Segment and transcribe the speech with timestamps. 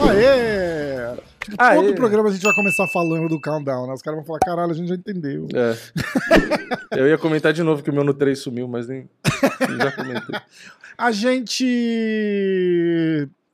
[0.00, 1.14] Aê!
[1.38, 1.76] Tipo, Aê.
[1.76, 3.92] todo programa a gente vai começar falando do countdown, né?
[3.92, 5.46] Os caras vão falar, caralho, a gente já entendeu.
[5.54, 5.76] É.
[6.98, 9.08] Eu ia comentar de novo que o meu no 3 sumiu, mas nem.
[9.78, 10.40] Já comentei.
[10.98, 11.64] A gente.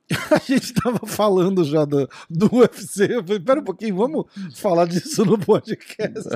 [0.31, 3.15] A gente tava falando já do, do UFC.
[3.15, 4.25] Eu falei, pera um pouquinho, vamos
[4.55, 6.29] falar disso no podcast.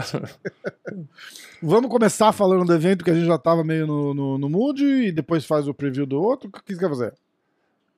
[1.61, 4.83] vamos começar falando do evento que a gente já tava meio no, no, no mood
[4.83, 6.49] e depois faz o preview do outro.
[6.49, 7.13] O que você quer fazer?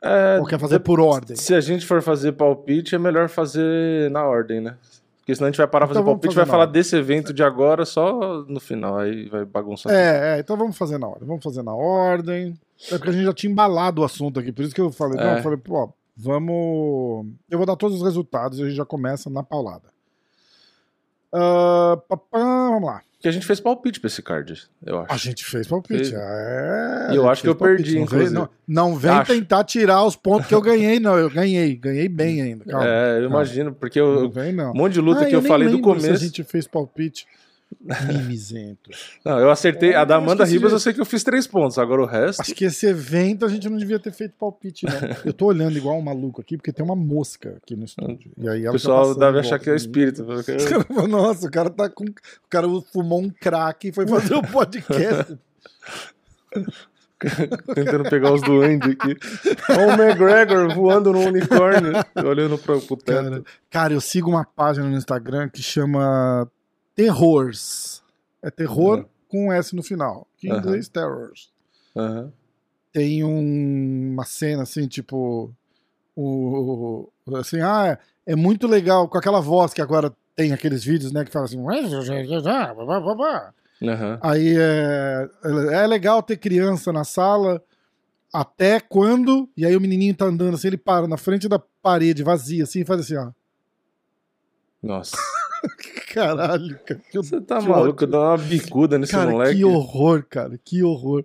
[0.01, 1.35] É, Ou quer fazer por ordem?
[1.35, 4.75] Se a gente for fazer palpite, é melhor fazer na ordem, né?
[5.19, 6.73] Porque senão a gente vai parar Então fazer palpite e fazer vai falar ordem.
[6.73, 8.97] desse evento de agora só no final.
[8.97, 9.93] Aí vai bagunçar.
[9.93, 11.25] É, é, então vamos fazer na ordem.
[11.25, 12.59] Vamos fazer na ordem.
[12.91, 15.17] É porque a gente já tinha embalado o assunto aqui, por isso que eu falei,
[15.17, 15.39] não, É.
[15.39, 17.25] eu falei, pô, vamos.
[17.49, 19.91] Eu vou dar todos os resultados e a gente já começa na paulada.
[22.07, 22.27] Papá,
[22.69, 23.01] vamos lá.
[23.13, 25.13] Porque a gente fez palpite pra esse card, eu acho.
[25.13, 26.09] A gente fez palpite.
[26.09, 26.13] Fez.
[26.13, 28.33] É, E eu acho que eu perdi, Não inclusive.
[28.33, 29.31] não, não vem Acho.
[29.33, 31.17] tentar tirar os pontos que eu ganhei, não.
[31.17, 32.65] Eu ganhei, ganhei bem ainda.
[32.65, 32.85] Calma.
[32.85, 33.35] é, eu calma.
[33.37, 34.71] imagino, porque Não eu, vem, não.
[34.71, 36.11] um monte de luta Ah, que eu, nem falei do começo.
[36.11, 37.25] A gente fez palpite.
[37.81, 38.89] Mimizento.
[39.23, 39.91] Não, eu acertei.
[39.91, 41.77] É, a da Amanda Ribas eu sei que eu fiz três pontos.
[41.77, 42.41] Agora o resto.
[42.41, 44.93] Acho que esse evento a gente não devia ter feito palpite, não.
[45.25, 48.31] Eu tô olhando igual um maluco aqui, porque tem uma mosca aqui no estúdio.
[48.37, 50.25] E aí O ela tá pessoal deve achar que é espírito.
[50.25, 52.05] Falam, Nossa, o cara tá com.
[52.05, 55.37] O cara fumou um crack e foi fazer o podcast.
[57.73, 59.15] Tentando pegar os duendes aqui.
[59.69, 63.23] Olha o McGregor voando no unicórnio, olhando pro, pro teto.
[63.23, 66.49] cara, cara, eu sigo uma página no Instagram que chama
[66.95, 68.03] Terrors.
[68.41, 69.05] É terror Uhum.
[69.29, 70.27] com um S no final.
[70.37, 70.59] Que em Aham.
[70.59, 71.51] inglês, Terrors.
[71.95, 72.31] Aham.
[72.91, 75.51] tem um- uma cena assim, tipo.
[76.15, 81.25] O, assim, ah, é muito legal com aquela voz que agora tem aqueles vídeos, né,
[81.25, 81.57] que fala assim.
[84.21, 85.29] Aí é,
[85.81, 87.63] é legal ter criança na sala
[88.31, 89.49] até quando.
[89.57, 92.81] E aí o menininho tá andando assim, ele para na frente da parede vazia, assim,
[92.81, 93.31] e faz assim, ó.
[94.83, 95.17] Nossa.
[96.13, 97.01] Caralho, cara.
[97.11, 98.05] Que, Você tá maluco?
[98.05, 99.55] Dá uma bicuda nesse Cara, moleque.
[99.57, 101.23] que horror, cara, que horror.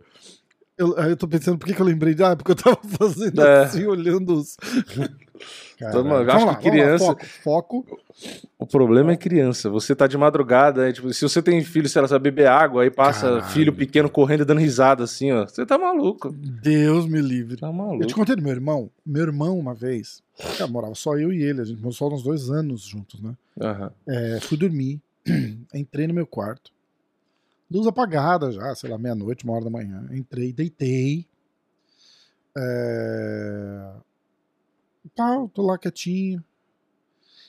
[0.76, 2.15] Eu, eu tô pensando, por que, que eu lembrei?
[2.15, 3.65] de- Ah, porque eu tava fazendo É.
[3.65, 4.56] assim, olhando os.
[5.81, 6.03] Maluco.
[6.03, 7.99] Vamos Acho lá, que vamos lá, criança- foco, foco.
[8.59, 9.71] O problema é criança.
[9.71, 10.93] Você tá de madrugada, né?
[10.93, 13.44] tipo, se você tem filho, se ela sabe beber água, aí passa Caralho.
[13.44, 15.47] filho pequeno correndo e dando risada assim, ó.
[15.47, 16.32] Você tá maluco.
[16.32, 17.56] Deus me livre.
[17.56, 18.12] Tá Eu te maluco.
[18.15, 18.91] contei do meu irmão.
[19.06, 22.22] Meu irmão, uma vez, cara, morava só eu e ele, a gente morou só uns
[22.22, 23.37] dois anos juntos, né?
[23.60, 23.93] Aham.
[24.06, 25.00] É, fui dormir,
[25.75, 26.72] entrei no meu quarto,
[27.71, 30.09] luz apagada já, sei lá, meia-noite, uma hora da manhã.
[30.12, 31.26] Entrei, deitei.
[32.56, 33.93] É...
[35.15, 36.43] Tal, tô lá quietinho.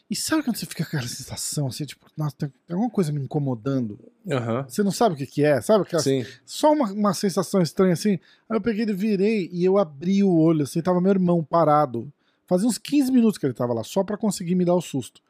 [0.10, 3.22] E sabe quando você fica com aquela sensação assim, tipo, nossa, tem alguma coisa me
[3.22, 4.00] incomodando?
[4.30, 4.66] Aham.
[4.68, 5.84] Você não sabe o que, que é, sabe?
[5.84, 6.26] Aquela, Sim.
[6.44, 8.20] só uma, uma sensação estranha assim.
[8.50, 12.12] Aí eu peguei e virei e eu abri o olho, assim, tava meu irmão parado.
[12.50, 15.22] Fazia uns 15 minutos que ele tava lá, só pra conseguir me dar o susto.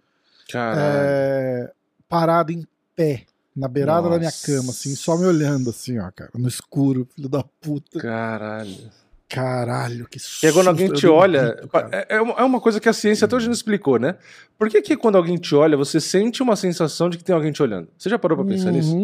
[0.56, 1.70] É,
[2.08, 2.66] parado em
[2.96, 4.48] pé, na beirada da minha Nossa.
[4.48, 8.00] cama, assim, só me olhando, assim, ó, cara, no escuro, filho da puta.
[8.00, 8.90] Caralho.
[9.28, 10.48] Caralho, que susto.
[10.48, 11.56] E quando alguém te olha.
[11.56, 14.16] grito, é, é uma é uma coisa que a ciência até hoje não explicou, né?
[14.58, 17.52] Por que, que quando alguém te olha, você sente uma sensação de que tem alguém
[17.52, 17.90] te olhando?
[17.98, 18.96] Você já parou pra pensar nisso?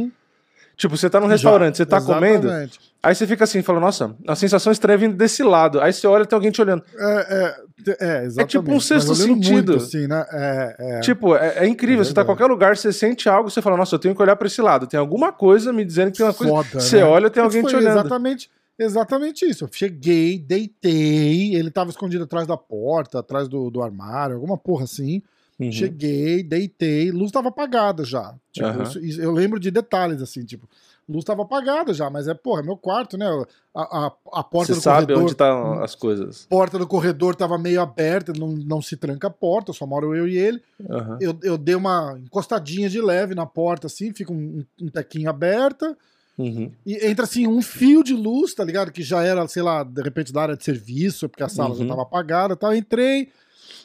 [0.75, 2.80] Tipo, você tá num já, restaurante, você tá comendo, exatamente.
[3.02, 5.80] aí você fica assim, fala, nossa, a sensação estranha vindo desse lado.
[5.80, 6.84] Aí você olha e tem alguém te olhando.
[6.97, 7.56] É,
[7.88, 8.52] é, é, exatamente.
[8.52, 9.72] tipo um sexto sentido.
[9.72, 10.25] Muito, assim, né?
[10.31, 11.00] É, é.
[11.00, 12.02] Tipo, é, é incrível.
[12.02, 14.22] É você tá em qualquer lugar, você sente algo, você fala, nossa, eu tenho que
[14.22, 14.86] olhar pra esse lado.
[14.86, 16.54] Tem alguma coisa me dizendo que tem uma coisa.
[16.54, 17.06] Foda, você né?
[17.06, 18.00] olha, tem alguém te olhando.
[18.00, 19.63] Exatamente, exatamente isso.
[19.63, 24.83] Eu cheguei, deitei, ele tava escondido atrás da porta, atrás do, do armário, alguma porra
[24.83, 25.22] assim.
[25.60, 25.72] Uhum.
[25.72, 28.34] Cheguei, deitei, luz tava apagada já.
[28.52, 30.68] Tipo, isso- isso- eu lembro de detalhes assim, tipo,
[31.07, 33.25] luz tava apagada já, mas é, porra, é meu quarto, né?
[33.74, 35.24] A, a, a porta Você do sabe corredor.
[35.24, 36.46] onde tá as coisas.
[36.50, 40.28] porta do corredor tava meio aberta, não, não se tranca a porta, só moro eu
[40.28, 40.62] e ele.
[40.90, 41.18] Aham.
[41.22, 45.96] Eu, eu dei uma encostadinha de leve na porta, assim, fica um, um tequinho aberta.
[46.38, 46.69] Uhum.
[46.86, 48.92] E entra assim um fio de luz, tá ligado?
[48.92, 51.84] Que já era, sei lá, de repente da área de serviço, porque a sala já
[51.84, 51.88] Uhum.
[51.88, 52.75] tava apagada e tal.
[52.75, 53.30] Entrei,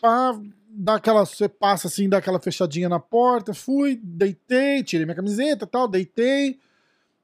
[0.01, 0.37] pá,
[0.73, 5.67] dá aquela, você passa assim, dá aquela fechadinha na porta, fui, deitei, tirei minha camiseta
[5.67, 6.59] tal, deitei,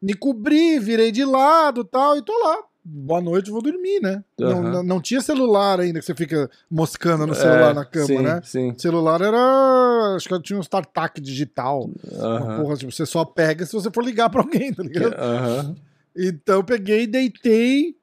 [0.01, 2.59] me cobri, virei de lado tal, e tô lá.
[2.85, 4.23] Boa noite, vou dormir, né?
[4.39, 4.71] Não, Aham.
[4.71, 8.23] não, não tinha celular ainda, que você fica moscando no celular É, na cama, sim,
[8.23, 8.41] né?
[8.45, 8.75] Sim.
[8.79, 10.15] Celular era.
[10.15, 11.91] Acho que tinha um StarTAC digital.
[12.05, 12.63] Uma Aham.
[12.63, 15.15] porra, tipo, você só pega se você for ligar pra alguém, tá ligado?
[15.19, 15.75] Aham.
[16.17, 17.97] Então eu peguei, deitei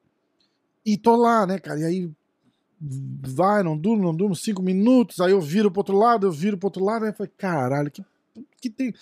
[0.84, 1.80] e tô lá, né, cara?
[1.80, 2.10] E aí
[3.22, 6.56] vai, não durmo, não durmo, cinco minutos, aí eu viro pro outro lado, eu viro
[6.58, 8.04] pro outro lado, aí eu falei, caralho, que,
[8.60, 8.92] que tem.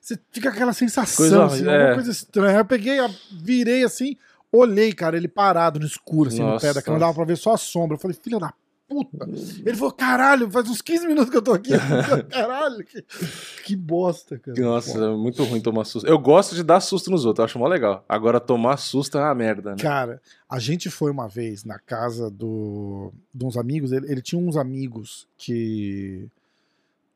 [0.00, 1.74] Você fica aquela sensação, Coisa- assim, é.
[1.76, 2.50] alguma coisa estranha.
[2.50, 2.98] Aí eu peguei,
[3.42, 4.16] virei assim,
[4.52, 6.66] olhei, cara, ele parado no escuro, assim, no Nossa.
[6.66, 7.96] pé da cama, dava pra ver só a sombra.
[7.96, 8.52] Eu falei, filha da
[8.88, 9.28] puta.
[9.64, 11.72] Ele falou, caralho, faz uns 15 minutos que eu tô aqui.
[12.30, 13.04] caralho, que,
[13.64, 14.60] que bosta, cara.
[14.60, 16.06] Nossa, é muito ruim tomar susto.
[16.06, 18.04] Eu gosto de dar susto nos outros, eu acho mó legal.
[18.08, 19.76] Agora, tomar susto é uma merda, né?
[19.80, 23.92] Cara, a gente foi uma vez na casa do, de uns amigos.
[23.92, 26.26] Ele, ele tinha uns amigos que.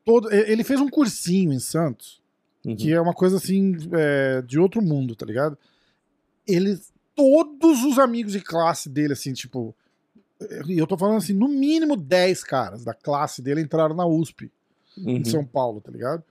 [0.05, 2.19] Todo, ele fez um cursinho em Santos,
[2.65, 2.75] Uhum.
[2.75, 5.57] que é uma coisa assim, é, de outro mundo, tá ligado?
[6.47, 6.77] Ele.
[7.15, 9.75] Todos os amigos de classe dele, assim, tipo.
[10.67, 14.51] E eu tô falando assim, no mínimo 10 caras da classe dele entraram na USP
[14.97, 15.11] Uhum.
[15.17, 16.23] em São Paulo, tá ligado?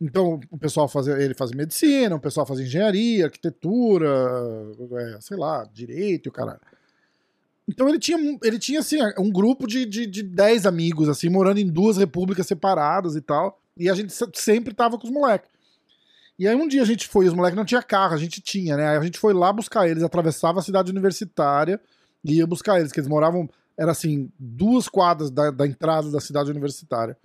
[0.00, 4.08] Então, o pessoal fazia, ele fazia medicina, o pessoal fazia engenharia, arquitetura,
[5.16, 6.60] é, sei lá, direito e o caralho.
[7.66, 11.60] Então ele tinha, ele tinha assim, um grupo de, de, de 10 amigos, assim, morando
[11.60, 13.58] em duas repúblicas separadas e tal.
[13.76, 15.48] E a gente se- sempre tava com os moleques.
[16.38, 18.76] E aí um dia a gente foi, os moleques não tinha carro, a gente tinha,
[18.76, 18.88] né?
[18.88, 21.80] Aí a gente foi lá buscar eles, atravessava a cidade universitária
[22.24, 26.20] e ia buscar eles, que eles moravam, era assim, duas quadras da, da entrada da
[26.20, 27.16] cidade universitária.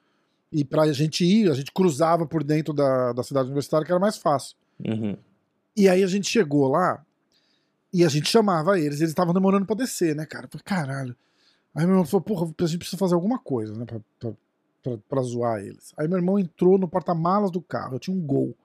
[0.51, 4.00] E pra gente ir, a gente cruzava por dentro da, da cidade universitária, que era
[4.00, 4.57] mais fácil.
[4.86, 5.16] Uhum.
[5.75, 7.06] E aí a gente chegou lá
[7.94, 10.46] e a gente chamava eles, eles estavam demorando pra descer, né, cara?
[10.46, 11.16] Eu falei, caralho.
[11.74, 14.31] Aí meu irmão falou, porra, a gente precisa fazer alguma coisa, né, pra, pra,
[14.84, 15.94] pra, pra zoar eles.
[15.98, 18.56] Aí meu irmão entrou no porta-malas do carro, eu tinha um gol.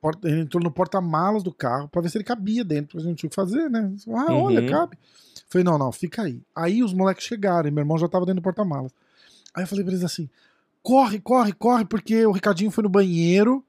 [0.00, 3.00] Porta- Ele entrou no porta-malas do carro pra ver se ele cabia dentro, porque a
[3.00, 3.92] gente não tinha o que fazer, né?
[4.08, 4.66] Ah, olha, Uhum.
[4.68, 4.98] cabe.
[5.48, 6.40] Falei, não, não, fica aí.
[6.54, 8.92] Aí os moleques chegaram e meu irmão já tava dentro do porta-malas.
[9.54, 10.28] Aí eu falei pra eles assim:
[10.82, 13.64] corre, corre, corre, porque o Ricardinho foi no banheiro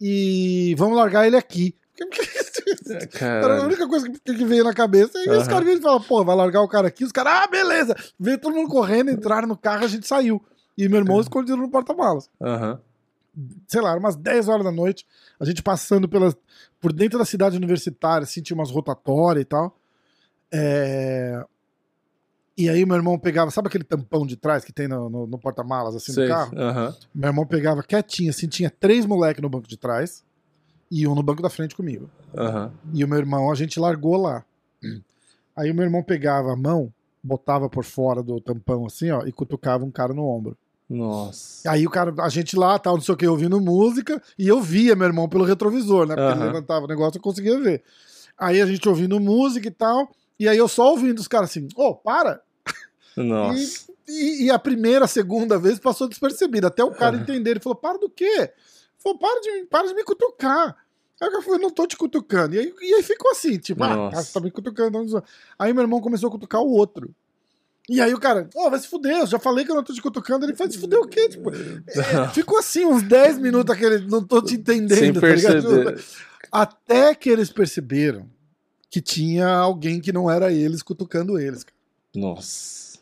[0.00, 1.74] e vamos largar ele aqui.
[2.88, 3.64] Era a Caralho.
[3.64, 5.18] única coisa que, que veio na cabeça.
[5.18, 5.48] E os Aham.
[5.48, 7.04] caras vêm e falam, pô, vai largar o cara aqui.
[7.04, 7.94] Os caras, ah, beleza.
[8.18, 10.42] Veio todo mundo correndo, entraram no carro, a gente saiu.
[10.76, 12.30] E meu irmão escondido no porta-malas.
[12.40, 12.80] Aham.
[13.66, 15.06] Sei lá, umas 10 horas da noite,
[15.38, 16.36] a gente passando pelas,
[16.80, 19.76] por dentro da cidade universitária, assim, tinha umas rotatórias e tal.
[20.52, 21.44] É,
[22.56, 25.38] E aí meu irmão pegava, sabe aquele tampão de trás que tem no, no- no
[25.38, 26.24] porta-malas, assim, Sei.
[26.26, 26.58] do carro?
[26.58, 26.96] Aham.
[27.14, 30.24] Meu irmão pegava quietinho, assim, tinha três moleques no banco de trás
[30.90, 32.10] e um no banco da frente comigo.
[32.36, 32.72] Aham.
[32.92, 34.44] E o meu irmão, a gente largou lá.
[35.54, 36.92] Aí o meu irmão pegava a mão,
[37.22, 40.56] botava por fora do tampão assim, ó, e cutucava um cara no ombro.
[40.88, 41.70] Nossa.
[41.70, 44.60] Aí o cara, a gente lá, tal, não sei o que, ouvindo música, e eu
[44.60, 46.16] via meu irmão pelo retrovisor, né?
[46.16, 46.46] Porque ele Aham.
[46.52, 47.82] levantava o negócio, eu conseguia ver.
[48.38, 50.08] Aí a gente ouvindo música e tal,
[50.38, 52.42] e aí eu só ouvindo os caras assim, ô, para!
[53.16, 53.88] Nossa.
[54.08, 57.22] E, e a primeira, segunda vez passou despercebida, até o cara Aham.
[57.24, 57.50] entender.
[57.50, 58.24] Ele falou: para do quê?
[58.24, 58.52] Ele
[58.98, 60.76] falou: para de, para de me cutucar.
[61.20, 62.54] Aí o cara falou: não tô te cutucando.
[62.54, 64.16] E aí, e aí ficou assim: tipo, ah, Nossa.
[64.16, 65.12] tá, você tá me cutucando.
[65.12, 65.22] tá.
[65.58, 67.14] Aí meu irmão começou a cutucar o outro.
[67.88, 69.94] E aí o cara, ó, vai se fuder, eu já falei que eu não tô
[69.94, 70.44] te cutucando.
[70.44, 71.28] Ele faz se fuder o quê?
[71.28, 74.98] Tipo, é, ficou assim uns 10 minutos aquele, não tô te entendendo.
[74.98, 75.62] Sem tá ligado?
[75.62, 76.04] perceber.
[76.52, 78.28] Até que eles perceberam
[78.90, 81.64] que tinha alguém que não era eles cutucando eles.
[82.14, 82.98] Nossa.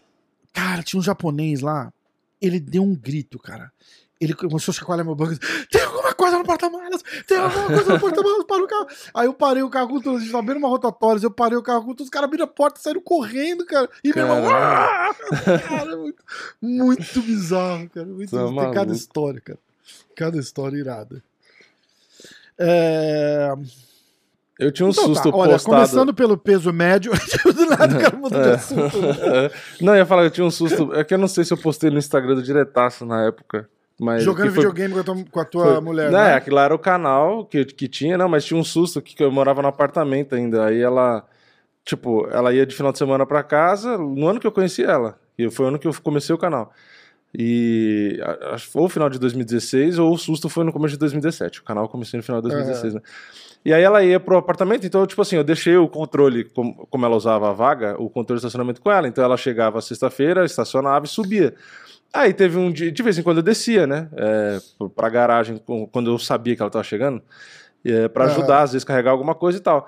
[0.52, 1.92] Cara, tinha um japonês lá.
[2.40, 3.72] Ele deu um grito, cara.
[4.20, 5.38] Ele começou a chacoalhar meu banco.
[5.70, 5.82] Tem
[6.16, 7.02] coisa no porta-malas?
[7.26, 8.44] Tem alguma coisa no porta-malas?
[8.44, 8.86] Para o carro.
[9.14, 10.16] Aí eu parei o carro com tudo.
[10.16, 11.20] A gente tava uma rotatória.
[11.22, 12.04] Eu parei o carro com tudo.
[12.04, 13.88] Os caras abriram a porta e saíram correndo, cara.
[14.02, 14.48] E meu irmão.
[14.54, 15.14] "Ah!"
[15.68, 16.24] Cara, é muito,
[16.60, 18.06] muito bizarro, cara.
[18.06, 18.60] Muito Tá bizarro.
[18.60, 19.58] Tem cada história, cara.
[20.16, 21.22] Cada história irada.
[22.58, 23.52] É...
[24.58, 25.76] Eu tinha um Então susto tá, olha, postado.
[25.76, 27.12] começando pelo peso médio,
[27.44, 28.98] do nada o cara mudou de assunto.
[29.02, 29.50] né?
[29.82, 30.94] não, eu ia falar que eu tinha um susto.
[30.94, 33.68] É que eu não sei se eu postei no Instagram do Diretaço na época.
[33.98, 36.34] Mas Jogando foi- videogame com a tua, com a tua foi- mulher, Não, né?
[36.34, 39.22] aquilo lá era o canal que, que tinha, não, mas tinha um susto que, que
[39.24, 40.66] eu morava no apartamento ainda.
[40.66, 41.24] Aí ela,
[41.84, 45.18] tipo, ela ia de final de semana pra casa, no ano que eu conheci ela.
[45.38, 46.72] E foi o ano que eu comecei o canal.
[47.38, 50.92] E a- acho que foi o final de 2016 ou o susto foi no começo
[50.92, 51.60] de 2017.
[51.60, 53.00] O canal começou no final de 2016, né?
[53.64, 57.04] E aí ela ia pro apartamento, então, tipo assim, eu deixei o controle, como, como
[57.04, 59.08] ela usava a vaga, o controle de estacionamento com ela.
[59.08, 61.54] Então ela chegava sexta-feira, estacionava e subia.
[62.12, 64.08] Aí teve um dia, de vez em quando eu descia, né?
[64.16, 64.58] É,
[64.94, 65.60] pra garagem,
[65.92, 67.22] quando eu sabia que ela tava chegando,
[67.84, 69.86] é, para ajudar, às vezes carregar alguma coisa e tal.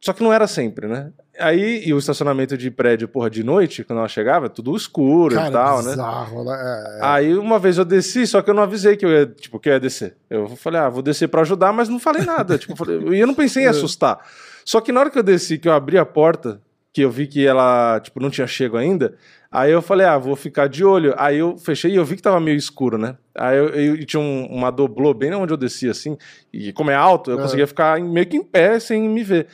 [0.00, 1.10] Só que não era sempre, né?
[1.38, 5.48] Aí, e o estacionamento de prédio, porra, de noite, quando ela chegava, tudo escuro Cara,
[5.48, 5.90] e tal, né?
[5.90, 6.52] bizarro, né?
[6.58, 7.04] É, é.
[7.04, 9.68] Aí uma vez eu desci, só que eu não avisei que eu ia, tipo, que
[9.68, 10.16] eu ia descer.
[10.30, 12.56] Eu falei, ah, vou descer pra ajudar, mas não falei nada.
[12.56, 14.18] tipo, eu falei- e eu não pensei em assustar.
[14.64, 16.60] Só que na hora que eu desci, que eu abri a porta,
[16.96, 19.14] que eu vi que ela, tipo, não tinha chego ainda,
[19.52, 21.12] aí eu falei, ah, vou ficar de olho.
[21.18, 23.16] Aí eu fechei e eu vi que tava meio escuro, né?
[23.34, 26.16] Aí eu, eu- tinha um- uma doblô bem onde eu desci, assim,
[26.50, 27.42] e como é alto, eu É.
[27.42, 29.46] conseguia ficar meio que em pé sem me ver.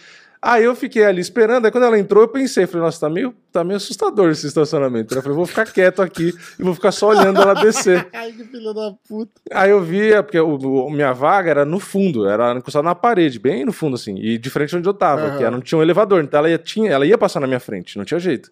[0.45, 3.33] Aí eu fiquei ali esperando, aí quando ela entrou, eu pensei, falei, nossa, tá meio,
[3.53, 5.15] tá meio assustador esse estacionamento.
[5.15, 8.09] Eu falei, vou ficar quieto aqui e vou ficar só olhando ela descer.
[8.13, 9.31] Ai, que filho da puta.
[9.53, 12.95] Aí eu vi, é porque o, o- minha vaga era no fundo, era encostada na
[12.95, 15.37] parede, bem no fundo, assim, e de frente onde eu tava, Aham.
[15.37, 17.61] que era, não tinha um elevador, então ela ia, tinha, ela ia passar na minha
[17.61, 18.51] frente, não tinha jeito.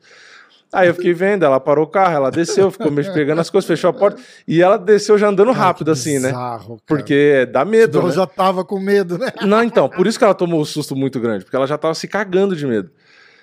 [0.73, 3.67] Aí eu fiquei vendo, ela parou o carro, ela desceu, ficou meio pegando as coisas,
[3.67, 6.29] fechou a porta, e ela desceu já andando rápido, Que assim, né?
[6.29, 6.81] bizarro, cara.
[6.87, 8.15] Porque dá medo, Ela né?
[8.15, 9.33] já tava com medo, né?
[9.43, 11.95] Não, então, por isso que ela tomou um susto muito grande, porque ela já tava
[11.95, 12.91] se cagando de medo.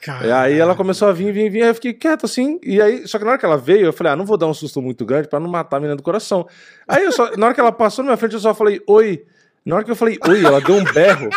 [0.01, 2.81] E Cara, aí ela começou a vir, vir, vir, aí eu fiquei quieto assim, e
[2.81, 4.53] aí, só que na hora que ela veio, eu falei, ah, não vou dar um
[4.53, 6.47] susto muito grande pra não matar a menina do coração.
[6.87, 9.25] Aí eu só, na hora que ela passou na minha frente, eu só falei, oi.
[9.65, 11.29] Na hora que eu falei, oi, ela deu um berro.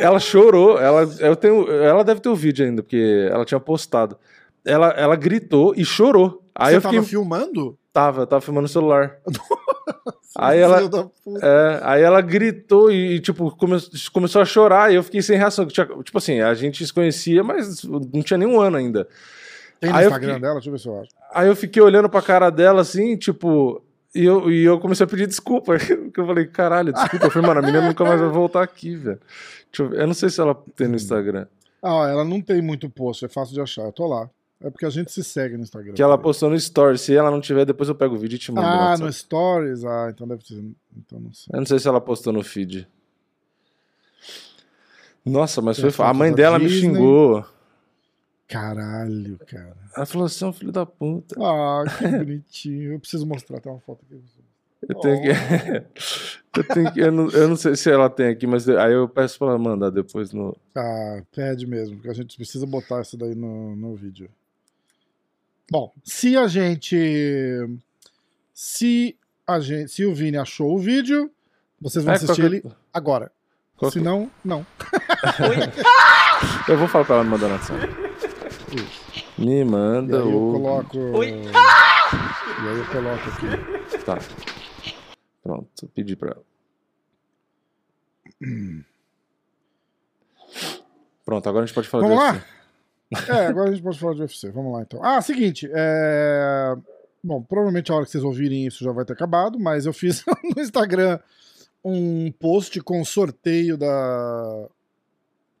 [0.00, 4.16] Ela chorou, ela, eu tenho, ela deve ter o vídeo ainda, porque ela tinha postado.
[4.68, 6.42] Ela, ela gritou e chorou.
[6.54, 7.78] Aí Você eu fiquei, tava filmando?
[7.92, 9.16] tava, eu tava filmando o celular.
[10.36, 10.80] Aí ela-.
[11.42, 13.76] É, aí ela gritou e, e, tipo, come-
[14.12, 15.66] começou a chorar e eu fiquei sem reação.
[15.66, 19.08] Tipo assim, a gente se conhecia, mas não tinha nenhum ano ainda.
[19.80, 20.54] Tem no Aí Instagram fiquei- dela?
[20.54, 21.10] Deixa eu ver se eu acho.
[21.34, 23.82] Aí eu fiquei olhando pra cara dela assim, tipo.
[24.14, 25.74] E eu, e eu comecei a pedir desculpa.
[26.04, 27.26] Porque eu falei, caralho, desculpa.
[27.26, 29.20] Eu falei, mano, a menina nunca mais vai voltar aqui, velho.
[29.76, 31.46] Eu, eu não sei se ela tem no Instagram.
[31.82, 33.82] Ah, ela não tem muito post, é fácil de achar.
[33.82, 34.30] Eu tô lá.
[34.60, 35.92] É porque a gente se segue no Instagram.
[35.94, 36.98] Que ela postou no Story.
[36.98, 38.66] Se ela não tiver, depois eu pego o vídeo e te mando.
[38.66, 39.84] Ah, no Stories?
[39.84, 40.64] Ah, então deve ser.
[40.96, 41.50] Então não sei.
[41.52, 42.88] Eu não sei se ela postou no feed.
[45.24, 46.06] Nossa, mas Tem foi.
[46.06, 46.92] a mãe dela me Disney.
[46.94, 47.44] xingou.
[48.48, 49.76] Caralho, cara.
[49.94, 51.36] Ela falou assim, "Ô, filho da puta.
[51.38, 52.92] Ah, que bonitinho.
[52.94, 54.20] Eu preciso mostrar até uma foto aqui.
[54.88, 55.28] Eu tenho que.
[56.58, 59.08] eu, tenho que eu, não, eu não sei se ela tem aqui, mas aí eu
[59.08, 60.56] peço pra ela mandar depois no.
[60.74, 64.30] Ah, pede mesmo, porque a gente precisa botar isso daí no, no vídeo.
[65.70, 66.96] Bom, se a gente.
[68.54, 69.90] Se a gente.
[69.90, 71.30] Se o Vini achou o vídeo,
[71.80, 73.30] vocês vão É, assistir qualquer- ele agora.
[73.76, 74.66] qual- Se não, não.
[76.68, 77.80] Eu vou falar pra ela me mandar na sala.
[79.38, 80.52] Me E aí manda eu o.
[80.52, 80.98] coloco.
[80.98, 81.28] Oi.
[81.28, 83.98] E aí eu coloco aqui.
[84.04, 84.18] Tá.
[85.42, 86.44] Pronto, pedi pra ela.
[91.24, 92.44] Pronto, agora a gente pode falar Vamos lá?
[93.28, 94.50] É, agora a gente pode falar de UFC.
[94.50, 95.02] Vamos lá então.
[95.02, 95.68] Ah, seguinte.
[95.72, 96.76] É...
[97.22, 100.24] Bom, provavelmente a hora que vocês ouvirem isso já vai ter acabado, mas eu fiz
[100.56, 101.18] no Instagram
[101.84, 104.68] um post com sorteio da,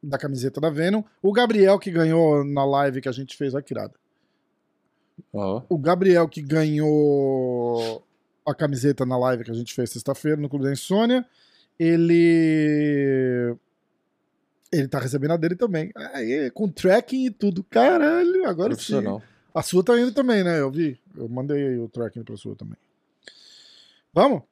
[0.02, 1.02] da camiseta da Venom.
[1.22, 3.94] O Gabriel que ganhou na live que a gente fez, que irado.
[5.32, 8.02] Ó, O Gabriel que ganhou
[8.46, 11.24] a camiseta na live que a gente fez sexta-feira no Clube da Insônia,
[11.78, 13.54] ele.
[14.70, 15.90] Ele tá recebendo a dele também.
[16.12, 17.64] Aí, com tracking e tudo.
[17.64, 19.02] Caralho, agora sim.
[19.54, 20.60] A sua tá indo também, né?
[20.60, 20.98] Eu vi.
[21.16, 22.76] Eu mandei aí o tracking pra sua também.
[24.12, 24.42] Vamos?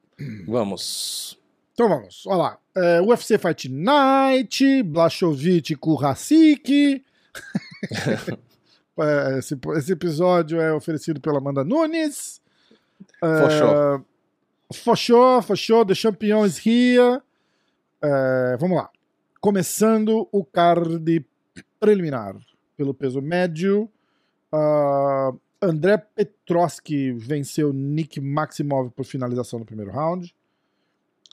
[0.47, 1.37] Vamos.
[1.73, 2.25] Então vamos.
[2.25, 2.57] Olha lá.
[2.75, 7.03] É, UFC Fight Night, Blashovich com Hasik.
[8.99, 12.41] É, esse, esse episódio é oferecido pela Amanda Nunes.
[13.21, 14.01] É, Fochó.
[14.73, 17.21] Fochó, Fochó, The Champion is here.
[18.01, 18.89] É, vamos lá.
[19.47, 21.25] Começando o card
[21.79, 22.35] preliminar
[22.75, 23.89] pelo peso médio.
[24.51, 30.35] ah, André Petroski venceu Nick Maximov por finalização no primeiro round.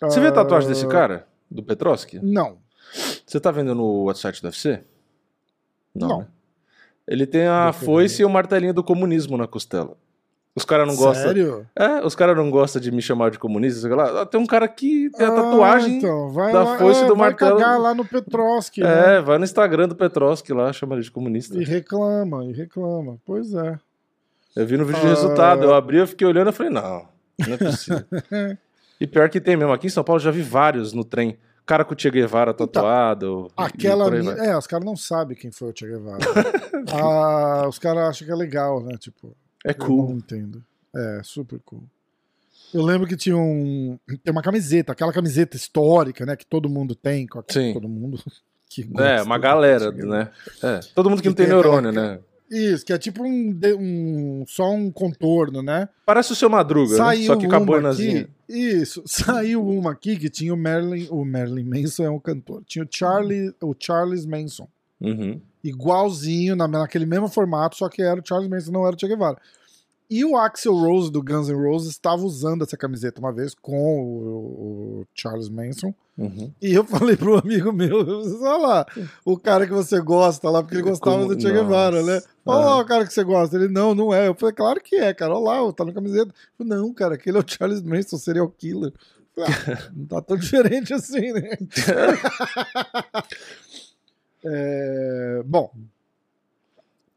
[0.00, 1.26] Você viu a tatuagem Ah, desse cara?
[1.50, 2.20] Do Petroski?
[2.24, 2.58] Não.
[3.26, 4.84] Você tá vendo no website do UFC?
[5.92, 6.20] Não.
[6.20, 6.28] né?
[7.08, 9.96] Ele tem a eu foice e o martelinho do comunismo na costela.
[10.56, 11.26] Os caras não gostam.
[11.26, 11.66] Sério?
[11.74, 13.80] É, os caras não gostam de me chamar de comunista.
[13.80, 14.22] sei lá.
[14.22, 15.98] Ah, Tem um cara que tem a Ah, tatuagem.
[15.98, 17.58] então, vai da lá, foice é, do vai martelo.
[17.58, 18.80] cagar lá no Petroski.
[18.80, 19.16] né?
[19.16, 21.58] É, vai no Instagram do Petroski lá, chama ele de comunista.
[21.58, 23.16] E reclama, e reclama.
[23.26, 23.78] Pois é.
[24.54, 25.10] Eu vi no vídeo de Ah.
[25.10, 27.08] resultado, eu abri, eu fiquei olhando, eu falei, não,
[27.44, 28.04] não é possível.
[29.00, 31.36] e pior que tem mesmo, aqui em São Paulo já vi vários no trem.
[31.66, 33.46] Cara com o Che Guevara tatuado.
[33.48, 34.08] e Então, Aquela.
[34.10, 34.48] vai.
[34.50, 36.18] É, os caras não sabem quem foi o Che Guevara.
[36.92, 38.96] Ah, os caras acham que é legal, né?
[38.98, 39.34] Tipo.
[39.64, 40.08] É Eu cool.
[40.10, 40.62] não entendo.
[40.94, 41.82] É, super cool.
[42.72, 43.98] Eu lembro que tinha um.
[44.22, 46.36] Tem uma camiseta, aquela camiseta histórica, né?
[46.36, 47.26] Que todo mundo tem.
[47.26, 47.72] com a- Sim.
[47.72, 48.18] Todo mundo.
[48.66, 50.30] Que É, uma do galera, né?
[50.60, 52.18] É, todo mundo que Que não tem tem neurônio, né?
[52.50, 55.88] Isso, que é tipo um, um- só um contorno, né?
[56.04, 56.96] Parece o seu Madruga, né?
[56.96, 58.28] Saiu só que com a boinazinha.
[58.48, 62.84] isso, saiu uma aqui que tinha o Marilyn, o Marilyn Manson é um cantor, tinha
[62.84, 64.66] o Charlie, o Charles Manson,
[65.00, 65.40] Uhum.
[65.64, 69.08] Igualzinho, na, naquele mesmo formato, só que era o Charles Manson, não era o Che
[69.08, 69.38] Guevara.
[70.10, 73.74] E o Axel Rose do Guns N' Roses estava usando essa camiseta uma vez com
[74.02, 75.94] o, o Charles Manson.
[76.16, 76.52] Uhum.
[76.62, 77.96] E eu falei pro amigo meu,
[78.42, 78.86] olha lá,
[79.24, 82.20] o cara que você gosta lá, porque ele gostava Como- do Che Guevara, né?
[82.44, 82.78] Olha lá Ah.
[82.78, 83.56] o cara que você gosta.
[83.56, 84.28] Ele, não, não é.
[84.28, 85.34] Eu falei, claro que é, cara.
[85.34, 86.30] Olha lá, tá na camiseta.
[86.30, 88.92] Eu falei, não, cara, aquele é o Charles Manson, serial killer.
[89.36, 89.42] Ah,
[89.96, 91.56] não tá tão diferente assim, né?
[94.44, 95.70] É, bom.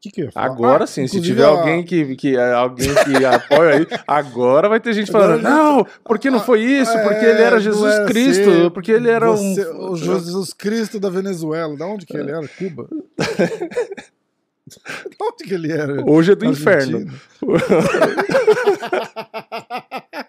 [0.00, 0.28] Que, que?
[0.34, 4.68] Agora Ah, sim, se tiver a- alguém que, que é, alguém que apoia aí, agora
[4.68, 7.94] vai ter gente falando, não, porque não foi isso, porque ele É, era não Jesus
[7.94, 9.90] era Cristo, assim, porque ele era você- um.
[9.90, 11.76] O Jesus Cristo da Venezuela.
[11.76, 12.46] Da onde que ele era?
[12.46, 12.86] Cuba?
[15.18, 16.08] da onde que ele era?
[16.08, 17.10] Hoje é do inferno.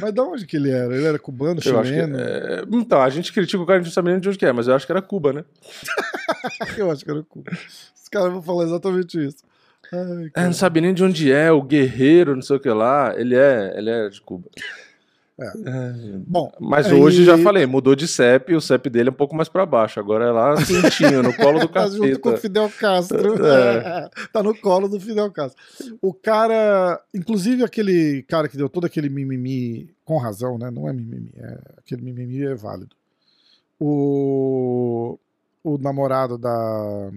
[0.00, 0.94] Mas da onde que ele era?
[0.94, 2.18] Ele era cubano, Eu chileno?
[2.18, 4.46] é, Então, a gente critica o cara, a gente não sabe nem de onde que
[4.46, 5.44] é, mas eu acho que era Cuba, né?
[6.76, 7.50] Eu acho que era Cuba.
[7.52, 9.44] Os caras vão falar exatamente isso.
[9.92, 13.14] Ai, É, não sabe nem de onde é, o guerreiro, não sei o que lá.
[13.16, 14.48] Ele é, ele é de Cuba.
[15.42, 15.52] É.
[15.68, 19.14] É, Bom, Mas Aí- hoje já falei, mudou de CEP, o CEP dele é um
[19.14, 19.98] pouco mais pra baixo.
[20.00, 22.36] Agora é lá quentinho, no colo do tá junto com o capeta.
[22.40, 23.34] Fidel Castro.
[23.44, 24.08] É.
[24.32, 25.62] tá no colo do Fidel Castro.
[26.00, 30.70] O cara, inclusive aquele cara que deu todo aquele mimimi, com razão, né?
[30.70, 32.94] Não é mimimi, é, aquele mimimi é válido.
[33.80, 35.18] O,
[35.64, 37.10] o namorado da.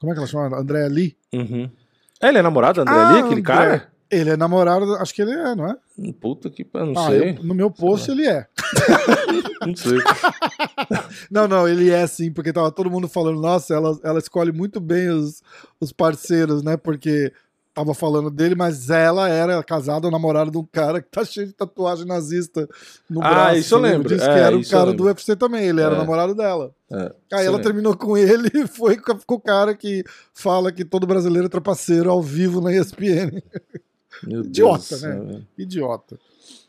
[0.00, 0.56] Como é que ela chama?
[0.58, 1.16] Andréa Lee.
[1.32, 1.70] Uhum.
[2.20, 3.42] É, ele é namorado da André Ah, ali, aquele André.
[3.42, 3.91] cara?
[4.12, 5.76] Ele é namorado, acho que ele é, não é?
[6.20, 7.30] Puta que eu não Ah, sei.
[7.38, 8.46] eu- no meu post ele é.
[9.66, 9.98] Não sei.
[11.30, 14.80] Não, não, ele é sim, porque tava todo mundo falando, nossa, ela, ela escolhe muito
[14.80, 15.40] bem os,
[15.80, 16.76] os parceiros, né?
[16.76, 17.32] Porque
[17.72, 21.46] tava falando dele, mas ela era casada ou namorada de um cara que tá cheio
[21.46, 22.68] de tatuagem nazista
[23.08, 23.58] no Ah, braço.
[23.58, 24.08] isso eu lembro.
[24.08, 25.98] Disse que É, era o cara do UFC também, ele era É.
[25.98, 26.74] namorado dela.
[26.90, 30.02] É, Aí ela terminou com ele e foi com, com o cara que
[30.34, 33.40] fala que todo brasileiro é trapaceiro ao vivo na ESPN.
[34.24, 35.42] Meu Deus Idiota, do céu, né?
[35.58, 36.18] Idiota.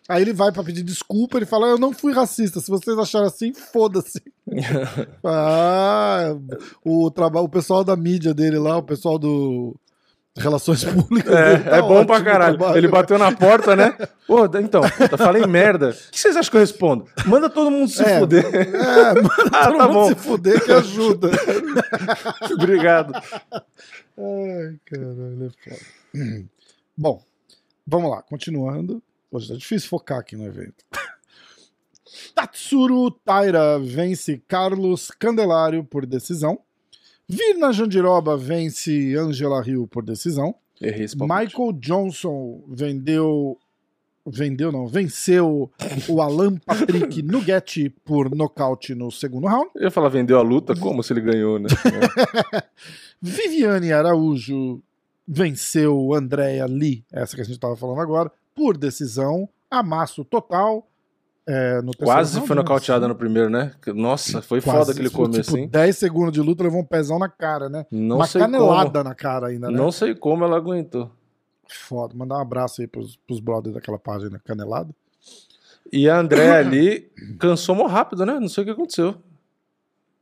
[0.10, 2.60] Aí ele vai pra pedir desculpa, ele fala: Eu não fui racista.
[2.60, 4.22] Se vocês acharam assim, foda-se.
[5.24, 6.36] ah,
[6.84, 9.76] o, o pessoal da mídia dele lá, o pessoal do.
[10.36, 11.32] Relações Públicas.
[11.34, 12.58] É, dele, tá é bom pra caralho.
[12.58, 12.78] trabalho.
[12.80, 13.96] Ele bateu na porta, né?
[14.28, 15.90] Pô, então, eu falei merda.
[15.92, 17.06] O que vocês acham que eu respondo?
[17.28, 18.44] Manda todo mundo se É, fuder.
[18.54, 20.08] É, manda Ah, todo tá mundo bom.
[20.10, 21.30] se fuder que ajuda.
[22.52, 23.14] Obrigado.
[23.14, 26.46] Ai, caralho, é foda.
[26.98, 27.22] Bom,
[27.86, 29.02] vamos lá, continuando.
[29.32, 30.86] Hoje tá difícil focar aqui no evento.
[32.36, 36.60] Tatsuro Taira vence Carlos Candelário por decisão.
[37.28, 40.54] Virna Jandiroba vence Angela Hill por decisão.
[40.80, 41.46] Errei esse palpite.
[41.46, 43.58] Michael Johnson vendeu.
[44.26, 45.70] Vendeu, não, venceu
[46.08, 49.70] o Alan Patrick Nugget por nocaute no segundo round.
[49.76, 50.74] Eu ia falar, vendeu a luta?
[50.78, 51.68] Como se ele ganhou, né?
[53.22, 54.82] Viviane Araújo
[55.28, 60.88] venceu Andrea Lee, essa que a gente estava falando agora, por decisão, amasso total.
[61.48, 63.74] é, Quase round, foi nocauteada no primeiro, né?
[63.88, 65.68] Nossa, foi Quase, foda aquele foi, começo, tipo, hein?
[65.70, 67.86] 10 segundos de luta, levou um pezão na cara, né?
[67.92, 69.78] Não Uma sei canelada na cara ainda, como.
[69.78, 69.84] né?
[69.84, 71.12] Não sei como ela aguentou.
[71.68, 72.14] Foda.
[72.16, 74.94] Mandar um abraço aí pros, pros brothers daquela página Canelada.
[75.92, 78.40] E a André ali cansou mó rápido, né?
[78.40, 79.16] Não sei o que aconteceu.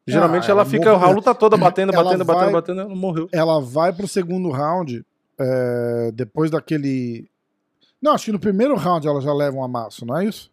[0.07, 1.07] Geralmente Ah, ela, ela fica morreu.
[1.07, 3.29] a luta toda batendo, batendo, vai- batendo, batendo, ela morreu.
[3.31, 5.05] Ela vai pro segundo round,
[5.39, 7.29] é, depois daquele...
[8.01, 10.49] Não, acho que no primeiro round ela já leva um amasso, não é isso?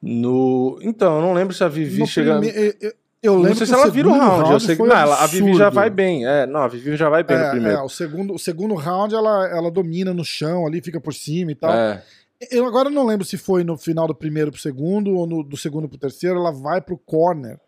[0.00, 0.78] No...
[0.82, 2.38] Então, eu não lembro se a Vivi No chega.
[2.38, 4.52] prime- eu- eu- lembro Não sei se ela vira o segundo round.
[4.52, 6.26] Eu sei que não, ela- a Vivi já vai bem.
[6.26, 7.76] É, não, a Vivi já vai bem no É, primeiro.
[7.78, 11.52] é, o, segundo, o segundo round ela, ela domina no chão ali, fica por cima
[11.52, 11.72] e tal.
[11.72, 12.02] É,
[12.50, 15.56] Eu agora não lembro se foi no final do primeiro pro segundo ou no, do
[15.58, 16.38] segundo pro terceiro.
[16.38, 17.58] Ela vai pro corner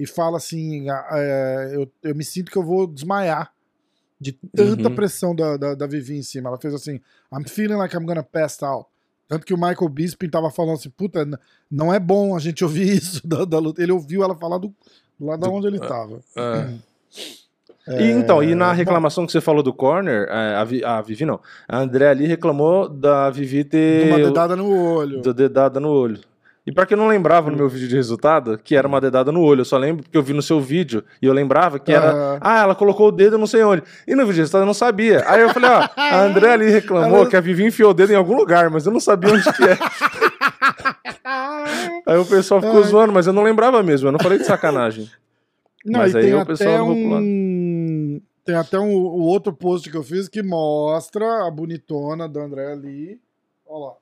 [0.00, 3.52] e fala assim: ah, é, eu, eu me sinto que eu vou desmaiar
[4.20, 4.94] de tanta Uhum.
[4.94, 6.48] pressão da, da, da Vivi em cima.
[6.48, 7.00] Ela fez assim:
[7.32, 8.86] I'm feeling like I'm gonna pass out.
[9.28, 11.24] Tanto que o Michael Bisping tava falando assim: puta,
[11.70, 13.82] não é bom a gente ouvir isso da, da luta.
[13.82, 14.74] Ele ouviu ela falar do,
[15.20, 16.20] lá da onde ele tava.
[16.36, 16.74] é.
[17.88, 21.24] É, E, então, e na reclamação que você falou do corner, a, Vi- a Vivi
[21.24, 21.40] não.
[21.66, 24.06] A André ali reclamou da Vivi ter.
[24.06, 25.22] uma dedada no olho.
[25.22, 26.20] da dedada no olho.
[26.66, 29.42] E pra quem não lembrava no meu vídeo de resultado, que era uma dedada no
[29.42, 32.38] olho, eu só lembro porque eu vi no seu vídeo e eu lembrava que era.
[32.40, 33.82] Ah, ela colocou o dedo não sei onde.
[34.06, 35.24] E no vídeo de resultado eu não sabia.
[35.26, 38.16] Aí eu falei, ó, a André ali reclamou que a Vivi enfiou o dedo em
[38.16, 39.78] algum lugar, mas eu não sabia onde que é.
[42.06, 45.08] Aí o pessoal ficou zoando, mas eu não lembrava mesmo, eu não falei de sacanagem.
[45.84, 48.20] Não, Mas aí o pessoal um...
[48.44, 52.72] Tem até um, o outro post que eu fiz que mostra a bonitona da André
[52.72, 53.20] ali.
[53.66, 53.92] Olha lá.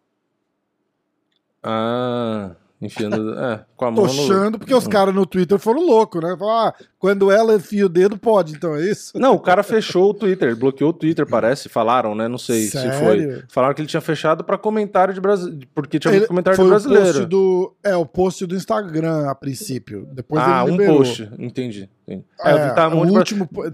[1.63, 3.35] Ah, enfiando.
[3.39, 4.05] É, com a mão.
[4.07, 6.37] no- Tochando, porque os caras no Twitter foram loucos, né?
[6.39, 9.19] Falaram, ah, quando ela enfia o dedo, pode, então é isso?
[9.19, 11.69] Não, o cara fechou o Twitter, bloqueou o Twitter, parece.
[11.69, 12.29] Falaram, né?
[12.29, 12.93] Não sei se Sério?
[12.99, 13.43] foi.
[13.49, 15.67] Falaram que ele tinha fechado pra comentário de brasileiro.
[15.75, 17.27] Porque tinha Ele- muito comentário foi de o post brasileiro.
[17.29, 17.75] do.
[17.83, 20.09] É, o post do Instagram a princípio.
[20.13, 21.23] Depois ah, um post.
[21.39, 21.89] Entendi.
[22.07, 22.25] entendi.
[22.45, 23.47] É, É, tava um o último.
[23.47, 23.71] po-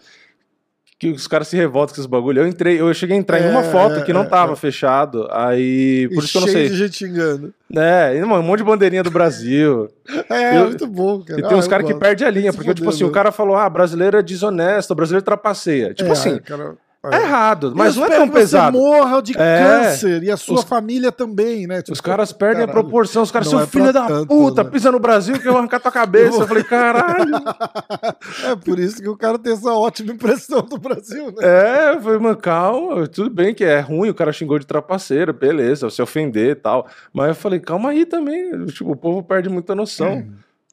[0.99, 2.41] que os caras se revoltam com esses bagulho.
[2.43, 4.57] Eu entrei, eu cheguei a entrar em uma É, foto que não é, tava é.
[4.57, 5.27] fechado.
[5.31, 6.09] Aí.
[6.15, 6.69] Por isso que eu não sei.
[6.69, 7.53] de gente xingando.
[7.77, 9.89] É, e, um monte de bandeirinha do Brasil.
[10.31, 11.41] É, Eu- muito bom, cara.
[11.41, 13.13] E tem Ah, uns caras que perdem a linha, porque, tipo assim, o né?
[13.13, 15.93] cara falou, ah, brasileiro é desonesto, o brasileiro trapaceia.
[15.95, 16.75] Tipo É, assim, cara,
[17.13, 18.79] é errado, mas não é tão que você pesado.
[18.79, 19.59] morra de É.
[19.65, 21.83] câncer e a sua Os- família também, né?
[21.83, 22.83] Tipo, Os caras perdem a caralho.
[22.85, 24.71] proporção, os caras, Não seu é filho da tanto, puta, né?
[24.71, 26.39] pisa no Brasil que eu vou arrancar tua cabeça.
[26.43, 27.33] Eu falei, caralho.
[28.45, 31.35] É por isso que o cara tem essa ótima impressão do Brasil, né?
[31.43, 35.33] É, eu falei, mano, calma, tudo bem que é ruim, o cara xingou de trapaceiro,
[35.33, 36.87] beleza, se ofender e tal.
[37.13, 40.09] Mas eu falei, calma aí também, tipo, o povo perde muita noção.
[40.23, 40.27] Foi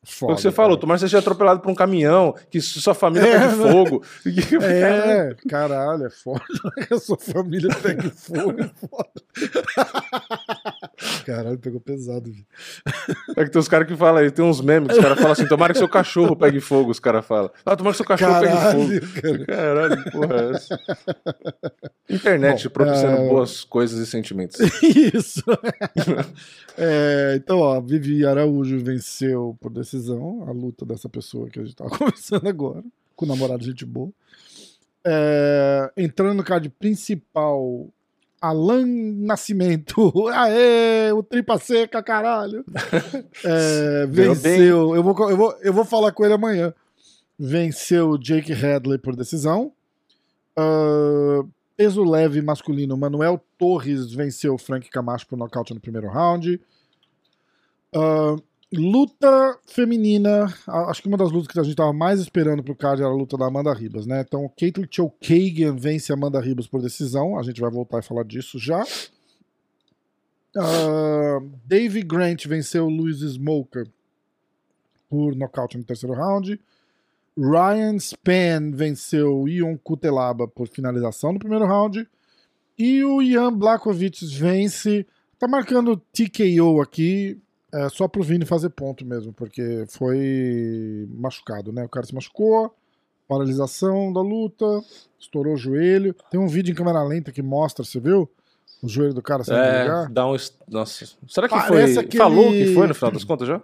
[0.03, 3.27] o que você falou, tomara que você seja atropelado por um caminhão, que sua família
[3.27, 3.71] É, perde né?
[3.71, 4.03] fogo.
[4.63, 6.41] É, caralho, é foda.
[6.87, 9.11] Que a sua família pegue fogo, é foda.
[11.25, 12.43] Caralho, pegou pesado, viu?
[13.37, 15.31] É que tem uns caras que falam aí, tem uns memes que os caras falam
[15.33, 17.51] assim, tomara que seu cachorro pegue fogo, os caras falam.
[17.65, 19.21] Ah, tomara que seu cachorro pegue Caralho, fogo.
[19.21, 19.45] cara.
[19.45, 20.79] Caralho, que porra é essa?
[22.09, 24.59] Internet Bom, propiciando é, boas coisas e sentimentos.
[24.83, 25.43] Isso.
[26.77, 31.75] É, então, ó, Vivi Araújo venceu por decisão a luta dessa pessoa que a gente
[31.75, 32.83] tava conversando agora,
[33.15, 34.09] com o namorado gente boa.
[35.05, 37.87] É, entrando no card principal,
[38.39, 40.11] Alan Nascimento.
[40.33, 42.65] Aê, o tripa seca, caralho.
[43.43, 44.95] É, venceu.
[44.95, 46.73] Eu vou, eu, vou, eu vou falar com ele amanhã.
[47.37, 49.71] Venceu Jake Hadley por decisão.
[50.55, 51.43] Ah,
[51.81, 56.61] peso leve masculino, Manuel Torres venceu Frank Camacho por nocaute no primeiro round.
[57.91, 58.35] Ah,
[58.71, 63.01] luta feminina, acho que uma das lutas que a gente estava mais esperando pro card
[63.01, 64.21] era a luta da Amanda Ribas, né?
[64.21, 68.25] Então, Caitlyn Chookagian vence a Amanda Ribas por decisão, a gente vai voltar e falar
[68.25, 68.83] disso já.
[70.55, 73.87] Ah, Dave Grant venceu Louis Smoker
[75.09, 76.59] por nocaute no terceiro round.
[77.37, 82.07] Ryan Span venceu Ion Kutelaba por finalização no primeiro round.
[82.77, 85.05] E o Ian Blakovic vence.
[85.39, 87.41] Tá marcando TKO aqui,
[87.73, 91.83] é, só pro Vini fazer ponto mesmo, porque foi machucado, né?
[91.83, 92.75] O cara se machucou,
[93.27, 94.65] paralisação da luta,
[95.19, 96.15] estourou o joelho.
[96.29, 98.29] Tem um vídeo em câmera lenta que mostra, você viu?
[98.83, 100.09] O joelho do cara saindo do É, lugar.
[100.11, 100.35] dá um.
[100.67, 101.05] Nossa.
[101.27, 102.03] Será que Parece foi.
[102.03, 103.61] aquele- Falou que foi no final das contas já?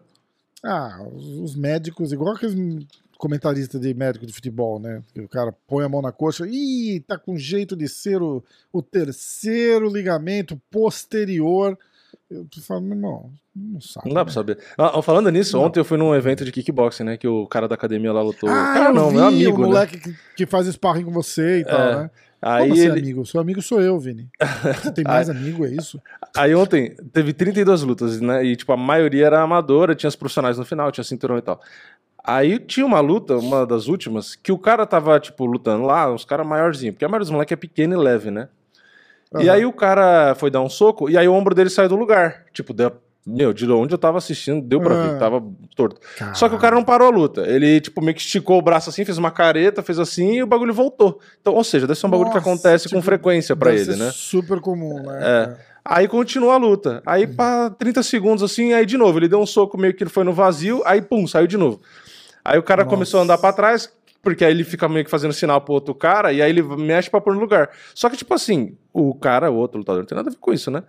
[0.64, 2.56] Ah, os, os médicos, igual aqueles
[3.18, 5.02] comentaristas de médico de futebol, né?
[5.14, 8.44] Que o cara põe a mão na coxa, ih, tá com jeito de ser o,
[8.72, 11.78] o terceiro ligamento posterior.
[12.30, 14.08] Eu falando, meu irmão, não sabe.
[14.08, 14.26] Não dá né?
[14.26, 14.58] pra saber.
[14.78, 15.64] Ah, falando nisso, Não.
[15.66, 17.18] ontem eu fui num evento de kickboxing, né?
[17.18, 18.50] Que o cara da academia lá lutou.
[18.50, 19.58] Ah, cara, não, vi, meu amigo.
[19.58, 19.68] o né?
[19.68, 21.96] moleque que, que faz sparring com você e tal, É.
[22.04, 22.12] né?
[22.40, 23.00] Aí, Como assim, ele...
[23.00, 23.26] amigo?
[23.26, 24.30] Seu amigo sou eu, Vini.
[24.76, 26.00] Você tem mais amigo, é isso?
[26.36, 28.46] Aí ontem teve 32 lutas, né?
[28.46, 31.60] E, tipo, a maioria era amadora, tinha os profissionais no final, tinha cinturão e tal.
[32.28, 36.26] Aí tinha uma luta, uma das últimas, que o cara tava, tipo, lutando lá, uns
[36.26, 38.50] caras maiorzinhos, porque a maioria dos moleques é pequeno e leve, né?
[39.40, 39.52] E Aham.
[39.54, 42.44] aí o cara foi dar um soco, e aí o ombro dele saiu do lugar.
[42.52, 42.92] Tipo, deu,
[43.26, 45.14] meu, de onde eu tava assistindo, deu pra ver Ah.
[45.14, 45.42] que tava
[45.74, 46.02] torto.
[46.34, 47.48] Só que o cara não parou a luta.
[47.48, 50.48] Ele, tipo, meio que esticou o braço assim, fez uma careta, fez assim e o
[50.48, 51.20] bagulho voltou.
[51.42, 53.92] Então, ou seja, deve ser um bagulho que Nossa, acontece com tipo, frequência pra Deve
[53.92, 54.12] ele, né?
[54.14, 55.20] Super comum, né?
[55.22, 55.58] É.
[55.84, 57.02] Aí continua a luta.
[57.06, 60.10] Aí, pra 30 segundos assim, aí de novo, ele deu um soco meio que ele
[60.10, 61.80] foi no vazio, aí pum, saiu de novo.
[62.48, 62.96] Aí o cara Nossa.
[62.96, 65.94] começou a andar pra trás, porque aí ele fica meio que fazendo sinal pro outro
[65.94, 67.70] cara, e aí ele mexe pra pôr no lugar.
[67.94, 70.54] Só que, tipo assim, o cara, o outro lutador, não tem nada a ver com
[70.54, 70.82] isso, né?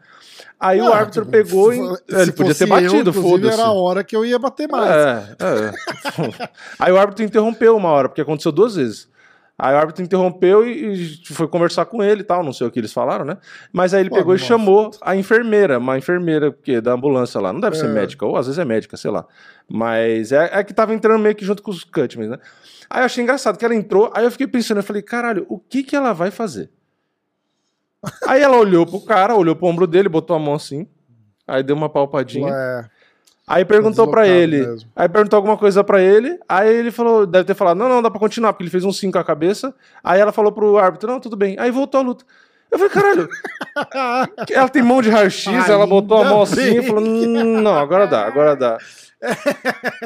[0.60, 2.14] Aí o Ah, árbitro tipo, pegou se e.
[2.14, 3.52] ele podia ter batido, foda-se.
[3.52, 4.88] Era a hora que eu ia bater mais.
[4.88, 6.48] É, é.
[6.78, 9.08] Aí o árbitro interrompeu uma hora, porque aconteceu duas vezes.
[9.60, 12.70] Aí o árbitro interrompeu e, e foi conversar com ele e tal, não sei o
[12.70, 13.38] que eles falaram, né?
[13.72, 14.46] Mas aí ele Pô, pegou e nossa.
[14.46, 17.52] chamou a enfermeira, uma enfermeira que, da ambulância lá.
[17.52, 17.92] Não deve ser É.
[17.92, 19.26] médica, ou às vezes é médica, sei lá.
[19.68, 22.38] Mas é, é que tava entrando meio que junto com os Cutmans, né?
[22.88, 25.58] Aí eu achei engraçado que ela entrou, aí eu fiquei pensando, eu falei, caralho, o
[25.58, 26.70] que que ela vai fazer?
[28.28, 30.86] aí ela olhou pro cara, olhou pro ombro dele, botou a mão assim,
[31.46, 32.48] aí deu uma palpadinha.
[32.54, 32.84] É,
[33.48, 34.90] Aí perguntou pra deslocado ele, mesmo.
[34.94, 38.10] aí perguntou alguma coisa pra ele, aí ele falou, deve ter falado, não, não, dá
[38.10, 39.74] pra continuar, porque ele fez um 5 com a cabeça.
[40.04, 41.56] Aí ela falou pro árbitro, não, tudo bem.
[41.58, 42.24] Aí voltou a luta.
[42.70, 43.28] Eu falei, caralho,
[44.52, 48.06] ela tem mão de raio-x, ela botou a mão assim e falou: "Hum, não, agora
[48.06, 48.76] dá, agora dá.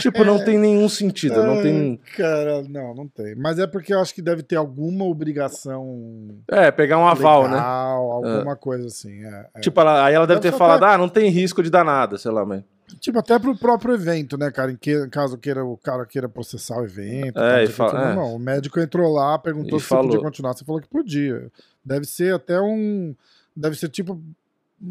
[0.00, 2.00] tipo, não tem nenhum sentido, não tem.
[2.16, 3.34] Cara, não, não tem.
[3.36, 6.38] Mas é porque eu acho que deve ter alguma obrigação.
[6.50, 7.56] É, pegar um aval, né?
[7.56, 9.22] legal, Alguma coisa assim.
[9.24, 9.60] é, é.
[9.60, 11.84] Tipo, ela- aí ela deve Deve ter falado, tá- ah, não tem risco de dar
[11.84, 12.62] nada, sei lá, mas.
[13.00, 14.70] Tipo, até pro próprio evento, né, cara?
[14.72, 17.38] Em que, caso queira, o cara queira processar o evento.
[17.40, 18.14] É, e fala- é.
[18.14, 20.24] não, o médico entrou lá, perguntou E se você podia falou.
[20.24, 20.52] continuar.
[20.54, 21.50] Você falou que podia.
[21.84, 23.14] Deve ser até um.
[23.56, 24.20] Deve ser tipo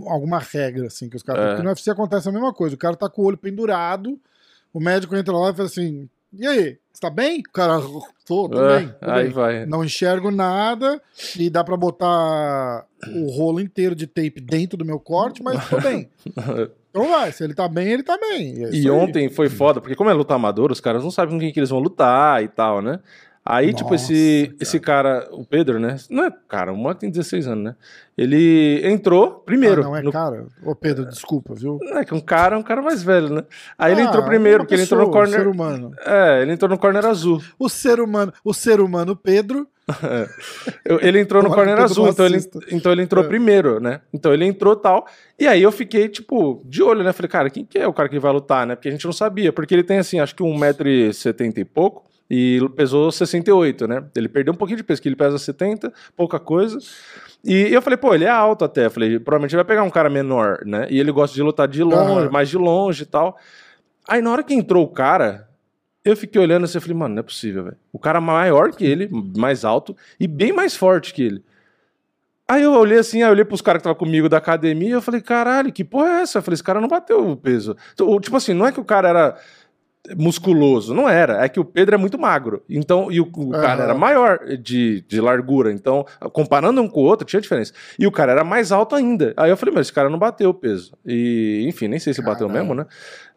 [0.08, 1.44] alguma regra, assim, que os caras.
[1.44, 1.48] É.
[1.50, 2.76] Porque no UFC acontece a mesma coisa.
[2.76, 4.20] O cara tá com o olho pendurado,
[4.74, 7.40] o médico entra lá e fala assim: e aí, você tá bem?
[7.40, 7.80] O cara,
[8.26, 8.88] tô, tô É, bem.
[9.00, 9.32] tô aí bem.
[9.34, 9.66] vai.
[9.66, 11.02] Não enxergo nada
[11.38, 15.80] e dá pra botar o rolo inteiro de tape dentro do meu corte, mas tô
[15.82, 16.10] bem.
[16.92, 18.66] Então vai, se ele tá bem, ele tá bem.
[18.66, 21.40] É E ontem foi foda, porque como é luta amador, os caras não sabem com
[21.40, 23.00] quem que eles vão lutar e tal, né?
[23.44, 25.96] Aí, tipo, esse, Nossa, esse cara, o Pedro, né?
[26.12, 27.76] Não é cara, o moleque tem 16 anos, né?
[28.16, 29.82] Ele entrou primeiro.
[29.82, 30.46] Ah, não é no- cara?
[30.64, 31.80] Ô Pedro, desculpa, viu?
[31.82, 33.44] Não é que um cara é um cara mais velho, né?
[33.80, 35.40] Aí ele Ah, entrou primeiro, uma porque ele entrou no pessoa, corner.
[35.40, 35.92] ser humano.
[36.06, 37.42] É, ele entrou no corner azul.
[37.58, 39.68] O ser humano, o ser humano Pedro.
[40.86, 42.38] Eu- ele entrou no corner azul, então ele,
[42.72, 43.28] então ele entrou É.
[43.28, 44.02] primeiro, né?
[44.14, 45.06] Então ele entrou tal.
[45.40, 47.14] E aí eu fiquei, tipo, de olho, né?
[47.14, 48.76] Falei, cara, quem que é o cara que vai lutar, né?
[48.76, 49.52] Porque a gente não sabia.
[49.54, 52.04] Porque ele tem, assim, acho que 1,70m e pouco.
[52.30, 54.04] E pesou 68, né?
[54.16, 56.78] Ele perdeu um pouquinho de peso, que ele pesa 70, pouca coisa.
[57.44, 58.86] E eu falei, pô, ele é alto até.
[58.86, 60.88] Eu falei, provavelmente ele vai pegar um cara menor, né?
[60.90, 63.36] E ele gosta de lutar de longe, mais de longe e tal.
[64.08, 65.48] Aí na hora que entrou o cara,
[66.04, 67.78] eu fiquei olhando assim, eu falei, mano, não é possível, velho.
[67.92, 71.44] O cara maior que ele, mais alto e bem mais forte que ele.
[72.48, 74.92] Aí eu olhei assim, aí eu olhei pros caras que estavam comigo da academia e
[74.92, 76.40] eu falei, caralho, que porra é essa?
[76.40, 77.78] Eu falei, esse cara não bateu o peso.
[77.94, 79.38] Então, Tipo assim, não é que o cara era
[80.18, 81.44] musculoso, não era.
[81.44, 82.64] É que o Pedro é muito magro.
[82.70, 85.72] Então, e o, o cara era maior de, de largura.
[85.72, 87.74] Então, comparando um com o outro, tinha diferença.
[87.98, 89.34] E o cara era mais alto ainda.
[89.38, 90.94] Aí eu falei, mas esse cara não bateu o peso.
[91.06, 92.86] E, enfim, nem sei se bateu mesmo, né?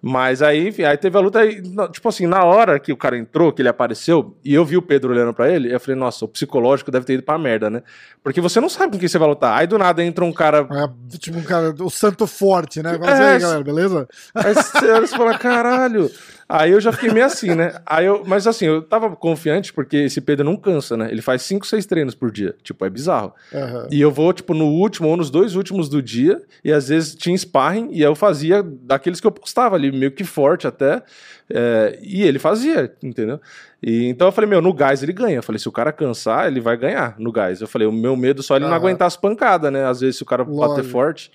[0.07, 2.97] Mas aí, enfim, aí teve a luta aí, na- tipo assim, na hora que o
[2.97, 5.99] cara entrou, que ele apareceu, e eu vi o Pedro olhando pra ele, eu falei,
[5.99, 7.83] nossa, o psicológico deve ter ido pra merda, né?
[8.23, 9.59] Porque você não sabe com quem você vai lutar.
[9.59, 10.69] Aí do nada entra um cara.
[10.71, 12.99] É, tipo um cara, o santo forte, né?
[12.99, 14.09] Fala assim, É, aí, galera, beleza?
[14.35, 16.11] Aí você e você fala, caralho.
[16.49, 17.75] Aí eu já fiquei meio assim, né?
[17.87, 21.09] Aí eu, mas assim, eu tava confiante porque esse Pedro não cansa, né?
[21.11, 22.55] Ele faz 5, 6 treinos por dia.
[22.63, 23.33] Tipo, é bizarro.
[23.53, 23.89] Aham.
[23.91, 27.15] E eu vou, tipo, no último ou nos dois últimos do dia, e às vezes
[27.15, 31.03] tinha sparring, e eu fazia daqueles que eu postava ali, meio que forte até,
[31.51, 33.41] é, e ele fazia, entendeu?
[33.83, 35.37] E, então eu falei, meu, no gás ele ganha.
[35.37, 37.61] Eu falei, se o cara cansar, ele vai ganhar no gás.
[37.61, 38.77] Eu falei, o meu medo só é ele não Aham.
[38.81, 39.85] aguentar as pancadas, né?
[39.85, 40.89] Às vezes se o cara bater Lógico.
[40.89, 41.31] forte.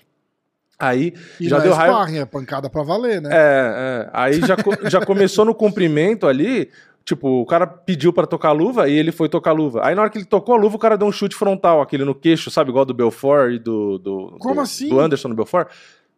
[0.80, 1.92] Aí E já não deu é raiva.
[1.94, 3.28] sparring, é pancada pra valer, né?
[3.32, 3.36] É,
[4.06, 4.10] é.
[4.12, 4.56] Aí já,
[4.88, 6.70] já começou no cumprimento ali.
[7.04, 9.80] Tipo, o cara pediu pra tocar a luva e ele foi tocar a luva.
[9.84, 12.04] Aí na hora que ele tocou a luva, o cara deu um chute frontal, aquele
[12.04, 12.70] no queixo, sabe?
[12.70, 13.98] Igual do Belfort e do.
[13.98, 14.88] do Como do- assim?
[14.88, 15.68] Do Anderson no Belfort.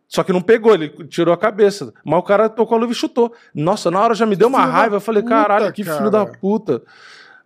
[0.08, 1.94] Só que não pegou, ele tirou a cabeça.
[2.04, 3.32] Mas o cara tocou a luva e chutou.
[3.54, 4.96] Nossa, na hora já me deu uma filho raiva.
[4.96, 6.10] Eu falei, puta, caralho, que filho cara.
[6.10, 6.82] da puta.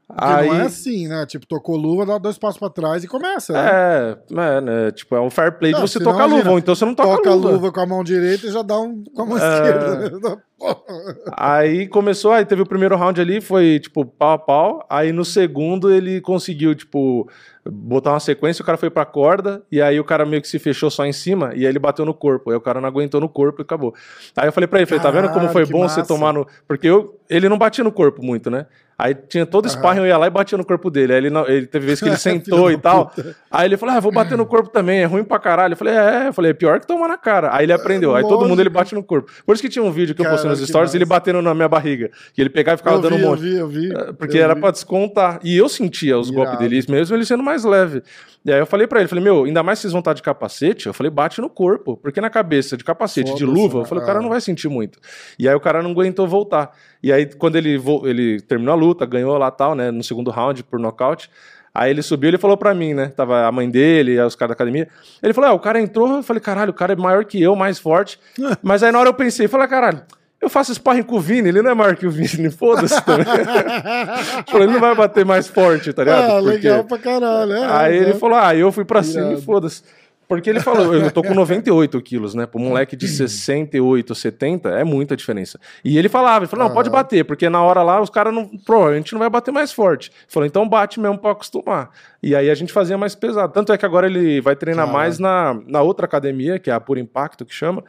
[0.08, 1.26] Aí, não é assim, né?
[1.26, 3.52] Tipo, tocou luva, dá dois passos pra trás e começa.
[3.52, 3.60] né?
[3.68, 4.16] é,
[4.56, 4.90] é, né?
[4.92, 6.84] Tipo, é um fair play de Não, você senão, tocar a luva, imagina, então você
[6.84, 7.72] não toca, Toca a luva.
[7.72, 9.54] com a mão direita e já dá um com a mão É.
[9.56, 10.10] esquerda.
[10.30, 10.36] né?
[11.36, 14.86] Aí começou, aí teve o primeiro round ali, foi tipo pau a pau.
[14.88, 17.28] Aí no segundo ele conseguiu, tipo,
[17.64, 20.58] botar uma sequência, o cara foi pra corda, e aí o cara meio que se
[20.58, 22.50] fechou só em cima, e aí ele bateu no corpo.
[22.50, 23.94] Aí o cara não aguentou no corpo e acabou.
[24.36, 26.06] Aí eu falei pra ele, falei, tá vendo como foi bom você massa.
[26.14, 26.46] tomar no.
[26.66, 28.66] Porque eu, ele não batia no corpo muito, né?
[28.98, 31.12] Aí tinha todo sparring, eu ia lá e batia no corpo dele.
[31.12, 33.12] Aí ele, não, ele teve vezes que ele sentou e tal.
[33.50, 35.74] Aí ele falou: Ah, vou bater no corpo também, é ruim pra caralho.
[35.74, 37.54] Eu falei: É, eu falei, é pior que tomar na cara.
[37.54, 38.14] Aí ele aprendeu.
[38.16, 39.30] Aí todo mundo ele bate no corpo.
[39.44, 41.20] Por isso que tinha um vídeo que eu postei nos stories, ele massa.
[41.20, 42.10] batendo na minha barriga.
[42.32, 43.40] Que ele pegava e ficava Eu dando vi, um eu monte.
[43.40, 43.92] vi, eu vi.
[43.94, 44.60] É, Porque eu era vi.
[44.62, 45.40] pra descontar.
[45.44, 46.66] E eu sentia os golpes Irado.
[46.66, 48.02] dele, mesmo ele sendo mais leve.
[48.46, 50.22] E aí eu falei pra ele, falei, meu, ainda mais se vocês vão estar de
[50.22, 51.96] capacete, eu falei, bate no corpo.
[51.98, 54.22] Porque na cabeça, de capacete, de Foda-se, luva, eu falei, o cara É.
[54.22, 54.98] não vai sentir muito.
[55.38, 56.70] E aí o cara não aguentou voltar.
[57.02, 60.62] E aí, quando ele, ele terminou a luta, ganhou lá tal, né, no segundo round
[60.64, 61.30] por nocaute,
[61.76, 63.12] Aí ele subiu, ele falou pra mim, né?
[63.14, 64.88] Tava a mãe dele, os caras da academia.
[65.22, 67.54] Ele falou: ah, o cara entrou, eu falei, caralho, o cara é maior que eu,
[67.54, 68.18] mais forte.
[68.62, 70.00] Mas aí na hora eu pensei, falei, caralho,
[70.40, 73.26] eu faço sparring com o Vini, ele não é maior que o Vini, foda-se também.
[74.48, 76.22] falei, ele não vai bater mais forte, tá ligado?
[76.30, 77.52] Ah, Porque- legal pra caralho.
[77.52, 78.00] é, Aí é.
[78.00, 79.82] ele falou: Ah, eu fui pra cima e foda-se.
[80.28, 82.46] Porque ele falou, eu tô com 98 quilos, né?
[82.46, 85.58] Pro moleque de 68, 70, é muita diferença.
[85.84, 88.46] E ele falava, ele falou, não, pode bater, porque na hora lá os caras não.
[88.46, 90.10] Provavelmente não vai bater mais forte.
[90.10, 91.90] Ele falou, então bate mesmo pra acostumar.
[92.22, 93.52] E aí a gente fazia mais pesado.
[93.52, 96.80] Tanto é que agora ele vai treinar mais na, na outra academia, que é a
[96.80, 97.84] Puro Impacto, que chama,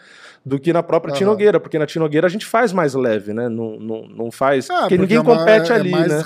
[0.46, 1.18] do que na própria Aham.
[1.18, 3.50] Tinogueira, porque na Tinogueira a gente faz mais leve, né?
[3.50, 4.70] Não, não, não faz.
[4.70, 6.24] Ah, porque ninguém é compete é ali, mais, né?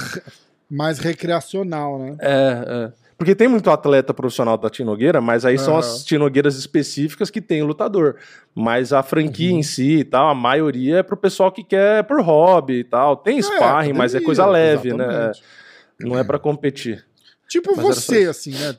[0.70, 2.18] Mais recreacional, né?
[2.20, 3.02] É, é.
[3.22, 5.80] Porque tem muito atleta profissional da Tinogueira, mas aí são Aham.
[5.80, 8.16] as Tinogueiras específicas que tem o lutador.
[8.56, 9.60] Mas a franquia Uhum.
[9.60, 13.16] em si e tal, a maioria é pro pessoal que quer por hobby e tal.
[13.16, 15.06] Tem sparring, mas é coisa leve, né?
[15.06, 15.44] exatamente.
[16.00, 17.06] Não é pra competir.
[17.48, 18.76] Tipo Mas você, assim, né?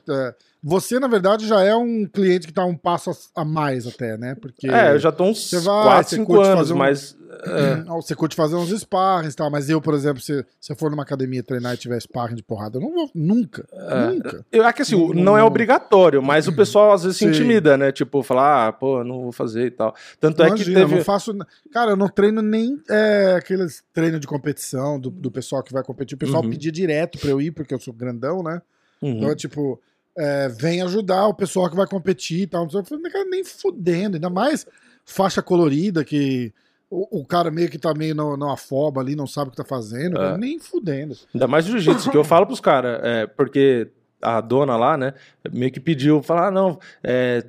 [0.63, 4.17] É, Você, na verdade, já é um cliente que tá um passo a mais até,
[4.17, 4.35] né?
[4.35, 7.17] Porque É, eu já tô uns Você vai, 4, você 5 curte anos, um- mas.
[7.45, 10.75] é, você curte fazer uns sparrings e tal, mas eu, por exemplo, se, se eu
[10.77, 14.45] for numa academia treinar e tiver sparring de porrada, eu não vou nunca, nunca.
[14.51, 17.75] Eu acho que assim, Não- não é obrigatório, mas o pessoal às vezes se intimida,
[17.77, 17.91] né?
[17.91, 19.93] Tipo, falar, ah, pô, não vou fazer e tal.
[20.19, 20.95] Tanto é que Imagina, eu teve.
[20.99, 21.35] não faço.
[21.73, 25.83] Cara, eu não treino nem é, aqueles treinos de competição do, do pessoal que vai
[25.83, 26.15] competir.
[26.15, 26.49] O pessoal Uhum.
[26.49, 28.61] pedia direto pra eu ir, porque eu sou grandão, né?
[29.01, 29.11] Uhum.
[29.17, 29.81] Então é tipo,
[30.17, 32.67] é, vem ajudar o pessoal que vai competir e tal.
[32.71, 34.65] Eu falei, cara, nem fudendo, ainda mais
[35.05, 36.53] faixa colorida que.
[36.89, 39.57] O, o cara meio que tá meio no, no afoba ali, não sabe o que
[39.57, 40.37] tá fazendo, É.
[40.37, 41.17] nem fudendo.
[41.33, 43.87] Ainda mais jiu-jitsu, que eu falo pros caras, é, porque
[44.21, 45.15] a dona lá, né,
[45.51, 47.43] meio que pediu, falar, ah, não, é,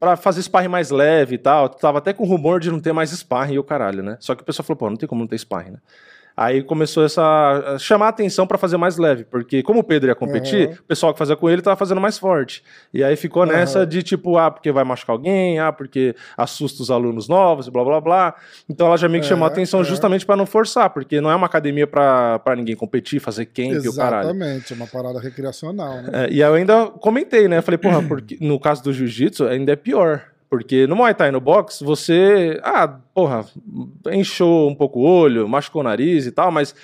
[0.00, 3.10] pra fazer sparring mais leve e tal, tava até com rumor de não ter mais
[3.10, 4.16] sparring e o caralho, né?
[4.20, 5.78] Só que o pessoal falou, pô, não tem como não ter sparring, né?
[6.40, 7.20] Aí começou essa
[7.74, 10.76] a chamar a atenção pra fazer mais leve, porque como o Pedro ia competir, Aham.
[10.78, 12.62] o pessoal que fazia com ele tava fazendo mais forte.
[12.94, 13.52] E aí ficou Aham.
[13.52, 17.70] nessa de tipo, ah, porque vai machucar alguém, ah, porque assusta os alunos novos, e
[17.72, 18.34] blá blá blá.
[18.70, 21.28] Então ela já meio que É, chamou a atenção justamente pra não forçar, porque não
[21.28, 24.30] é uma academia pra pra ninguém competir, fazer camp e o caralho.
[24.30, 26.10] Exatamente, é uma parada recreacional, né?
[26.26, 27.60] É, e eu ainda comentei, né?
[27.62, 30.22] Falei, porra, porque no caso do jiu-jitsu ainda é pior.
[30.50, 32.58] Porque no Muay Thai no boxe, você.
[32.62, 33.44] Ah, porra,
[34.12, 36.74] encheu um pouco o olho, machucou o nariz e tal, mas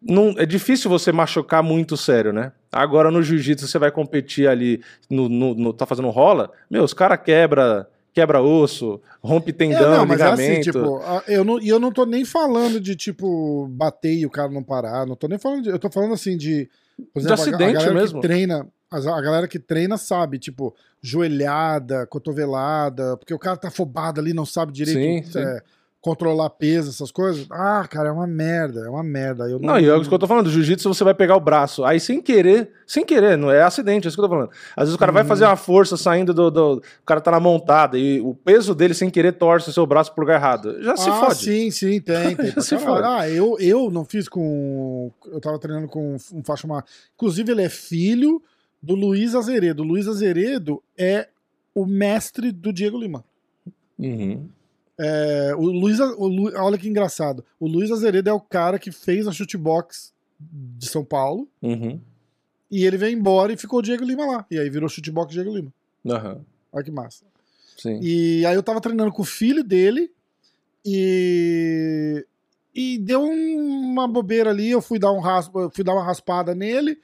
[0.00, 2.52] não, é difícil você machucar muito sério, né?
[2.72, 6.92] Agora no jiu-jitsu você vai competir ali, no, no- no- tá fazendo rola, meu, os
[6.94, 10.50] caras quebra, quebra osso, rompe tendão, É, não, mas é ligamento.
[10.52, 14.30] assim, tipo, eu não, e eu não tô nem falando de, tipo, bater e o
[14.30, 15.06] cara não parar.
[15.06, 15.68] Não tô nem falando de.
[15.70, 16.68] Eu tô falando assim de.
[17.12, 18.20] Por De exemplo, a- acidente a, galera mesmo.
[18.20, 18.66] que treina.
[18.90, 24.46] A galera que treina sabe, tipo, joelhada, cotovelada, porque o cara tá afobado ali, não
[24.46, 25.38] sabe direito Sim, sim.
[25.38, 25.60] é,
[26.00, 27.46] controlar peso, essas coisas.
[27.50, 29.44] Ah, cara, é uma merda, é uma merda.
[29.48, 31.82] Eu Não, e é isso que eu tô falando, jiu-jitsu você vai pegar o braço,
[31.82, 34.50] aí sem querer, sem querer, não é acidente, é isso que eu tô falando.
[34.76, 35.28] Às vezes o cara vai Uhum.
[35.28, 38.92] fazer uma força saindo do, do- O cara tá na montada e o peso dele
[38.94, 40.80] sem querer torce o seu braço pro lugar errado.
[40.82, 41.36] Já se ah, fode.
[41.36, 42.36] sim, sim, tem.
[42.36, 43.02] tem pra Se fode.
[43.06, 45.10] ah, eu, eu não fiz com.
[45.32, 46.84] Eu tava treinando com um faixa uma.
[47.16, 48.42] Inclusive, ele é filho
[48.84, 49.82] do Luiz Azeredo.
[49.82, 51.28] O Luiz Azeredo é
[51.74, 53.24] o mestre do Diego Lima.
[53.98, 54.48] Uhum.
[54.98, 57.44] É, o Luiz, o Lu- olha que engraçado.
[57.58, 61.48] O Luiz Azeredo é o cara que fez a chutebox de São Paulo.
[61.62, 62.00] Uhum.
[62.70, 64.46] E ele veio embora e ficou o Diego Lima lá.
[64.50, 65.72] E aí virou chutebox Diego Lima.
[66.06, 66.40] Aham.
[66.72, 67.24] Olha que massa.
[67.76, 67.98] Sim.
[68.02, 70.10] E aí eu tava treinando com o filho dele
[71.04, 72.24] e
[72.76, 76.02] e deu um- uma bobeira ali, eu fui dar um raspa, eu fui dar uma
[76.04, 76.98] raspada nele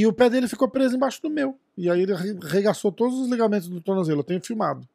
[0.00, 1.56] e o pé dele ficou preso embaixo do meu.
[1.76, 4.86] E aí ele arregaçou todos os ligamentos do tornozelo, eu tenho filmado.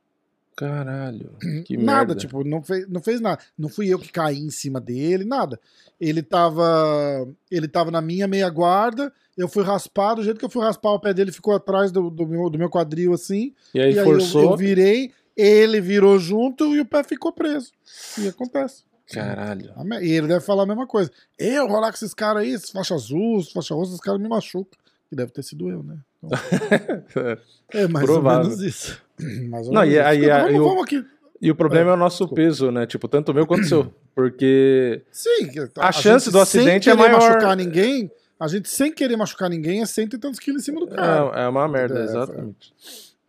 [0.55, 1.31] Caralho.
[1.65, 2.15] Que nada, merda.
[2.15, 3.41] tipo, não fez, não fez nada.
[3.57, 5.59] Não fui eu que caí em cima dele, nada.
[5.99, 10.49] Ele tava ele tava na minha meia guarda, eu fui raspar, do jeito que eu
[10.49, 13.53] fui raspar, o pé dele ficou atrás do, do, meu, do meu quadril assim.
[13.73, 14.43] E aí E aí forçou.
[14.43, 17.71] eu, eu virei, ele virou junto e o pé ficou preso.
[18.19, 18.83] E acontece.
[19.11, 19.73] Caralho.
[20.01, 21.11] E ele deve falar a mesma coisa.
[21.39, 24.27] Eu rolar com esses caras aí, esses faixa azul, esses faixa roxa, esses caras me
[24.29, 24.79] machucam.
[25.11, 25.97] E deve ter sido eu, né?
[26.23, 26.29] Então,
[27.73, 28.43] é mais Provável.
[28.51, 29.01] ou menos isso.
[29.49, 31.05] Mais ou Não, menos e aí- vamos, o- vamos aqui.
[31.41, 32.35] E o problema é, É, o nosso desculpa.
[32.35, 32.85] peso, né?
[32.85, 33.93] Tipo, tanto o meu quanto o seu.
[34.15, 35.01] Porque.
[35.11, 35.49] Sim.
[35.77, 37.19] A chance gente, do acidente sem é querer maior.
[37.29, 40.79] machucar ninguém, a gente sem querer machucar ninguém é cento e tantos quilos em cima
[40.79, 41.31] do cara.
[41.39, 42.73] É, é uma merda, É, exatamente.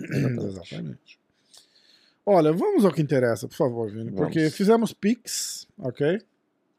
[0.01, 1.19] Exatamente.
[2.25, 4.13] Olha, vamos ao que interessa, por favor, Vini.
[4.13, 4.55] Porque Vamos.
[4.55, 6.21] fizemos Pix, ok?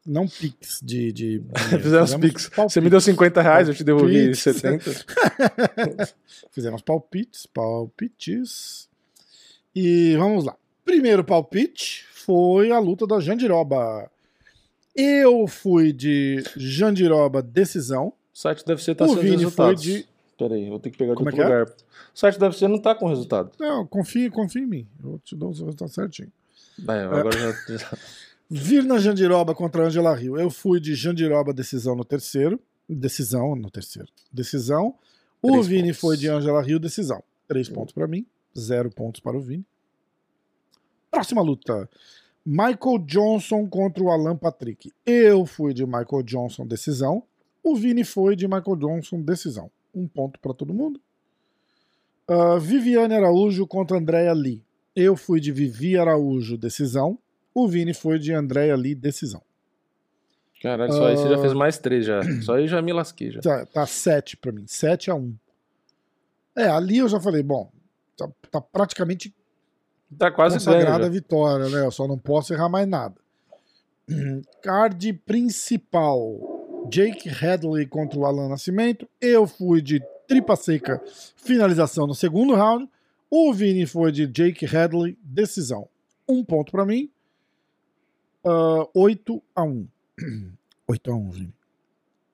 [0.06, 1.12] Não Pix de.
[1.12, 1.42] de
[1.82, 2.48] Fizemos Pix.
[2.48, 2.72] palpites.
[2.72, 4.40] Você me deu 50 reais, eu te devolvi Palpites.
[4.40, 4.90] 70.
[6.52, 8.88] Fizemos palpites, palpites.
[9.74, 10.56] E vamos lá.
[10.84, 14.10] Primeiro palpite foi a luta da Jandiroba.
[14.94, 18.08] Eu fui de Jandiroba decisão.
[18.32, 19.82] O site deve ser estar O sendo Vini foi resultados.
[19.82, 20.06] de.
[20.36, 21.58] Peraí, vou ter que pegar de Como é outro é?
[21.60, 21.74] lugar.
[22.14, 23.50] O site deve ser não tá com resultado.
[23.58, 24.86] Não, confia, confia em mim.
[25.02, 26.30] Eu te dou o resultado certinho.
[26.88, 27.54] É, agora já.
[28.50, 30.36] Virna Jandiroba contra Angela Rio.
[30.38, 32.60] Eu fui de Jandiroba decisão no terceiro.
[32.88, 34.08] Decisão no terceiro.
[34.32, 34.94] Decisão.
[35.42, 36.00] O Três Vini pontos.
[36.00, 37.22] foi de Angela Rio decisão.
[37.48, 38.26] Três pontos para mim,
[38.58, 39.64] zero pontos para o Vini.
[41.10, 41.88] Próxima luta.
[42.44, 44.92] Michael Johnson contra o Alan Patrick.
[45.04, 47.22] Eu fui de Michael Johnson decisão.
[47.62, 49.70] O Vini foi de Michael Johnson decisão.
[49.94, 51.00] Um ponto para todo mundo.
[52.28, 54.62] Ah, Viviane Araújo contra Andrea Lee.
[54.94, 57.18] Eu fui de Vivi Araújo decisão.
[57.54, 59.40] O Vini foi de Andrea Lee decisão.
[60.60, 61.40] Caralho, só aí você já Ah.
[61.40, 62.20] fez mais três já.
[62.42, 63.40] Só aí já me lasquei já.
[63.40, 64.64] Tá, tá 7 pra mim.
[64.66, 65.34] 7 a 1.
[66.56, 67.70] É, ali eu já falei, bom,
[68.16, 69.34] tá, tá praticamente
[70.16, 71.84] Tá quase consagrada a vitória, né?
[71.84, 73.16] Eu só não posso errar mais nada.
[74.62, 79.08] Card principal: Jake Hadley contra o Alan Nascimento.
[79.20, 81.02] Eu fui de tripa seca,
[81.36, 82.88] finalização no segundo round.
[83.28, 85.88] O Vini foi de Jake Hadley, decisão.
[86.28, 87.10] Um ponto pra mim.
[88.44, 89.88] Ah, 8 a 1
[90.88, 91.54] 8 a 1 Vini.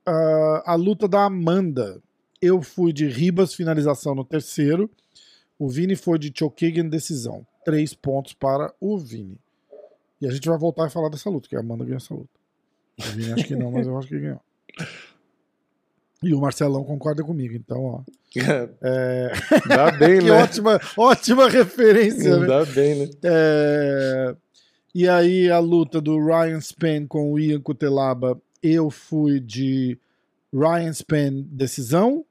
[0.06, 2.00] Ah, a luta da Amanda.
[2.42, 4.90] Eu fui de Ribas, finalização no terceiro.
[5.58, 7.46] O Vini foi de Chokagan, decisão.
[7.64, 9.38] Três pontos para o Vini.
[10.20, 12.30] E a gente vai voltar a falar dessa luta, que a Amanda ganhou essa luta.
[12.98, 14.40] O Vini acho que não, mas eu acho que ganhou.
[16.22, 18.00] E o Marcelão concorda comigo, então, ó.
[18.82, 19.32] É...
[19.66, 20.32] Dá bem, que né?
[20.32, 22.46] ótima, ótima referência, né?
[22.46, 23.10] Dá bem, né?
[23.24, 24.36] É,
[24.94, 29.96] E aí a luta do Ryan Span com o Ian Cutelaba, eu fui de
[30.52, 32.24] Ryan Span decisão.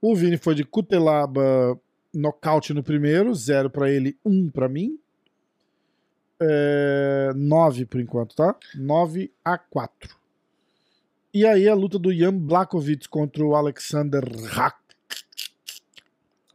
[0.00, 1.78] O Vini foi de Cutelaba
[2.12, 4.98] nocaute no primeiro, zero pra ele, um pra mim.
[6.40, 8.56] É, nove por enquanto, tá?
[8.74, 10.14] 9 a 4.
[11.32, 14.76] E aí a luta do Jan Blakovic contra o Alexander Rak.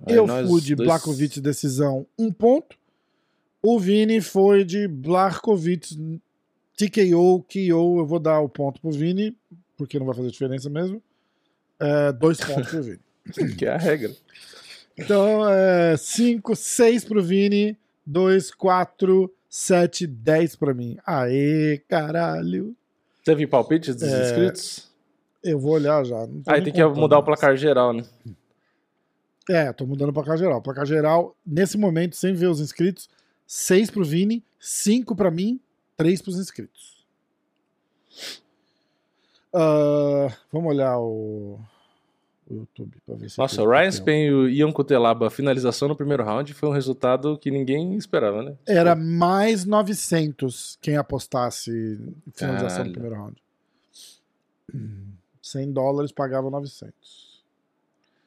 [0.06, 2.77] Aí Eu fui de dois- Blakovic decisão, um ponto.
[3.70, 6.22] O Vini foi de Blakovic
[6.78, 8.00] TKO, KO.
[8.00, 9.36] Eu vou dar o ponto pro Vini,
[9.76, 11.04] porque não vai fazer diferença mesmo.
[11.78, 13.00] É, dois pontos pro Vini.
[13.58, 14.16] Que é a regra.
[14.98, 20.98] Então, é 5, 6 pro Vini, 2, 4, 7, 10 pra mim.
[21.06, 22.74] Aê, caralho.
[23.26, 24.90] Teve palpites dos É, inscritos?
[25.44, 26.26] Eu vou olhar já.
[26.46, 28.06] Aí tem que mudar o placar geral, né?
[29.50, 30.62] É, tô mudando o placar geral.
[30.62, 33.10] Placar geral, nesse momento, sem ver os inscritos,
[33.48, 35.60] 6 pro Vini, 5 pra mim,
[35.96, 36.98] 3 pros inscritos.
[39.54, 41.60] Ah, vamos olhar o,
[42.50, 43.38] o YouTube pra ver se.
[43.38, 47.38] Nossa, o Ryan Spain e o Ian Cutelaba, finalização no primeiro round, foi um resultado
[47.38, 48.56] que ninguém esperava, né?
[48.68, 51.72] Era mais 900 quem apostasse
[52.34, 52.88] finalização Caralho.
[52.88, 53.42] no primeiro round.
[55.42, 57.38] 100 dólares pagava 900.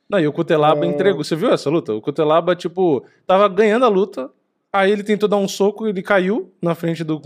[0.08, 0.88] Não, e o Cutelaba Ah.
[0.88, 1.22] entregou.
[1.22, 1.92] Você viu essa luta?
[1.94, 4.28] O Cutelaba, tipo, tava ganhando a luta,
[4.72, 7.18] aí ele tentou dar um soco e ele caiu na frente do,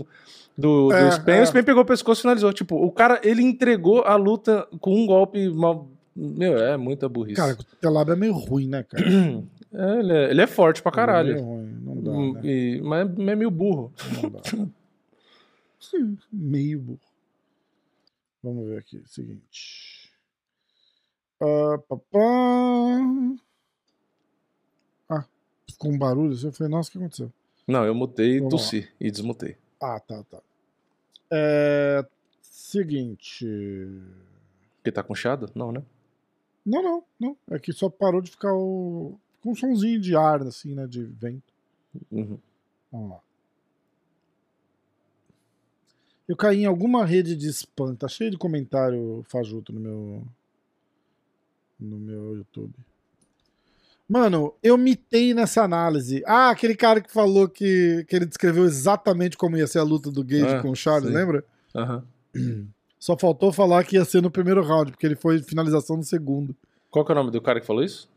[0.57, 1.41] do, do É, Spain, é.
[1.41, 2.51] o Spain pegou o pescoço e finalizou.
[2.53, 5.87] Tipo, o cara, ele entregou a luta com um golpe mal...
[6.15, 7.35] Meu, é muita burrice.
[7.35, 9.03] Cara, o Telab é meio ruim, né, cara?
[9.77, 11.33] É, ele, é, ele é forte pra Ele é caralho.
[11.33, 12.41] meio ruim, não dá, Hum, né?
[12.45, 13.91] e- mas é meio burro.
[14.23, 14.39] Não dá.
[16.31, 16.99] Meio burro.
[18.41, 19.01] Vamos ver aqui.
[19.05, 20.13] Seguinte.
[21.41, 21.77] Ah,
[25.75, 26.33] ficou um barulho.
[26.33, 27.31] assim, Eu falei, nossa, o que aconteceu?
[27.67, 29.57] Não, eu mutei e tossi e desmutei.
[29.81, 30.39] Ah, tá, tá.
[31.31, 32.05] É,
[32.41, 33.45] seguinte.
[34.77, 35.51] Porque tá com chiado?
[35.55, 35.83] Não, né?
[36.65, 37.37] Não, não, não.
[37.49, 39.17] É que só parou de ficar o.
[39.41, 40.87] com um sonzinho de ar, assim, né?
[40.87, 41.53] De vento.
[42.11, 42.39] Uhum.
[42.91, 43.19] Vamos lá.
[46.27, 47.95] Eu caí em alguma rede de spam.
[47.95, 50.23] Tá cheio de comentário fajuto no meu.
[51.79, 52.73] No meu YouTube.
[54.07, 56.21] Mano, eu mitei nessa análise.
[56.27, 60.11] Ah, aquele cara que falou que, que ele descreveu exatamente como ia ser a luta
[60.11, 61.17] do Gage Ah, com o Charles, sei.
[61.17, 61.43] lembra?
[61.75, 62.03] Aham.
[62.99, 66.55] Só faltou falar que ia ser no primeiro round, porque ele foi finalização no segundo.
[66.89, 68.09] Qual que é o nome do cara que falou isso?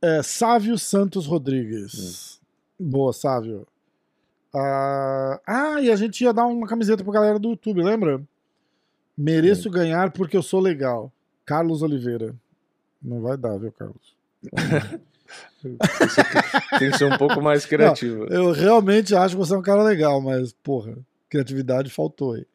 [0.00, 2.40] É, Sávio Santos Rodrigues.
[2.78, 3.66] Boa, Sávio.
[4.54, 8.20] Ah, ah, e a gente ia dar uma camiseta pra galera do YouTube, lembra?
[9.16, 11.12] Mereço ganhar porque eu sou legal.
[11.46, 12.34] Carlos Oliveira.
[13.00, 14.16] Não vai dar, viu, Carlos?
[16.78, 18.26] Tem que ser um pouco mais criativo.
[18.26, 20.96] Eu realmente acho que você é um cara legal, mas, porra,
[21.28, 22.46] criatividade faltou aí.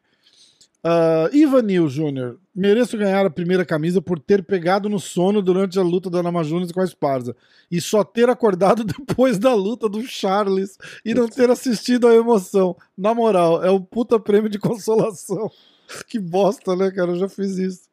[0.84, 5.82] Uh, Ivanil Júnior, mereço ganhar a primeira camisa por ter pegado no sono durante a
[5.82, 7.34] luta da Nama Júnior com a Esparza
[7.68, 12.76] e só ter acordado depois da luta do Charles e não ter assistido a emoção.
[12.96, 15.50] Na moral, é um puta prêmio de consolação.
[16.06, 17.12] Que bosta, né, cara?
[17.12, 17.87] Eu já fiz isso.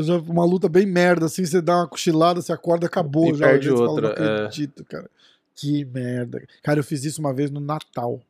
[0.00, 3.30] Já, uma luta bem merda, assim, você dá uma cochilada, você acorda, acabou.
[3.30, 4.36] E já, perde Aí você fala, outra, não é.
[4.44, 5.10] acredito, cara.
[5.54, 6.42] Que merda.
[6.62, 8.20] Cara, eu fiz isso uma vez no Natal.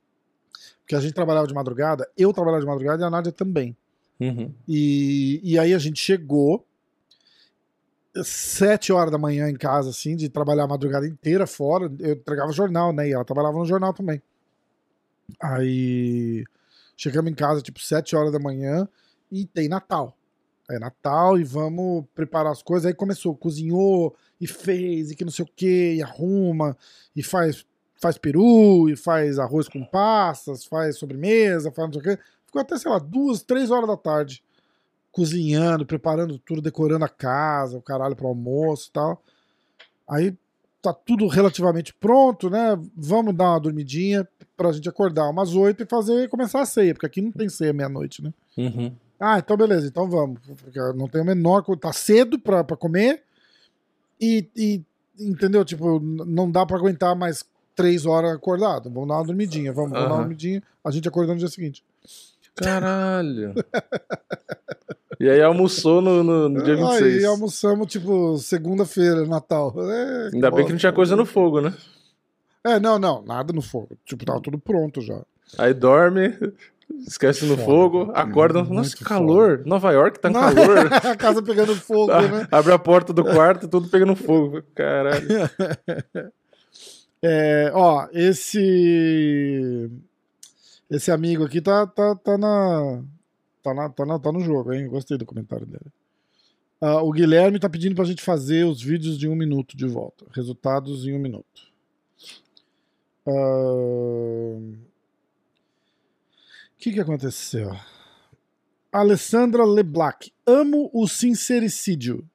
[0.80, 3.76] Porque a gente trabalhava de madrugada, eu trabalhava de madrugada e a Nádia também.
[4.20, 4.52] Uhum.
[4.68, 6.64] E, e aí a gente chegou
[8.22, 11.90] sete horas da manhã em casa, assim, de trabalhar a madrugada inteira fora.
[11.98, 13.08] Eu entregava jornal, né?
[13.08, 14.20] E ela trabalhava no jornal também.
[15.40, 16.44] Aí
[16.96, 18.86] chegamos em casa, tipo, sete horas da manhã
[19.30, 20.16] e tem Natal.
[20.72, 22.86] É Natal e vamos preparar as coisas.
[22.86, 26.76] Aí começou, cozinhou e fez, e que não sei o que, e arruma,
[27.14, 27.64] e faz,
[27.96, 32.22] faz peru, e faz arroz com passas, faz sobremesa, faz não sei o que.
[32.46, 34.42] Ficou até, sei lá, duas, três horas da tarde
[35.10, 39.22] cozinhando, preparando tudo, decorando a casa, o caralho pro almoço e tal.
[40.08, 40.36] Aí
[40.80, 42.78] tá tudo relativamente pronto, né?
[42.96, 47.06] Vamos dar uma dormidinha pra gente acordar umas oito e fazer começar a ceia, porque
[47.06, 48.32] aqui não tem ceia meia-noite, né?
[48.56, 48.92] Uhum.
[49.24, 50.40] Ah, então beleza, então vamos.
[50.64, 51.62] Porque não tem o menor.
[51.76, 53.22] Tá cedo pra, pra comer
[54.20, 54.82] e, e,
[55.16, 55.64] entendeu?
[55.64, 57.44] Tipo, não dá pra aguentar mais
[57.76, 58.90] três horas acordado.
[58.90, 60.60] Vamos dar uma dormidinha, vamos, vamos dar uma dormidinha.
[60.84, 61.84] A gente acordou no dia seguinte.
[62.56, 63.54] Caralho.
[65.20, 67.02] e aí almoçou no, no, no dia 26.
[67.18, 69.72] Aí almoçamos, tipo, segunda-feira, Natal.
[69.88, 71.72] É, Ainda bem que não tinha coisa no fogo, né?
[72.64, 73.96] É, não, não, nada no fogo.
[74.04, 75.22] Tipo, tava tudo pronto já.
[75.58, 76.36] Aí dorme,
[77.06, 77.64] esquece no Foda.
[77.64, 78.58] fogo, acorda.
[78.60, 79.08] Muito Nossa, foda.
[79.08, 79.62] calor.
[79.66, 80.40] Nova York tá Não.
[80.40, 80.78] calor.
[80.92, 82.46] a casa pegando fogo, né?
[82.50, 84.62] Abre a porta do quarto, tudo pegando fogo.
[84.74, 85.26] Caralho.
[87.24, 89.88] É, ó, esse.
[90.90, 93.00] Esse amigo aqui tá, tá, tá, na,
[93.62, 94.88] tá, na, tá, na- tá no jogo, hein?
[94.88, 95.86] Gostei do comentário dele.
[96.80, 100.24] Ah, o Guilherme tá pedindo pra gente fazer os vídeos de um minuto de volta.
[100.34, 101.62] Resultados em um minuto.
[103.24, 104.60] Ah, O
[106.82, 107.70] que que aconteceu?
[108.90, 110.32] Alessandra Leblac.
[110.44, 112.28] Amo o sincericídio.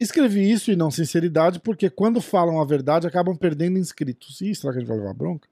[0.00, 4.40] Escrevi isso e não sinceridade porque quando falam a verdade acabam perdendo inscritos.
[4.40, 5.48] Ih, será que a gente vai levar bronca?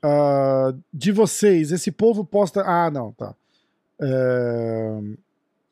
[0.00, 2.62] Ah, de vocês, esse povo posta.
[2.62, 3.34] Ah, não, tá.
[4.00, 5.00] É,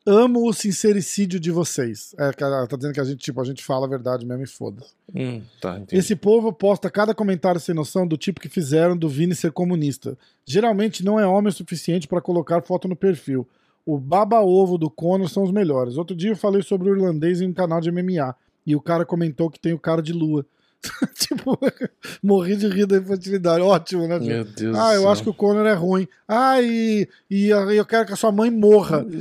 [0.09, 2.15] Amo o sincericídio de vocês.
[2.17, 4.91] É, tá dizendo que a gente, tipo, a gente fala a verdade mesmo e foda-se.
[5.15, 5.79] Hum, tá.
[5.91, 10.17] Esse povo posta cada comentário sem noção do tipo que fizeram do Vini ser comunista.
[10.43, 13.47] Geralmente não é homem o suficiente para colocar foto no perfil.
[13.85, 15.95] O baba-ovo do Conor são os melhores.
[15.95, 18.35] Outro dia eu falei sobre o irlandês em um canal de MMA
[18.65, 20.43] e o cara comentou que tem o cara de lua.
[21.15, 21.57] tipo,
[22.23, 23.61] morri de rir da infantilidade.
[23.61, 24.45] Ótimo, né, Meu?
[24.45, 25.09] Deus Ah, eu céu.
[25.09, 26.07] acho que o Conor é ruim.
[26.27, 29.05] Ah, e, e eu quero que a sua mãe morra.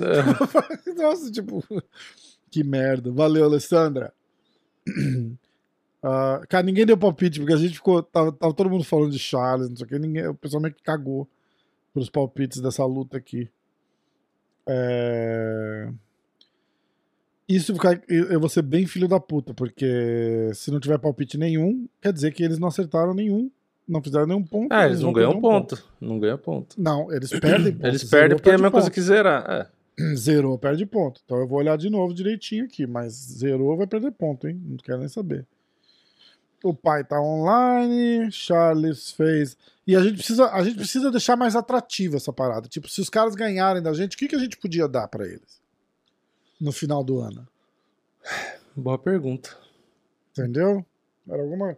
[0.86, 1.64] É, Nossa, tipo,
[2.50, 3.10] que merda.
[3.12, 4.12] Valeu, Alessandra.
[6.00, 8.00] Ah, cara, ninguém deu palpite, porque a gente ficou.
[8.00, 9.98] Tava, tava todo mundo falando de Charles, não sei o que.
[9.98, 11.28] Ninguém, o pessoal meio que cagou
[11.92, 13.50] pros palpites dessa luta aqui.
[14.64, 15.88] É...
[17.48, 17.74] Isso
[18.06, 22.30] eu vou ser bem filho da puta, porque se não tiver palpite nenhum, quer dizer
[22.32, 23.50] que eles não acertaram nenhum,
[23.88, 24.70] não fizeram nenhum ponto.
[24.70, 25.82] Ah, eles não ganham um ponto.
[25.98, 26.78] Não ganham ponto.
[26.78, 27.86] Não, eles perdem ponto.
[27.86, 28.94] Eles perdem porque é a mesma coisa ponto.
[28.94, 29.50] que zerar.
[29.50, 29.66] É.
[30.14, 31.22] Zerou, perde ponto.
[31.24, 34.60] Então eu vou olhar de novo direitinho aqui, mas zerou vai perder ponto, hein?
[34.62, 35.46] Não quero nem saber.
[36.62, 39.56] O pai tá online, Charles fez.
[39.86, 42.68] E a gente precisa, a gente precisa deixar mais atrativa essa parada.
[42.68, 45.24] Tipo, se os caras ganharem da gente, o que, que a gente podia dar pra
[45.24, 45.57] eles
[46.60, 47.46] no final do ano?
[48.76, 49.56] Boa pergunta.
[50.30, 50.84] Entendeu?
[51.28, 51.76] Era alguma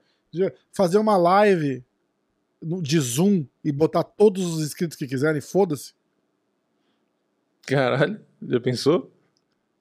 [0.72, 1.82] fazer uma live
[2.62, 5.92] no- de Zoom e botar todos os inscritos que quiserem, foda-se.
[7.66, 9.10] Caralho, já pensou?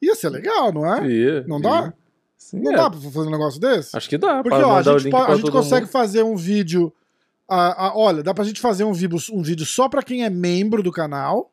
[0.02, 1.08] Ia ser legal, não é?
[1.08, 1.82] Ia, Não dá?
[1.88, 1.94] ia.
[2.38, 2.76] Sim, Não é.
[2.76, 3.96] dá pra fazer um negócio desse?
[3.98, 4.42] Acho que dá.
[4.42, 5.92] Porque ó, a gente, a gente consegue mundo.
[5.92, 6.94] fazer um vídeo.
[7.48, 10.30] ah, ah, olha, dá pra gente fazer um vídeo, um vídeo só pra quem é
[10.30, 11.52] membro do canal.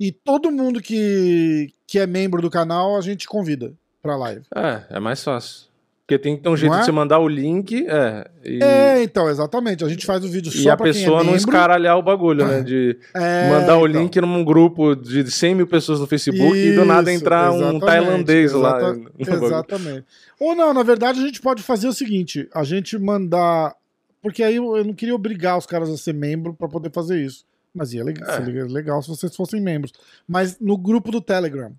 [0.00, 4.42] E todo mundo que, que é membro do canal a gente convida pra live.
[4.54, 5.66] É, é mais fácil.
[6.06, 6.80] Porque tem que ter um jeito Não é?
[6.80, 8.26] de você mandar o link, é.
[8.42, 9.84] E, É, então, exatamente.
[9.84, 11.38] A gente faz o vídeo e só a pra quem é pessoa não membro.
[11.38, 12.62] escaralhar o bagulho, né?
[12.62, 14.00] De É, mandar o então.
[14.02, 17.78] link num grupo de 100 mil pessoas no Facebook e do nada Isso, entrar um
[17.78, 18.78] tailandês lá.
[18.78, 18.86] exata-
[19.26, 19.44] bagulho.
[19.46, 20.04] Exatamente.
[20.40, 23.74] Ou não, na verdade a gente pode fazer o seguinte: a gente mandar.
[24.22, 27.44] Porque aí eu não queria obrigar os caras a ser membro pra poder fazer isso.
[27.78, 28.36] Mas ia leg- É.
[28.36, 29.92] seria legal se vocês fossem membros.
[30.26, 31.72] Mas no grupo do Telegram.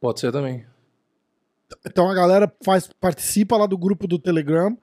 [0.00, 0.64] Pode ser também.
[1.86, 4.76] Então a galera faz, participa lá do grupo do Telegram.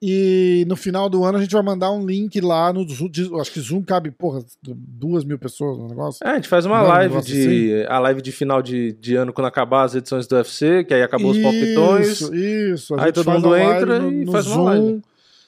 [0.00, 3.08] E no final do ano a gente vai mandar um link lá no Zoom.
[3.40, 6.24] Acho que Zoom cabe, porra, duas mil pessoas no negócio.
[6.24, 7.84] É, a gente faz uma Não, um live de.
[7.88, 11.02] A live de final de, de ano quando acabar as edições do UFC, que aí
[11.02, 12.06] acabou os palpitões.
[12.20, 12.94] Isso, isso.
[13.00, 15.00] Aí todo mundo live entra no, e no faz uma Zoom.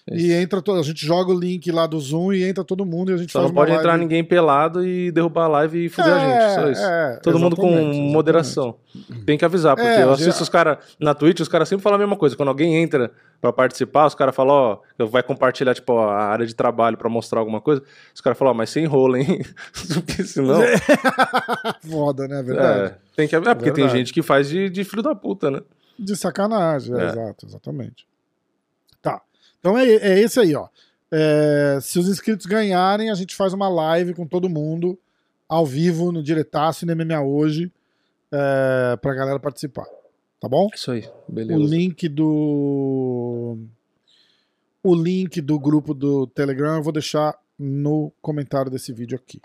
[0.08, 0.24] Live.
[0.26, 3.10] E entra todo, a gente joga o link lá do Zoom e entra todo mundo
[3.10, 6.12] e a gente Só não pode entrar ninguém pelado e derrubar a live e fuder
[6.12, 6.54] a gente.
[6.54, 6.82] Só isso.
[6.84, 8.12] É, Todo mundo com exatamente, exatamente.
[8.12, 8.74] moderação.
[9.24, 11.82] Tem que avisar, porque É, eu assisto gente- os caras na Twitch, os caras sempre
[11.82, 12.36] falam a mesma coisa.
[12.36, 14.54] Quando alguém entra pra participar, os caras falam,
[14.98, 17.82] ó, vai compartilhar, tipo, ó, a área de trabalho pra mostrar alguma coisa.
[18.14, 19.40] Os caras falam, ó, mas sem rolo, hein?
[19.94, 20.62] Porque senão.
[20.62, 20.74] É,
[21.88, 22.42] Foda, né?
[22.42, 22.94] Verdade.
[23.16, 23.98] tem que avisar, porque tem Verdade.
[23.98, 25.60] gente que faz de, de filho da puta, né?
[25.98, 27.06] De sacanagem, é, É.
[27.10, 28.06] exato, exatamente.
[29.60, 30.68] Então é, é esse aí, ó.
[31.12, 34.98] É, se os inscritos ganharem, a gente faz uma live com todo mundo,
[35.48, 37.72] ao vivo, no diretaço e no MMA hoje,
[38.32, 39.86] é, pra galera participar.
[40.40, 40.68] Tá bom?
[40.74, 41.60] Isso aí, O beleza.
[41.62, 43.58] link do.
[44.82, 49.38] O link do grupo do Telegram eu vou deixar no comentário desse vídeo aqui.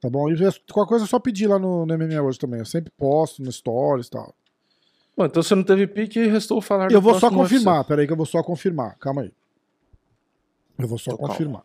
[0.00, 0.30] Tá bom?
[0.30, 0.36] E
[0.72, 2.60] qualquer coisa é só pedir lá no, no MMA hoje também.
[2.60, 4.32] Eu sempre posto no Stories e tal.
[5.18, 7.88] Bom, então você não teve pique e restou falar Eu vou só confirmar, UFC.
[7.88, 8.96] peraí que eu vou só confirmar.
[9.00, 9.32] Calma aí.
[10.78, 11.32] Eu vou só Tô calmo.
[11.32, 11.62] confirmar.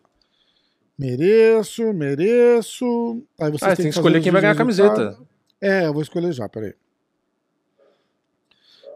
[0.97, 3.23] Mereço, mereço.
[3.39, 5.19] Aí você Ah, tem que escolher quem vai ganhar a camiseta.
[5.61, 6.73] É, eu vou escolher já, peraí.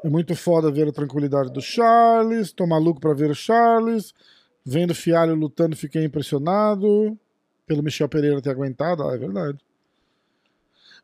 [0.03, 2.51] É muito foda ver a tranquilidade do Charles.
[2.51, 4.11] Tô maluco pra ver o Charles.
[4.65, 7.15] Vendo o Fialho lutando, fiquei impressionado.
[7.67, 9.07] Pelo Michel Pereira ter aguentado.
[9.07, 9.59] Ah, é verdade.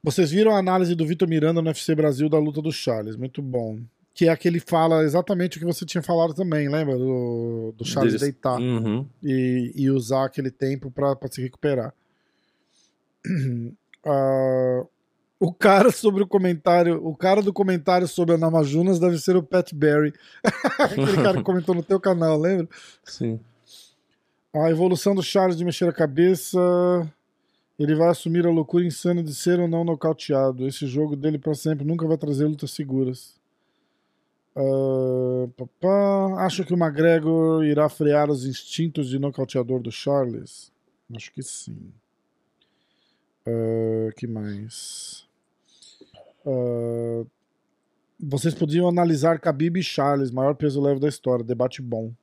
[0.04, 3.16] Vocês viram a análise do Vitor Miranda no UFC Brasil da luta do Charles.
[3.16, 3.80] Muito bom.
[4.14, 6.98] Que é aquele que fala exatamente o que você tinha falado também, lembra?
[6.98, 9.08] Do, do Charles Deles- deitar Uhum.
[9.24, 11.94] e, e usar aquele tempo pra se recuperar.
[14.06, 14.84] Ah,
[15.40, 19.42] o cara sobre o comentário, o cara do comentário sobre a Namajunas deve ser o
[19.42, 20.14] Pat Barry.
[20.78, 22.68] aquele cara que comentou no teu canal, lembra?
[23.06, 23.40] Sim.
[24.54, 26.60] A evolução do Charles de mexer a cabeça.
[27.78, 30.68] Ele vai assumir a loucura insana de ser ou não nocauteado.
[30.68, 33.36] Esse jogo dele pra sempre nunca vai trazer lutas seguras.
[34.56, 36.46] Ah, pá, pá.
[36.46, 40.72] Acho que o McGregor irá frear os instintos de nocauteador do Charles.
[41.16, 41.92] Acho que sim.
[43.46, 45.28] Ah, que mais?
[46.46, 47.26] Ah,
[48.20, 51.44] vocês podiam analisar Khabib e Charles, maior peso leve da história.
[51.44, 52.14] Debate bom.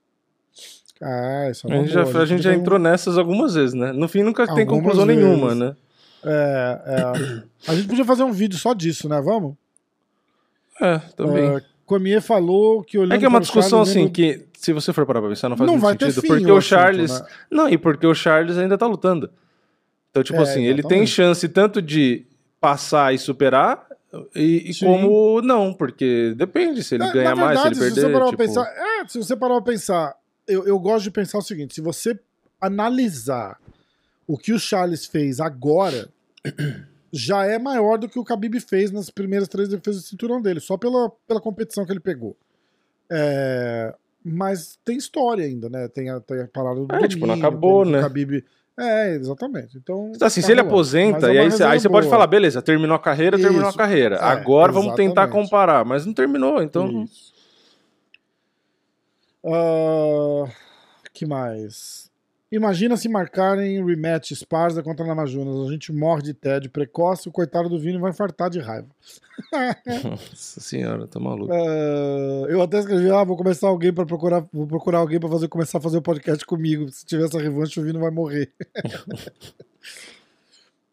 [1.02, 3.92] Ah, isso é A gente, já, a gente já entrou nessas algumas vezes, né?
[3.92, 5.22] No fim nunca tem Algumas conclusão vezes.
[5.24, 5.74] nenhuma, né?
[6.22, 7.42] É, é.
[7.70, 9.20] A gente podia fazer um vídeo só disso, né?
[9.22, 9.54] Vamos?
[10.80, 11.56] É, também.
[11.56, 14.72] Uh, Cormier falou que olhando É que é uma discussão Charles, assim lembra- que, se
[14.72, 16.20] você for parar pra pensar, não faz Não muito vai ter sentido.
[16.22, 17.20] fim porque o assunto, Charles.
[17.20, 17.26] né?
[17.50, 19.30] Não, e porque o Charles ainda tá lutando.
[20.10, 21.10] Então, tipo É, assim, ele tem exatamente.
[21.10, 22.24] chance tanto de
[22.60, 23.86] passar e superar,
[24.34, 27.74] e, e como não, porque depende se ele É, ganhar na mais, se verdade, ele
[27.74, 28.12] se você perder.
[28.12, 28.36] parar tipo...
[28.38, 30.14] pensar, é, se você parar pra pensar,
[30.52, 32.18] eu, eu gosto de pensar o seguinte: se você
[32.60, 33.58] analisar
[34.26, 36.08] o que o Charles fez agora,
[37.12, 40.60] já é maior do que o Khabib fez nas primeiras três defesas de cinturão dele,
[40.60, 42.36] só pela, pela competição que ele pegou.
[43.10, 43.94] É,
[44.24, 45.88] mas tem história ainda, né?
[45.88, 48.00] Tem a, tem a parada do É, tipo, não domínio, acabou, né?
[48.00, 48.44] Khabib.
[48.78, 49.76] É, exatamente.
[49.76, 50.68] Então, Assim, tá se ele rolando.
[50.68, 53.68] aposenta, é e aí, você- aí você pode falar, beleza, terminou a carreira, terminou a
[53.68, 53.76] Isso.
[53.78, 54.16] carreira.
[54.16, 55.32] É, Agora vamos tentar exatamente.
[55.44, 57.04] comparar, mas não terminou, então.
[57.04, 57.32] Isso.
[59.44, 60.50] Ah,
[61.12, 62.10] que mais?
[62.52, 65.68] Imagina se marcarem rematch Esparza contra Namajunas.
[65.68, 68.88] A gente morre de tédio precoce, o coitado do Vini vai infartar de raiva.
[70.04, 71.52] Nossa senhora, tá maluco.
[71.52, 75.46] Ah, eu até escrevi, ah, vou começar alguém para procurar, vou procurar alguém para fazer
[75.46, 76.90] começar a fazer o podcast comigo.
[76.90, 78.52] Se tiver essa revanche, o Vini vai morrer.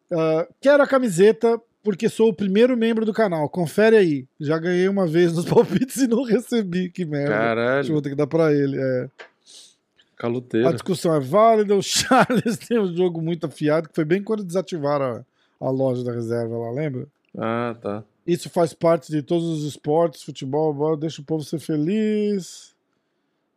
[0.10, 3.48] Ah, quero a camiseta porque sou o primeiro membro do canal.
[3.48, 4.28] Confere aí.
[4.38, 6.90] Já ganhei uma vez nos palpites e não recebi.
[6.90, 7.30] Que merda.
[7.34, 8.78] Acho que Caralho, vou ter que dar pra ele.
[8.78, 9.04] é.
[9.06, 10.74] A caluteiro.
[10.74, 11.74] discussão é válida.
[11.78, 15.24] O Charles tem um jogo muito afiado, que foi bem quando desativaram
[15.62, 17.08] a, a loja da reserva lá, lembra?
[17.38, 18.04] Ah, tá.
[18.26, 22.76] Isso faz parte de todos os esportes, futebol, bola, deixa o povo ser feliz.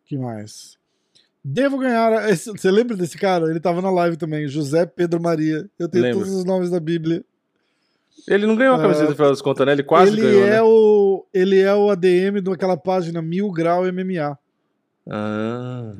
[0.06, 0.78] que mais?
[1.44, 2.30] Devo ganhar.
[2.30, 3.50] esse- você lembra desse cara?
[3.50, 4.46] Ele tava na live também.
[4.46, 5.68] José Pedro Maria.
[5.76, 7.24] Eu tenho todos os nomes da Bíblia.
[8.28, 9.72] Ele não ganhou a camiseta no final das contas, né?
[9.72, 10.62] Ele quase ele ganhou, é né?
[10.62, 14.38] o ele é o ADM daquela página Mil Grau MMA.
[15.08, 15.94] Ah.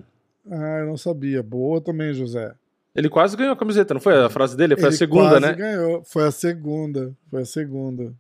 [0.51, 1.43] Ah, eu não sabia.
[1.43, 2.53] Boa também, José.
[2.95, 4.15] Ele quase ganhou a camiseta, não foi?
[4.15, 5.55] A frase dele foi a Ele segunda, quase né?
[5.55, 6.03] ganhou.
[6.05, 7.15] Foi a segunda.
[7.31, 8.13] Foi a segunda.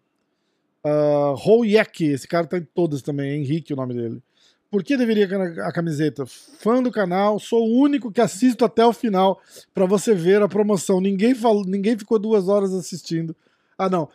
[0.85, 4.23] Uh, Hoyek, esse cara tá em todas também, é Henrique o nome dele.
[4.71, 6.25] Por que deveria ganhar a camiseta?
[6.27, 9.41] Fã do canal, sou o único que assisto até o final
[9.75, 11.01] pra você ver a promoção.
[11.01, 13.35] Ninguém falou, ninguém ficou duas horas assistindo.
[13.83, 14.09] Ah, não.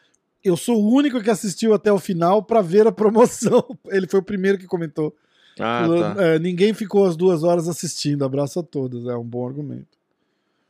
[0.43, 3.65] Eu sou o único que assistiu até o final pra ver a promoção.
[3.89, 5.15] Ele foi o primeiro que comentou.
[5.59, 6.23] Ah, tá.
[6.23, 8.23] é, ninguém ficou as duas horas assistindo.
[8.23, 9.07] Abraço a todos.
[9.07, 9.97] É um bom argumento.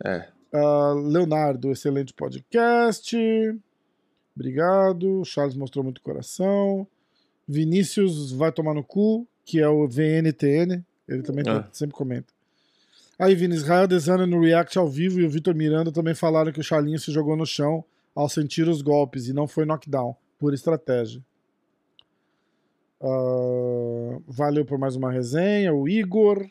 [0.03, 0.27] É.
[0.53, 3.17] Ah, Leonardo, excelente podcast.
[4.35, 5.23] Obrigado.
[5.25, 6.87] Charles mostrou muito coração.
[7.47, 10.83] Vinícius vai tomar no cu, que é o VNTN.
[11.07, 11.69] Ele também tá- Ah.
[11.71, 12.33] sempre comenta.
[13.17, 16.59] Aí, Vini, Israel Desana no React ao vivo e o Vitor Miranda também falaram que
[16.59, 17.83] o Charlinho se jogou no chão
[18.15, 21.21] ao sentir os golpes e não foi knockdown, por estratégia.
[23.01, 25.73] Ah, valeu por mais uma resenha.
[25.73, 26.45] O Igor.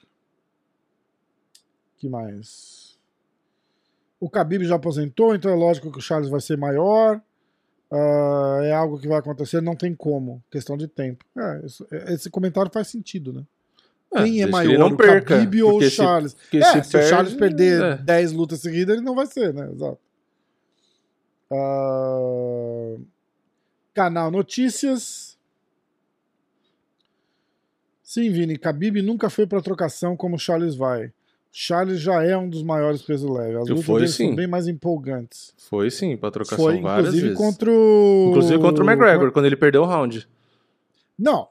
[1.96, 2.98] que mais?
[4.20, 7.20] O Khabib já aposentou, então é lógico que o Charles vai ser maior.
[7.90, 10.42] Ah, é algo que vai acontecer, não tem como.
[10.50, 11.24] Questão de tempo.
[11.36, 13.42] É, isso- esse comentário faz sentido, né?
[14.12, 16.34] Ah, Quem é maior, não o perca, Khabib ou o se- Charles?
[16.34, 17.96] Porque É, se, o perde, Charles perder é.
[17.96, 19.70] 10 lutas seguidas, ele não vai ser, né?
[19.72, 19.98] Exato.
[21.54, 22.96] Ah,
[23.94, 25.38] Canal Notícias.
[28.02, 31.12] Sim, Vini, Khabib nunca foi pra trocação como o Charles vai.
[31.56, 33.56] Charles já é um dos maiores peso leve.
[33.56, 34.26] As lutas foi, sim.
[34.26, 35.54] são bem mais empolgantes.
[35.56, 37.38] Foi sim, pra trocação Foi, várias inclusive, vezes.
[37.38, 38.26] contra o...
[38.30, 40.28] Inclusive contra o McGregor, quando ele perdeu o round.
[41.16, 41.48] Não,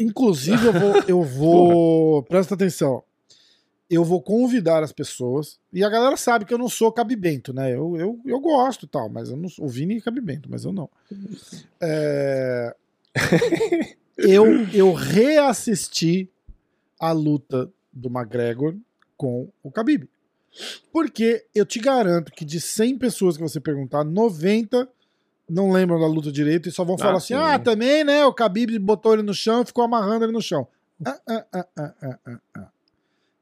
[0.00, 3.04] inclusive eu vou, eu vou, presta atenção.
[3.90, 7.74] Eu vou convidar as pessoas, e a galera sabe que eu não sou cabibento, né?
[7.74, 10.64] Eu, eu, eu gosto e tal, mas eu não sou, o Vini é cabibento, mas
[10.64, 10.88] eu não.
[11.80, 12.74] É,
[14.16, 16.30] eu, eu reassisti
[16.98, 18.74] a luta do McGregor
[19.16, 20.08] com o Khabib.
[20.92, 24.88] Porque eu te garanto que de 100 pessoas que você perguntar, 90
[25.48, 27.40] não lembram da luta direito e só vão Ah, falar assim: sim.
[27.40, 28.24] ah, também, né?
[28.24, 30.66] O Khabib botou ele no chão e ficou amarrando ele no chão.
[31.04, 32.68] Ah, ah, ah, ah, ah, ah, ah.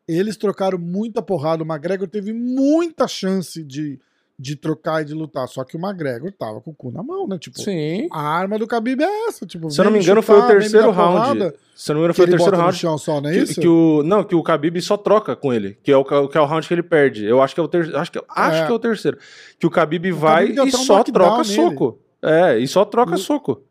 [0.09, 1.63] Eles trocaram muita porrada.
[1.63, 3.99] O McGregor teve muita chance de,
[4.39, 5.47] de trocar e de lutar.
[5.49, 7.39] Só que o McGregor tava com o cu na mão, né?
[7.39, 8.09] Tipo, Sim.
[8.11, 9.47] a arma do Khabib é essa.
[9.47, 11.13] Tipo, Se eu não me engano, foi o chutar, vem me terceiro round.
[11.39, 12.77] porrada, Se eu não me engano, foi o terceiro round.
[12.77, 13.61] chão só, não é Que, isso?
[13.61, 16.41] que o, não, que o Khabib só troca com ele, que é o, que é
[16.41, 17.25] o round que ele perde.
[17.25, 17.99] Eu acho que é o terceiro.
[17.99, 18.67] Acho que, acho É.
[18.67, 19.19] que é o terceiro.
[19.59, 21.55] Que o Khabib vai deu e até um só troca nele.
[21.55, 21.99] soco.
[22.21, 23.63] É, e só troca No- soco.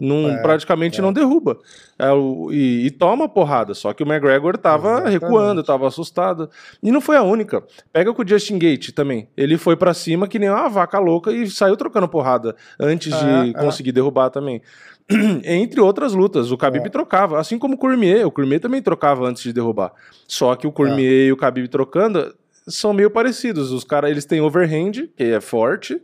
[0.00, 1.02] Não, É, praticamente é.
[1.02, 1.58] não derruba.
[1.98, 3.74] É, o- e, e toma porrada.
[3.74, 5.12] Só que o McGregor tava Exatamente.
[5.20, 6.48] recuando, tava assustado.
[6.80, 7.64] E não foi a única.
[7.92, 9.28] Pega com o Justin Gate também.
[9.36, 13.24] Ele foi pra cima que nem uma vaca louca e saiu trocando porrada antes de
[13.26, 13.52] É, é.
[13.54, 14.62] conseguir derrubar também.
[15.44, 16.90] Entre outras lutas, o Khabib É.
[16.90, 18.26] trocava, assim como o Cormier.
[18.26, 19.92] O Cormier também trocava antes de derrubar.
[20.28, 22.34] Só que o Cormier e o Khabib trocando
[22.68, 23.72] são meio parecidos.
[23.72, 26.00] Os caras, eles têm overhand, que é forte,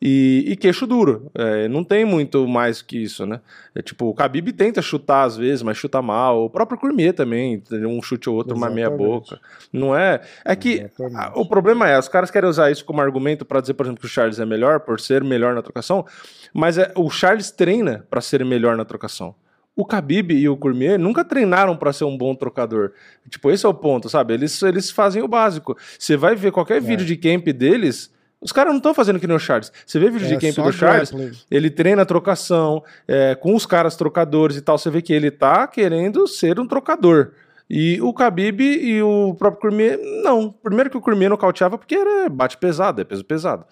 [0.00, 1.30] e, e queixo duro.
[1.34, 3.40] É, não tem muito mais que isso, né?
[3.74, 6.44] É tipo, o Khabib tenta chutar às vezes, mas chuta mal.
[6.44, 9.40] O próprio Cormier também, um chute ou outro, uma meia boca.
[9.72, 10.20] Não é?
[10.44, 13.74] É que ah, o problema é, os caras querem usar isso como argumento pra dizer,
[13.74, 16.06] por exemplo, que o Charles é melhor por ser melhor na trocação,
[16.52, 19.34] mas é, o Charles treina pra ser melhor na trocação.
[19.74, 22.90] O Khabib e o Cormier nunca treinaram pra ser um bom trocador.
[23.28, 24.34] Tipo, esse é o ponto, sabe?
[24.34, 25.76] Eles, eles fazem o básico.
[25.96, 29.36] Você vai ver qualquer vídeo de camp deles, os caras não estão fazendo que nem
[29.36, 29.72] o Charles.
[29.84, 31.12] Você vê vídeo de É camp só do Charles,
[31.50, 34.78] ele treina a trocação é, com os caras trocadores e tal.
[34.78, 37.32] Você vê que ele tá querendo ser um trocador.
[37.70, 40.50] E o Khabib e o próprio Cormier, não.
[40.50, 43.66] Primeiro que o Cormier nocauteava porque era bate pesado, é peso pesado.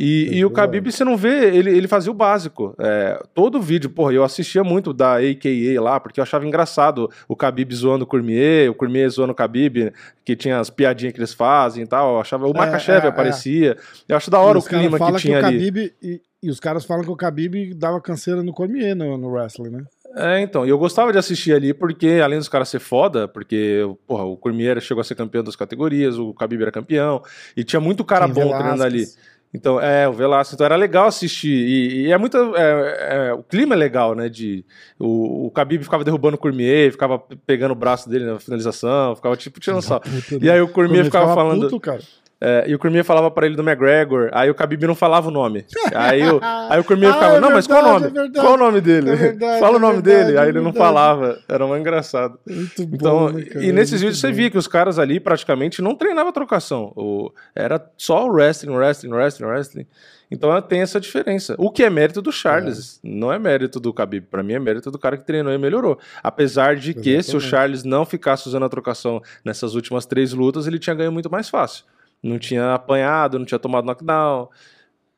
[0.00, 0.50] E, e o.
[0.50, 2.72] Khabib, você não vê, ele, ele fazia o básico.
[2.78, 7.34] É, todo vídeo, porra, eu assistia muito da AKA lá, porque eu achava engraçado o
[7.34, 9.92] Khabib zoando o Cormier, o Cormier zoando o Khabib,
[10.24, 12.14] que tinha as piadinhas que eles fazem e tal.
[12.14, 13.08] Eu achava, o É, Makachev é, é.
[13.08, 13.76] aparecia.
[14.08, 15.56] Eu acho da hora o clima que tinha o ali.
[15.58, 19.28] Khabib, e, e os caras falam que o Khabib dava canseira no Cormier no, no
[19.28, 19.84] wrestling, né?
[20.14, 23.82] É, então, e eu gostava de assistir ali porque, além dos caras ser foda, porque,
[24.06, 27.22] porra, o Cormier chegou a ser campeão das categorias, o Khabib era campeão,
[27.56, 29.04] e tinha muito cara Tem bom treinando ali.
[29.52, 33.42] Então, é, o Velasco, então era legal assistir, e, e é muito, é, é, o
[33.42, 34.62] clima é legal, né, de,
[34.98, 39.36] o, o Khabib ficava derrubando o Cormier, ficava pegando o braço dele na finalização, ficava
[39.36, 40.00] tipo tirando sal.
[40.00, 42.02] Puta, E aí o Cormier ficava ficava falando, puto, cara.
[42.40, 45.30] É, e o Cormier falava pra ele do McGregor, aí o Khabib não falava o
[45.30, 45.66] nome.
[45.94, 46.38] Aí o,
[46.70, 48.18] aí o Cormier Ah, ficava, é não, mas qual o verdade, nome?
[48.18, 48.46] é verdade.
[48.46, 49.10] qual o nome dele?
[49.10, 50.36] É verdade, Fala o é nome verdade, dele.
[50.36, 50.78] é Aí ele não verdade.
[50.78, 52.38] falava, era muito engraçado.
[52.48, 53.64] Muito bom, Então, né, cara?
[53.64, 54.34] e nesses vídeos você bom.
[54.34, 56.92] via que os caras ali praticamente não treinavam trocação.
[56.96, 59.86] O, era só o wrestling, wrestling, wrestling, wrestling.
[60.30, 61.54] Então tem essa diferença.
[61.58, 64.26] O que é mérito do Charles, não é mérito do Khabib.
[64.30, 65.98] Pra mim é mérito do cara que treinou e melhorou.
[66.22, 67.40] Apesar de que se o.
[67.40, 71.48] Charles não ficasse usando a trocação nessas últimas três lutas, ele tinha ganho muito mais
[71.48, 71.84] fácil.
[72.22, 74.48] Não tinha apanhado, não tinha tomado knockdown,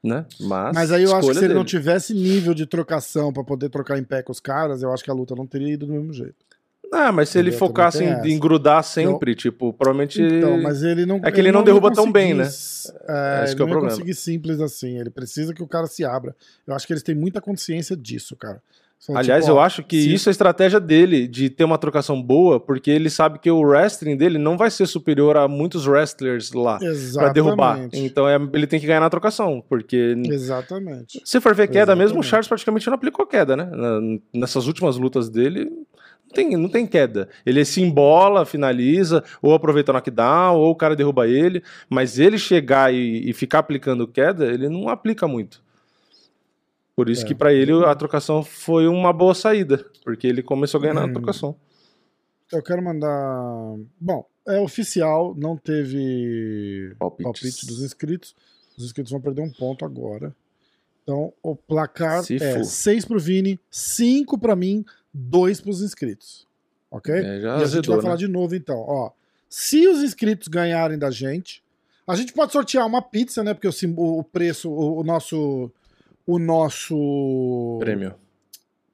[0.03, 0.27] né?
[0.41, 1.69] Mas, Mas aí eu acho que se ele não dele.
[1.71, 5.11] tivesse nível de trocação pra poder trocar em pé com os caras, eu acho que
[5.11, 6.35] a luta não teria ido do mesmo jeito.
[6.93, 7.59] Ah, mas se ele Entendeu?
[7.69, 10.21] focasse em, em grudar sempre, tipo, provavelmente.
[10.21, 11.21] Então, mas ele não.
[11.23, 12.49] É que ele não derruba tão bem, né?
[13.09, 13.91] É, É, ele que é o não ia problema.
[13.91, 14.99] conseguir simples assim.
[14.99, 16.35] Ele precisa que o cara se abra.
[16.67, 18.61] Eu acho que eles têm muita consciência disso, cara.
[19.01, 21.79] São, Aliás, tipo, eu acho que se- isso é a estratégia dele, de ter uma
[21.79, 25.87] trocação boa, porque ele sabe que o wrestling dele não vai ser superior a muitos
[25.87, 27.33] wrestlers lá Exatamente.
[27.33, 27.89] derrubar.
[27.95, 31.19] Então é, ele tem que ganhar na trocação, porque Exatamente.
[31.25, 32.27] se for ver queda mesmo, o Exatamente.
[32.29, 33.71] Charles praticamente não aplicou queda, né?
[34.35, 37.31] Nessas últimas lutas dele, não tem, não tem queda.
[37.47, 42.37] Ele se embola, finaliza, ou aproveita o knockdown, ou o cara derruba ele, mas ele
[42.37, 45.63] chegar e, e ficar aplicando queda, ele não aplica muito.
[47.01, 47.29] Por isso É.
[47.29, 51.07] que pra ele a trocação foi uma boa saída, porque ele começou a ganhar na
[51.07, 51.15] Hum.
[51.15, 51.57] trocação.
[52.53, 53.75] Eu quero mandar.
[53.99, 57.25] Bom, é oficial, não teve Palpites.
[57.25, 58.35] palpite dos inscritos.
[58.77, 60.37] Os inscritos vão perder um ponto agora.
[61.03, 62.65] Então, o placar Se é for.
[62.65, 64.85] 6 pro Vini, 5 pra mim,
[65.15, 66.47] 2 pros inscritos.
[66.91, 67.15] Ok?
[67.15, 68.19] É, já e a gente vai falar né?
[68.19, 68.77] de novo então.
[68.79, 69.11] Ó,
[69.49, 71.63] se os inscritos ganharem da gente,
[72.07, 73.55] a gente pode sortear uma pizza, né?
[73.55, 75.73] Porque o o preço, o, o nosso.
[76.27, 78.15] O nosso Prêmio.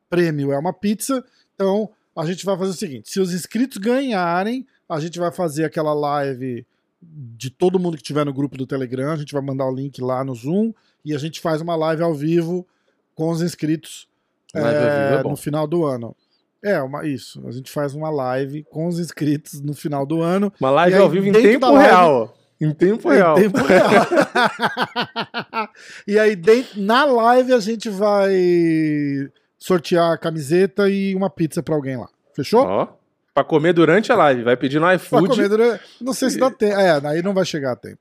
[0.09, 1.25] prêmio é uma pizza.
[1.55, 5.65] Então, a gente vai fazer o seguinte: se os inscritos ganharem, a gente vai fazer
[5.65, 6.67] aquela live
[7.01, 9.13] de todo mundo que tiver no grupo do Telegram.
[9.13, 10.73] A gente vai mandar o link lá no Zoom
[11.05, 12.67] e a gente faz uma live ao vivo
[13.15, 14.09] com os inscritos
[14.55, 16.17] é, é no final do ano.
[16.63, 17.47] É, uma, isso.
[17.47, 20.53] A gente faz uma live com os inscritos no final do ano.
[20.59, 22.37] Uma live aí, ao vivo em tempo live- real.
[22.61, 23.35] Em tempo Em real.
[23.37, 23.91] tempo real.
[26.07, 28.33] e aí, dentro, na live, a gente vai
[29.59, 32.09] sortear a camiseta e uma pizza pra alguém lá.
[32.35, 32.63] Fechou?
[32.65, 32.89] Ó.
[33.35, 34.43] Pra comer durante a live.
[34.43, 35.29] Vai pedir no Pra iFood.
[35.29, 36.79] comer durante- Não sei se dá tempo.
[36.79, 37.99] É, aí não vai chegar a tempo.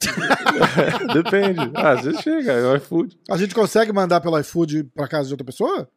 [1.14, 1.70] Depende.
[1.74, 3.16] Ah, às vezes chega, é o iFood.
[3.30, 5.88] A gente consegue mandar pelo iFood pra casa de outra pessoa?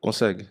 [0.00, 0.48] Consegue.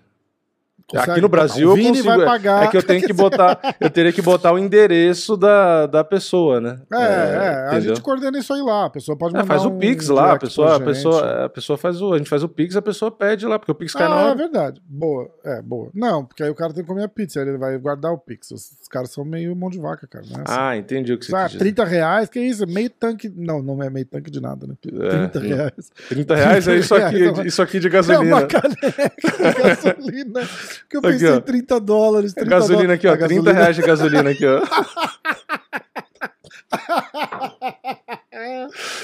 [0.87, 1.11] Consegue?
[1.11, 2.09] Aqui no Brasil eu consigo.
[2.11, 2.63] é-.
[2.65, 3.59] É que eu tenho que botar.
[3.79, 6.79] Eu teria que botar o endereço da, da pessoa, né?
[6.93, 7.95] É, é, a entendeu?
[7.95, 8.85] gente coordena isso aí lá.
[8.85, 11.49] A pessoa pode É, mandar faz o um Pix lá, a pessoa, a pessoa, a
[11.49, 12.13] pessoa faz o.
[12.13, 14.19] A gente faz o Pix, a pessoa pede lá, porque o Pix cai na Ah,
[14.21, 14.35] é hora.
[14.35, 14.81] verdade.
[14.87, 15.29] Boa.
[15.43, 15.89] É, boa.
[15.93, 18.51] Não, porque aí o cara tem que comer a pizza, ele vai guardar o Pix.
[18.51, 20.23] Os, caras são meio mão de vaca, cara.
[20.25, 20.43] É assim.
[20.47, 21.57] Ah, entendi o que você quis dizer.
[21.59, 22.65] 30 reais, que isso?
[22.67, 23.27] Meio tanque.
[23.35, 24.75] Não, não é meio tanque de nada, né?
[24.85, 25.47] É, 30 não.
[25.47, 25.91] reais.
[26.09, 28.35] 30 reais é isso aqui, é uma- isso aqui de É gasolina.
[28.35, 30.41] uma caneca de gasolina.
[30.89, 31.35] Que eu Aqui, pensei ó.
[31.37, 32.33] em 30 dólares.
[32.33, 33.13] 30 gasolina aqui, ó.
[33.13, 34.61] A 30 gasolina- reais de gasolina aqui, ó.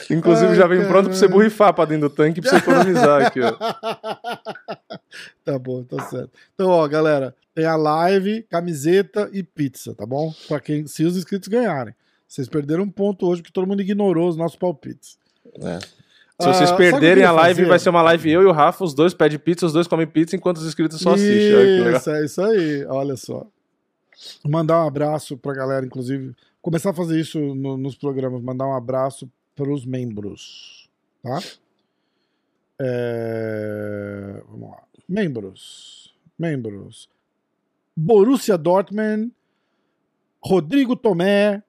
[0.09, 3.26] Inclusive Ai, já vem pronto pra você borrifar pra dentro do tanque pra você economizar
[3.26, 3.55] aqui, ó.
[5.43, 6.30] Tá bom, tá certo.
[6.53, 10.34] Então, ó, galera, tem a live, camiseta e pizza, tá bom?
[10.47, 11.93] Pra quem, se os inscritos ganharem.
[12.28, 15.17] Vocês perderam um ponto hoje porque todo mundo ignorou os nossos palpites.
[15.61, 15.80] É.
[16.49, 17.69] Ah, Se vocês que eu perderem a live, fazer?
[17.69, 20.07] vai ser uma live eu e o Rafa, os dois pedem pizza, os dois comem
[20.07, 21.95] pizza enquanto os inscritos só assistem.
[21.95, 23.45] Isso, é isso aí, olha só.
[24.47, 28.75] Mandar um abraço pra galera, inclusive, começar a fazer isso no- nos programas, mandar um
[28.75, 30.87] abraço pros membros,
[31.23, 31.39] tá?
[33.03, 34.83] É, Vamos lá.
[35.07, 36.13] Membros.
[36.37, 37.09] Membros.
[37.95, 39.31] Borussia Dortmund,
[40.43, 41.61] Rodrigo Tomé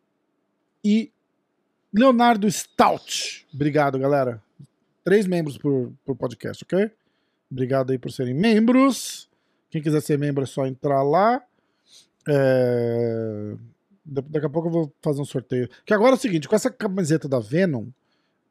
[0.84, 1.10] e
[1.92, 3.46] Leonardo Stout.
[3.52, 4.42] Obrigado, galera.
[5.04, 6.90] Três membros por, por podcast, ok?
[7.50, 9.28] Obrigado aí por serem membros.
[9.70, 11.42] Quem quiser ser membro é só entrar lá.
[12.28, 13.54] É,
[14.04, 15.68] da- Daqui a pouco eu vou fazer um sorteio.
[15.84, 17.86] Que agora é o seguinte, com essa camiseta da Venom,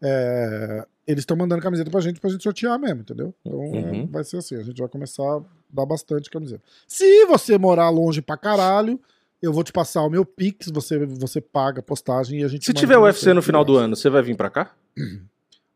[0.01, 3.33] é, eles estão mandando camiseta pra gente pra gente sortear mesmo, entendeu?
[3.45, 4.07] Então é, Uhum.
[4.07, 6.61] vai ser assim, a gente vai começar a dar bastante camiseta.
[6.87, 8.99] Se você morar longe pra caralho,
[9.41, 12.65] eu vou te passar o meu Pix, você, você paga a postagem e a gente
[12.65, 14.73] Se tiver UFC no final do ano, você vai vir pra cá?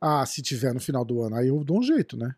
[0.07, 2.35] Ah, se tiver no final do ano, aí eu dou um jeito, né?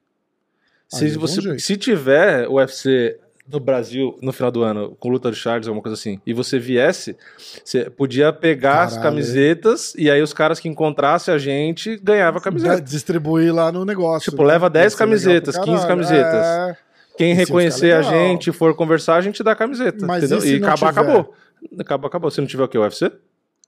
[0.93, 1.59] Aí Se, um você, jeito.
[1.61, 5.95] se tiver UFC no Brasil no final do ano, com luta de Charles, alguma coisa
[5.95, 7.15] assim, e você viesse,
[7.63, 12.37] você podia pegar as Caralho, camisetas e aí os caras que encontrassem a gente ganhava
[12.37, 12.81] a camiseta.
[12.81, 14.29] distribuir lá no negócio.
[14.31, 14.49] Tipo, né?
[14.53, 15.89] leva 10 Vai ser legal camisetas, pra 15 caralho.
[16.07, 16.45] camisetas.
[16.45, 16.77] É,
[17.17, 20.05] Quem reconhecer a gente e for conversar, a gente dá a camiseta.
[20.05, 20.45] Mas entendeu?
[20.45, 20.89] e E acabar, tiver?
[20.89, 21.33] acabou.
[21.79, 22.31] Acabou, acabou.
[22.31, 22.77] Se não tiver o que?
[22.77, 23.11] UFC?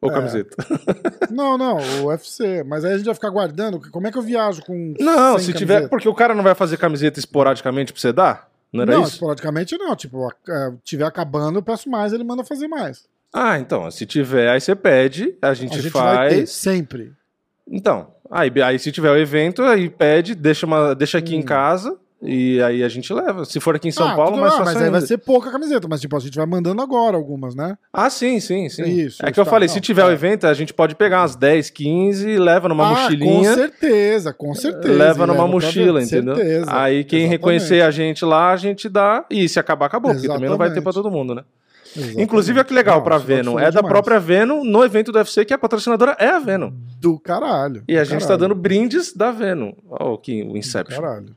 [0.01, 0.13] Ou É.
[0.13, 0.55] camiseta?
[1.29, 2.63] Não, não, o UFC.
[2.63, 3.79] Mas aí a gente vai ficar guardando.
[3.91, 4.93] Como é que eu viajo com.
[4.99, 5.73] Não, 100 se tiver.
[5.73, 5.89] camisetas?
[5.89, 8.49] Porque o cara não vai fazer camiseta esporadicamente pra você dar?
[8.71, 9.13] Não era não, isso?
[9.13, 9.95] esporadicamente não.
[9.95, 13.05] Tipo, é, tiver acabando, eu peço mais, ele manda fazer mais.
[13.33, 16.51] Ah, então, se tiver, aí você pede, a gente, a gente vai ter faz.
[16.51, 17.13] sempre.
[17.67, 21.45] Então, aí, aí se tiver o evento, aí pede, deixa, uma, deixa aqui em Hum.
[21.45, 23.45] casa e aí a gente leva.
[23.45, 25.87] Se for aqui em São Ah, Paulo, mais fácil Mas aí vai ser pouca camiseta.
[25.89, 27.77] Mas, tipo, a gente vai mandando agora algumas, né?
[27.93, 28.83] Ah, sim, sim, sim.
[28.83, 30.13] Isso, é que isso, eu tá, falei, não, se tiver o é.
[30.13, 33.49] evento, a gente pode pegar umas 10, 15, leva numa ah, mochilinha.
[33.49, 34.93] Com certeza, com certeza.
[34.93, 36.35] Leva numa mochila, entendeu?
[36.35, 36.65] Certeza.
[36.67, 37.29] Aí quem Exatamente.
[37.29, 39.25] reconhecer a gente lá, a gente dá.
[39.29, 41.03] E se acabar, acabou, porque também não vai ter pra Exatamente.
[41.03, 41.43] todo mundo, né?
[41.95, 42.21] Exatamente.
[42.21, 43.57] Inclusive, olha que legal Não, pra Venom.
[43.57, 43.87] É da demais.
[43.87, 46.71] própria Venom no evento do UFC, que a patrocinadora é a Venom.
[46.99, 47.83] Do caralho.
[47.87, 49.71] E a do gente tá caralho, dando brindes da Venom.
[50.21, 51.01] Que o do Inception.
[51.01, 51.35] Caralho.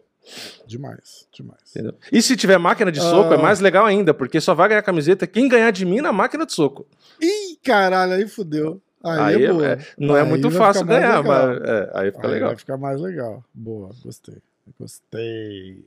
[0.67, 1.61] Demais, demais.
[1.71, 1.95] Entendeu?
[2.11, 3.37] E se tiver máquina de soco, Ah.
[3.37, 6.47] é mais legal ainda, porque só vai ganhar camiseta quem ganhar de mim na máquina
[6.47, 6.87] de soco.
[7.21, 8.81] Ih, caralho, aí fudeu.
[9.05, 9.67] Aí, Aí é boa.
[9.67, 12.49] é- não é Aí muito vai fácil ganhar, mas é, aí fica Aí legal.
[12.51, 13.45] vai ficar mais legal.
[13.53, 14.37] Boa, gostei.
[14.79, 15.85] Gostei.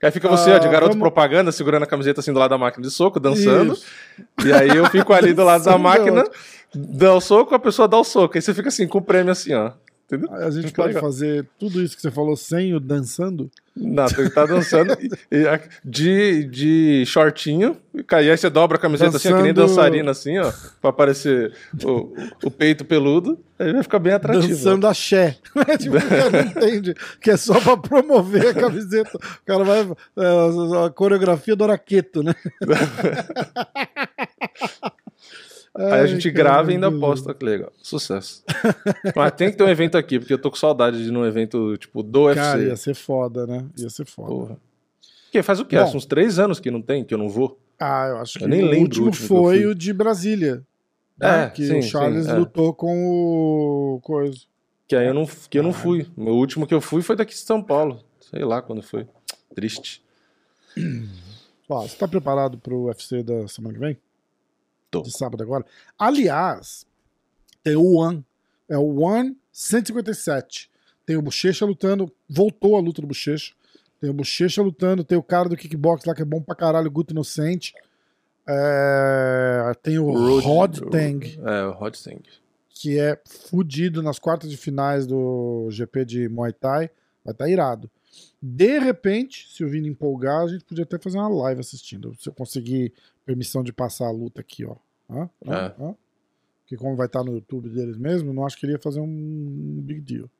[0.00, 2.50] Aí fica você, ó, de Ah, garoto vamos- propaganda, segurando a camiseta assim do lado
[2.50, 3.72] da máquina de soco, dançando.
[3.72, 3.84] Isso.
[4.46, 6.24] E aí eu fico ali do lado da é máquina,
[6.72, 8.36] dá o soco, a pessoa dá o soco.
[8.38, 9.72] Aí você fica assim, com o prêmio assim, ó.
[10.10, 10.32] Entendeu?
[10.34, 11.02] A gente Fica pode legal.
[11.02, 13.50] fazer tudo isso que você falou sem o dançando?
[13.76, 14.96] Não, ele tá dançando
[15.30, 19.42] e- e a- de, de shortinho, e aí você dobra a camiseta assim, ó, que
[19.42, 20.50] nem Dançando- dançarina assim, ó,
[20.80, 21.52] pra aparecer
[21.84, 24.48] o, o peito peludo, aí vai ficar bem atrativo.
[24.48, 25.36] Dançando axé.
[25.78, 29.14] tipo, o cara não entende que é só pra promover a camiseta.
[29.16, 29.80] O cara vai.
[29.80, 32.34] é, a coreografia do Araqueto, né?
[35.74, 37.32] Aí a gente grava e ainda posta.
[37.34, 37.72] que legal.
[37.82, 38.42] Sucesso.
[39.14, 41.24] Mas tem que ter um evento aqui, porque eu tô com saudade de ir num
[41.24, 42.40] evento, tipo, do UFC.
[42.40, 43.66] Cara, ia ser foda, né?
[43.76, 44.28] Ia ser foda.
[44.28, 44.56] Porra.
[45.30, 45.76] Que faz o quê?
[45.76, 45.96] Bom.
[45.96, 47.58] Uns três anos que não tem, que eu não vou.
[47.78, 50.64] Ah, eu acho que Eu nem o lembro último último que foi o de Brasília.
[51.20, 51.50] É, né?
[51.50, 52.34] que sim, o Charles sim, é.
[52.34, 54.38] lutou com o coisa.
[54.86, 56.06] Que aí eu não, que eu não fui.
[56.16, 58.02] O último que eu fui foi daqui de São Paulo.
[58.20, 59.06] Sei lá quando foi.
[59.54, 60.02] Triste.
[61.68, 63.98] Ó, você tá preparado pro UFC da semana que vem?
[64.90, 65.02] Tô.
[65.02, 65.64] De sábado agora.
[65.98, 66.86] Aliás,
[67.62, 68.24] tem o One.
[68.68, 70.70] É o One 157.
[71.04, 72.10] Tem o Bochecha lutando.
[72.28, 73.52] Voltou a luta do Bochecha.
[74.00, 75.02] Tem o Bochecha lutando.
[75.04, 77.72] Tem o cara do kickbox lá que é bom pra caralho, Guto Inocente.
[78.46, 82.22] É, tem o Road- Rod Tang, É, o Rod Tang.
[82.70, 86.90] que é fudido nas quartas de finais do GP de Muay Thai.
[87.24, 87.90] Vai estar irado.
[88.40, 92.14] De repente, se o Vini empolgar, a gente podia até fazer uma live assistindo.
[92.18, 92.92] Se eu conseguir
[93.28, 94.76] permissão de passar a luta aqui, ó.
[95.10, 95.28] Hã?
[95.46, 95.54] Hã?
[95.54, 95.82] É.
[95.82, 95.94] Hã?
[96.66, 99.80] Que como vai estar no YouTube deles mesmo, não acho que ele ia fazer um
[99.82, 100.30] big deal.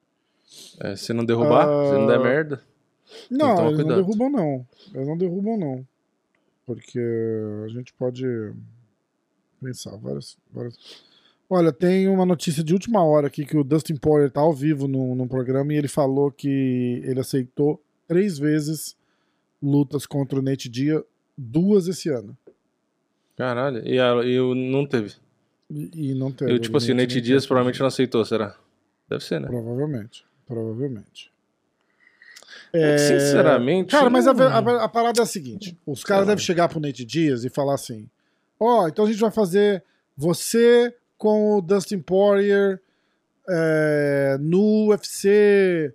[0.81, 2.63] É, se não derrubar, Ah, se não der merda.
[3.31, 4.67] Não, eles não derrubam não.
[4.95, 5.87] Eles não derrubam não.
[6.65, 7.01] Porque
[7.65, 8.25] a gente pode
[9.61, 10.79] pensar várias, várias...
[11.51, 14.87] Olha, tem uma notícia de última hora aqui que o Dustin Poirier tá ao vivo
[14.89, 18.97] no, no programa e ele falou que ele aceitou três vezes
[19.63, 21.03] lutas contra o Nate Diaz,
[21.37, 22.37] duas esse ano.
[23.39, 23.87] Caralho.
[23.89, 25.15] E, a, e o não teve.
[25.71, 26.53] E, e não teve.
[26.53, 27.49] Eu, tipo assim, o Nate Diaz teve.
[27.49, 28.55] provavelmente não aceitou, será?
[29.09, 29.47] Deve ser, né?
[29.47, 30.27] Provavelmente.
[30.47, 31.31] Provavelmente.
[32.73, 36.45] É que, sinceramente, Cara, mas a, a- a parada é a seguinte: os caras devem
[36.45, 38.07] chegar pro Nate Diaz e falar assim:
[38.61, 39.83] Ó, então a gente vai fazer
[40.17, 42.81] você com o Dustin Poirier
[43.49, 45.95] é, no UFC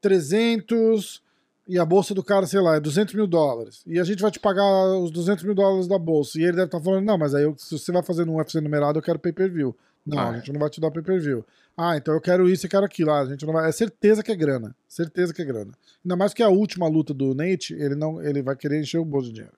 [0.00, 1.22] 300
[1.68, 3.82] e a bolsa do cara, sei lá, é 200 mil dólares.
[3.86, 4.64] E a gente vai te pagar
[4.98, 6.38] os 200 mil dólares da bolsa.
[6.38, 8.60] E ele deve estar falando: não, mas aí eu- se você vai fazer no UFC
[8.60, 9.76] numerado, eu quero pay per view.
[10.06, 10.28] Não, Ah.
[10.30, 11.44] a gente não vai te dar pay per view.
[11.76, 13.10] Ah, então eu quero isso e quero aquilo.
[13.12, 13.68] Ah, a gente não vai.
[13.68, 14.74] É certeza que é grana.
[14.88, 15.72] Certeza que é grana.
[16.04, 19.04] Ainda mais que a última luta do Nate, ele não, ele vai querer encher o
[19.04, 19.54] bolso de dinheiro.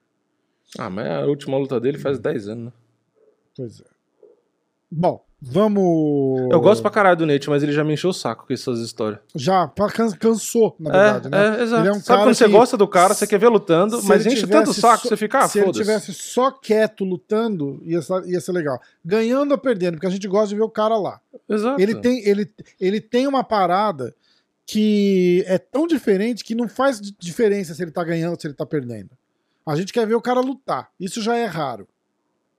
[0.77, 2.71] Ah, mas a última luta dele faz 10 anos, né?
[3.55, 3.85] Pois é.
[4.91, 6.51] Bom, vamos.
[6.51, 8.79] Eu gosto pra caralho do Nate, mas ele já me encheu o saco com essas
[8.79, 9.19] histórias.
[9.35, 11.59] Já, can- cansou, na verdade, é, né?
[11.59, 11.87] é, exato.
[11.87, 14.69] É um Sabe quando você gosta do cara, você quer ver lutando, mas enche tanto
[14.69, 18.51] o saco, só- você fica, ah, Se ele tivesse só quieto lutando, ia, ia ser
[18.51, 18.79] legal.
[19.03, 21.19] Ganhando ou perdendo, porque a gente gosta de ver o cara lá.
[21.49, 21.81] Exato.
[21.81, 24.13] Ele tem, ele, ele tem uma parada
[24.65, 28.47] que é tão diferente que não faz di- diferença se ele tá ganhando ou se
[28.47, 29.09] ele tá perdendo.
[29.65, 30.89] A gente quer ver o cara lutar.
[30.99, 31.87] Isso já é raro.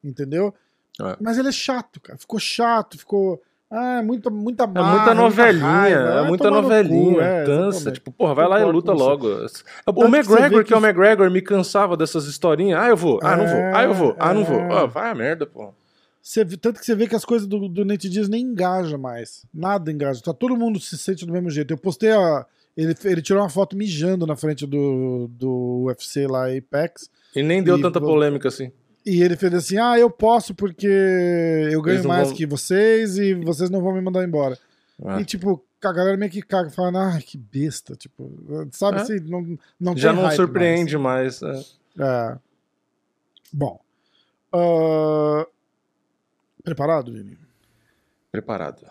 [0.05, 0.53] Entendeu?
[1.01, 1.17] É.
[1.21, 2.19] Mas ele é chato, cara.
[2.19, 3.41] Ficou chato, ficou.
[3.71, 6.01] Ah, é muita, muita É marra, muita novelinha, raiva.
[6.01, 7.91] é muita tomar no cu, novelinha, é, cansa.
[7.91, 9.27] Tipo, porra, vai lá e luta logo.
[9.87, 12.79] O que McGregor, que, é o McGregor, me cansava dessas historinhas.
[12.79, 14.61] Ah, eu vou, ah, não vou, ah, eu vou, ah, não vou.
[14.61, 14.83] É.
[14.83, 15.73] Ah, vai a merda, pô.
[16.21, 19.45] Você tanto que você vê que as coisas do, do Nate Diaz nem engaja mais.
[19.53, 20.23] Nada engaja.
[20.23, 21.73] Tá todo mundo se sente do mesmo jeito.
[21.73, 22.47] Eu postei a.
[22.77, 27.11] Ele, ele tirou uma foto mijando na frente do, do UFC lá, Apex.
[27.35, 28.71] E nem deu E tanta polêmica assim.
[29.05, 33.35] E ele fez assim: ah, eu posso porque eu ganho mais vão- que vocês e
[33.35, 34.57] vocês não vão me mandar embora.
[35.05, 35.21] Ah.
[35.21, 37.97] E tipo, a galera meio que caga, falando, ah, que besta.
[37.97, 38.31] Tipo,
[38.71, 39.01] sabe É.
[39.03, 39.19] assim?
[39.21, 41.43] Não, não Já não surpreende mais.
[41.43, 41.47] é.
[41.47, 41.79] mais.
[41.99, 42.39] É.
[43.53, 43.81] Bom.
[44.53, 45.47] ah,
[46.63, 47.37] Preparado, Vini?
[48.31, 48.87] Preparado.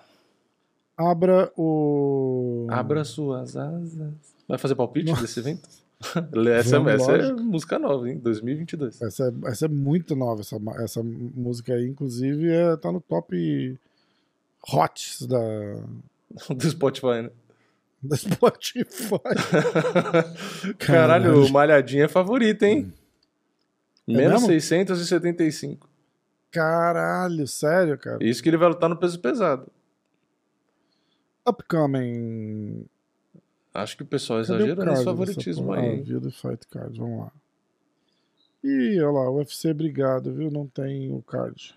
[0.98, 2.68] Abra o.
[2.70, 4.36] Abra suas asas.
[4.48, 5.68] Vai fazer palpite desse evento?
[6.58, 8.18] Essa essa é música nova, hein?
[8.18, 9.02] 2022.
[9.02, 13.80] Essa é, essa é muito nova, essa, essa música aí, inclusive, é, tá no top
[14.68, 15.40] hots da,
[16.56, 17.30] Do Spotify, né?
[18.04, 19.20] da Spotify.
[20.80, 22.92] Caralho, o Malhadinha é favorito, hein?
[24.08, 24.48] É Menos mesmo?
[24.48, 25.88] 675.
[26.50, 28.18] Caralho, sério, cara.
[28.22, 29.72] Isso que ele vai lutar no peso pesado.
[31.48, 32.86] Upcoming.
[33.74, 36.00] Acho que o pessoal exagera nesse favoritismo aí.
[36.00, 37.32] Ah, view the fight card, vamos lá.
[38.64, 40.52] Ih, olha lá, UFC, obrigado, viu?
[40.52, 41.76] Não tem o card.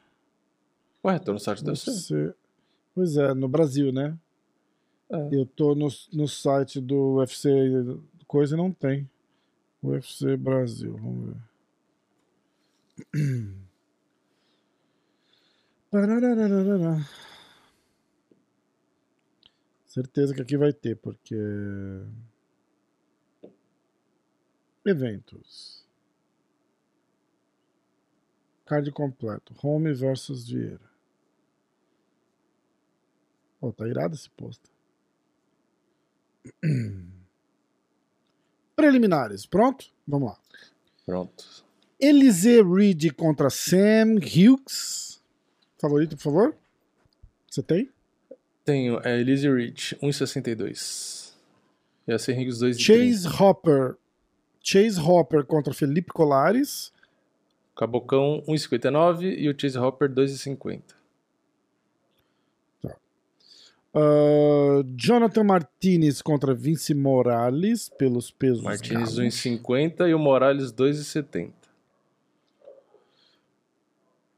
[1.04, 1.90] Ué, tô no site do UFC.
[1.90, 2.34] UFC.
[2.94, 4.16] Pois é, no Brasil, né?
[5.10, 5.28] É.
[5.32, 7.48] Eu tô no, no site do UFC
[8.26, 9.08] coisa e não tem.
[9.82, 11.36] UFC Brasil, vamos ver.
[15.90, 17.08] Pararararara.
[19.94, 21.36] Certeza que aqui vai ter, porque.
[24.84, 25.86] Eventos.
[28.66, 29.54] Card completo.
[29.62, 30.90] Home versus Vieira.
[33.60, 34.68] Pô, tá irado esse posto.
[38.74, 39.92] Preliminares, pronto?
[40.08, 40.40] Vamos lá.
[41.06, 41.64] Pronto.
[42.00, 45.22] Elisee Reed contra Sam Hughes.
[45.78, 46.56] Favorito, por favor?
[47.48, 47.93] Você tem?
[48.64, 51.34] Tenho é Elise Rich, 1,62.
[52.08, 52.78] E a Henriques 2,30.
[52.78, 53.96] Chase Hopper.
[54.62, 56.92] Chase Hopper contra Felipe Colares.
[57.76, 60.82] Cabocão, 1,59 e o Chase Hopper, 2,50.
[63.96, 69.34] Uh, Jonathan Martinez contra Vince Morales pelos pesos Martinez galos.
[69.34, 71.52] 1,50 e o Morales 2,70.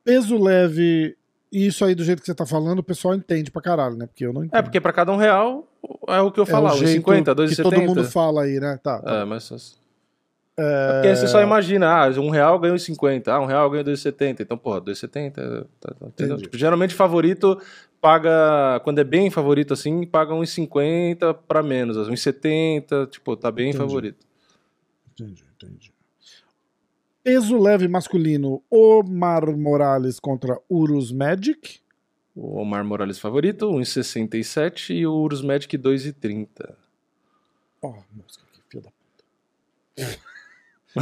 [0.04, 1.16] Peso leve,
[1.64, 4.06] isso aí do jeito que você tá falando, o pessoal entende pra caralho, né?
[4.06, 4.58] Porque eu não entendo.
[4.58, 5.66] É, porque pra cada um real
[6.08, 8.12] é o que eu É falava, o jeito 1,50, que todo mundo 2,70.
[8.12, 8.78] fala aí, né?
[8.82, 8.98] Tá.
[9.00, 9.14] tá.
[9.16, 9.44] É, mas...
[9.44, 9.56] só-
[10.58, 14.40] É Porque você só imagina, ah, um real ganhou 50, ah, um real ganhou 2,70.
[14.40, 16.36] Então, porra, 2,70, tá, tá.
[16.38, 17.60] Tipo, geralmente favorito
[18.00, 23.78] paga, quando é bem favorito assim, paga 1,50 pra menos, 1,70, tipo, tá bem Entendi.
[23.78, 24.26] favorito.
[25.12, 25.92] Entendi, entendi.
[27.26, 31.80] Peso leve masculino, Omar Morales contra Urus Magic.
[32.36, 36.46] O Omar Morales favorito, 1,67 e o Urus Magic 2,30.
[37.82, 40.20] Ó, música aqui, filho da puta.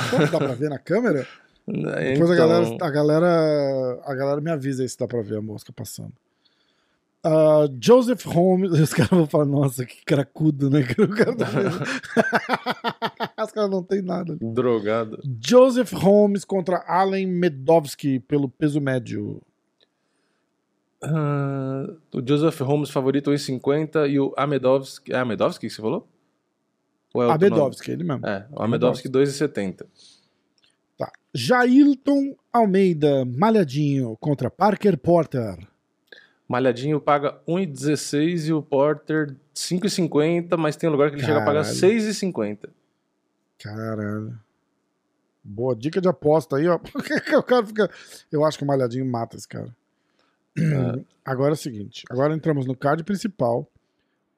[0.08, 1.28] Será que dá pra ver na câmera?
[1.68, 5.36] Depois a, Então, galera, a, galera, a galera me avisa aí se dá pra ver
[5.36, 6.14] a mosca passando.
[7.22, 8.72] Ah, Joseph Holmes.
[8.80, 10.80] Os caras vão falar, nossa, que cracudo, né?
[10.98, 11.46] O cara tá
[13.52, 14.36] caras não tem nada.
[14.40, 15.20] Drogado.
[15.44, 19.40] Joseph Holmes contra Allen Medovsky pelo peso médio.
[21.02, 25.12] Ah, o Joseph Holmes favorito 1,50 e o Amedovski.
[25.12, 26.08] É Amedovski que você falou?
[27.12, 27.60] Ou é A outro nome?
[27.60, 28.26] Medovsky, ele mesmo.
[28.26, 29.86] É, o Amedovski 2,70.
[30.96, 31.12] Tá.
[31.32, 35.58] Jailton Almeida, malhadinho, contra Parker Porter.
[36.48, 41.64] Malhadinho paga 1,16 e o Porter 5,50, mas tem lugar que ele chega a pagar
[41.64, 41.78] Caralho.
[41.78, 42.68] 6,50.
[43.64, 44.38] Caralho.
[45.42, 46.76] Boa dica de aposta aí, ó.
[47.38, 47.90] o cara fica.
[48.30, 49.74] Eu acho que o malhadinho mata esse cara.
[51.24, 53.66] Agora é o seguinte: agora entramos no card principal.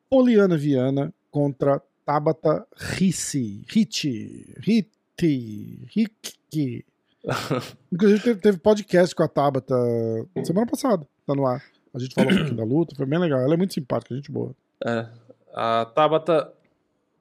[0.09, 3.65] Poliana Viana contra Tabata Rissi.
[3.69, 4.55] Riti.
[4.61, 5.89] Riti.
[5.93, 6.85] Riki.
[7.93, 9.75] Inclusive teve, teve podcast com a Tabata
[10.45, 11.65] semana passada, tá no ar.
[11.93, 13.41] A gente falou um pouquinho da luta, foi bem legal.
[13.41, 14.55] Ela é muito simpática, gente boa.
[14.85, 15.09] É,
[15.53, 16.53] a Tabata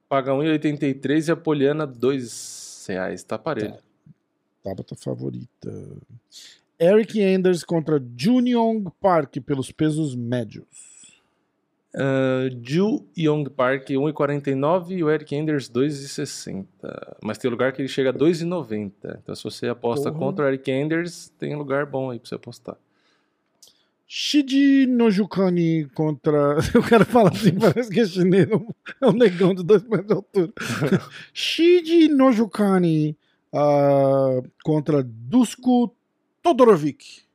[0.08, 3.22] paga 1,83 e a Poliana 2 reais.
[3.22, 3.76] Tá parelho.
[4.62, 5.70] Tabata favorita.
[6.78, 10.66] Eric Anders contra Juniong Park pelos pesos médios.
[11.94, 16.66] Uh, Ju Young Park 1,49 e o Eric Enders 2,60.
[17.22, 19.18] Mas tem lugar que ele chega a 2,90.
[19.22, 20.18] Então se você aposta Porra.
[20.18, 22.76] contra o Eric Enders, tem lugar bom aí pra você apostar.
[24.08, 26.58] Shiji Nojukani contra.
[26.72, 28.48] Eu quero falar assim, parece que é chinês,
[29.00, 30.52] é um negão de dois metros de altura.
[31.34, 33.16] Shiji Nojukani
[33.52, 35.92] ah, contra Dusko
[36.40, 37.26] Todorovic.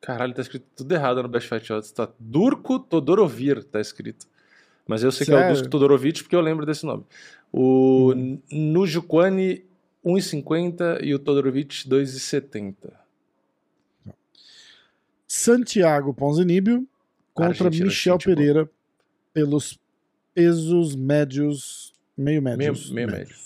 [0.00, 1.90] Caralho, tá escrito tudo errado no Best Fight Odds.
[1.90, 4.26] Tá Durko Todorovir, tá escrito.
[4.86, 5.54] Mas eu sei que é o Sério?
[5.54, 7.04] Dusko Todorovic porque eu lembro desse nome.
[7.52, 8.38] O hum.
[8.50, 9.64] Nujukwani
[10.04, 13.01] 1,50 e o Todorovic 2,70.
[15.34, 16.86] Santiago Ponzinibbio
[17.32, 18.36] contra Argentina, Michel boa.
[18.36, 18.70] Pereira
[19.32, 19.80] pelos
[20.34, 22.90] pesos médios, meio médios.
[22.90, 23.36] Meio, meio médio.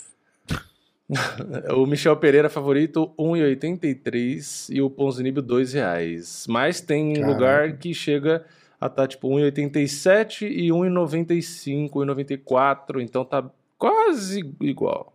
[1.73, 6.45] o Michel Pereira favorito 1,83 e o Ponzinibbio 2 reais.
[6.49, 7.31] Mas tem Caraca.
[7.31, 8.45] lugar que chega
[8.81, 15.13] a tá tipo 1,87 e 1,95, 1,94, então tá quase igual.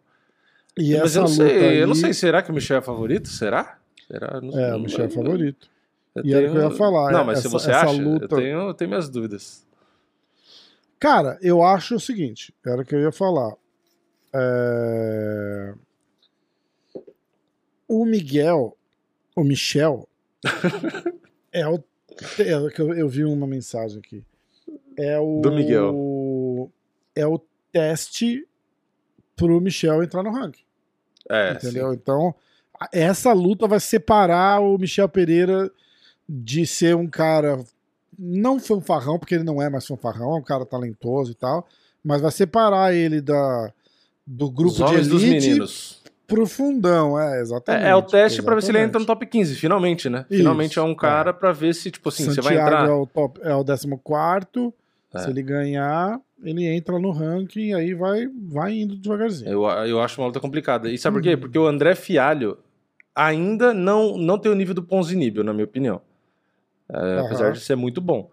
[0.74, 2.82] E Mas essa eu não sei, aí, eu não sei, será que o Michel é
[2.82, 3.28] favorito?
[3.28, 3.76] Será?
[4.08, 4.40] Será?
[4.40, 5.70] Não, É, o Michel é favorito.
[6.14, 7.80] Eu E era o que eu ia falar, Não, é- mas se essa- você essa
[7.86, 9.66] acha, luta- eu, tenho, eu tenho minhas dúvidas.
[10.98, 13.54] Cara, eu acho o seguinte, era o que eu ia falar.
[14.34, 15.74] É,
[17.88, 18.76] O Miguel,
[19.36, 20.08] o Michel,
[21.52, 21.74] é o.
[22.38, 24.24] é que eu, eu vi uma mensagem aqui.
[24.96, 25.40] É o.
[25.40, 26.70] Do Miguel.
[27.14, 27.38] É o
[27.70, 28.46] teste
[29.36, 30.64] pro Michel entrar no ranking.
[31.28, 31.92] É, entendeu?
[31.92, 32.34] Então,
[32.80, 35.70] a- essa luta vai separar o Michel Pereira
[36.34, 37.58] de ser um cara
[38.18, 41.66] não fanfarrão, porque ele não é mais fanfarrão, é um cara talentoso e tal,
[42.02, 43.70] mas vai separar ele da
[44.26, 46.00] do Os grupo de homens dos elite meninos.
[46.26, 47.84] pro fundão, é, exatamente.
[47.84, 50.24] É, é o teste pra ver se ele entra no top 15, finalmente, né?
[50.30, 50.96] Isso, finalmente é um é.
[50.96, 52.88] cara pra ver se, tipo assim, você vai Santiago entrar.
[52.88, 54.72] é o top, é o 14
[55.14, 55.18] É.
[55.18, 59.50] se ele ganhar, ele entra no ranking e aí vai, vai indo devagarzinho.
[59.50, 60.88] Eu, eu acho uma luta complicada.
[60.88, 61.30] E sabe por Uhum.
[61.30, 61.36] quê?
[61.36, 62.56] Porque o André Fialho
[63.14, 66.00] ainda não, não tem o nível do Ponzinibbio, na minha opinião.
[66.92, 67.26] É, Aham.
[67.26, 68.30] Apesar de ser muito bom.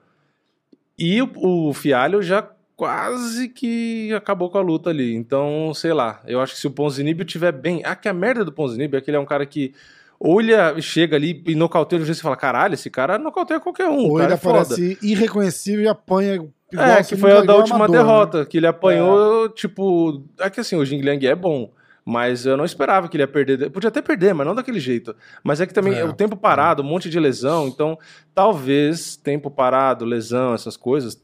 [0.98, 5.14] E o, o Fialho já quase que acabou com a luta ali.
[5.16, 6.22] Então, sei lá.
[6.26, 7.82] Eu acho que se o Ponzinibbio tiver bem...
[7.86, 9.74] Ah, que a merda do Ponzinibbio é que ele é um cara que
[10.20, 14.10] olha, chega ali e nocauteia o jeito e fala, caralho, esse cara nocauteia qualquer um.
[14.10, 14.60] Ou ele é foda.
[14.62, 18.02] aparece irreconhecível e apanha É, que foi a da última amador, né?
[18.02, 20.24] derrota, que ele apanhou, tipo.
[20.40, 21.72] É que assim, o Jing Liang é bom,
[22.10, 23.70] mas eu não esperava que ele ia perder.
[23.70, 25.16] Podia até perder, mas não daquele jeito.
[25.44, 26.04] Mas é que também É.
[26.04, 28.00] o tempo parado, um monte de lesão, então
[28.34, 31.22] talvez tempo parado, lesão, essas coisas,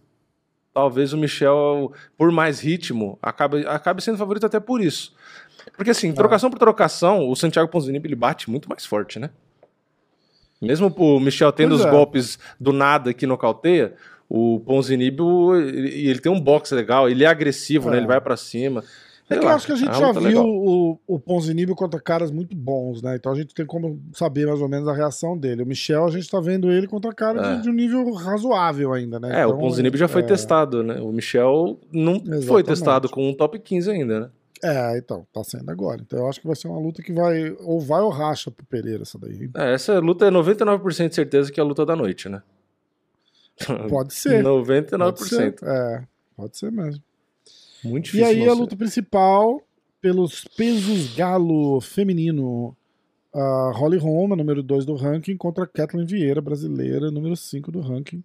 [0.71, 5.15] talvez o Michel, por mais ritmo, acabe, acabe sendo favorito até por isso.
[5.75, 9.31] Porque assim, trocação por trocação, o Santiago Ponzinibbio ele bate muito mais forte, né?
[10.61, 11.89] Mesmo o Michel tendo Pois os é.
[11.89, 13.95] golpes do nada que nocauteia,
[14.29, 17.97] o Ponzinibbio, ele, ele tem um boxe legal, ele é agressivo, né?
[17.97, 17.99] É.
[18.01, 18.83] Ele vai pra cima.
[19.27, 20.45] É que eu acho que a gente é uma já viu legal.
[20.47, 23.15] o, o Ponzinibbio contra caras muito bons, né?
[23.15, 25.63] Então a gente tem como saber mais ou menos a reação dele.
[25.63, 27.55] O Michel, a gente tá vendo ele contra caras É.
[27.55, 29.41] de, de um nível razoável ainda, né?
[29.41, 31.01] É, o Então, Ponzinibbio já foi é, testado, né?
[31.01, 32.65] O Michel não foi Exatamente.
[32.67, 34.29] testado com um top 15 ainda, né?
[34.63, 36.01] É, então, tá sendo agora.
[36.01, 37.55] Então eu acho que vai ser uma luta que vai.
[37.61, 39.49] Ou vai ou racha pro Pereira, essa daí.
[39.55, 42.41] É, essa luta é 99% de certeza que é a luta da noite, né?
[43.89, 44.41] Pode ser.
[44.45, 44.97] 99%.
[44.99, 45.55] Pode ser.
[45.63, 46.03] É,
[46.35, 47.01] pode ser mesmo.
[47.85, 48.25] Muito E difícil.
[48.27, 49.61] aí não a luta principal,
[50.01, 52.75] pelos pesos galo feminino,
[53.33, 58.23] a Holly Holm, número 2 do ranking, contra Kathleen Vieira, brasileira, número 5 do ranking.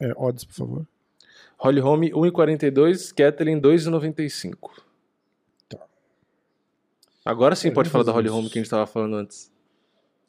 [0.00, 0.86] É, odds, por favor.
[1.58, 4.56] Holly Holm 1,42, Kathleen 2,95.
[5.68, 5.78] Tá.
[7.24, 8.28] Agora sim pode falar da Holly.
[8.28, 9.50] Holm que a gente tava falando antes.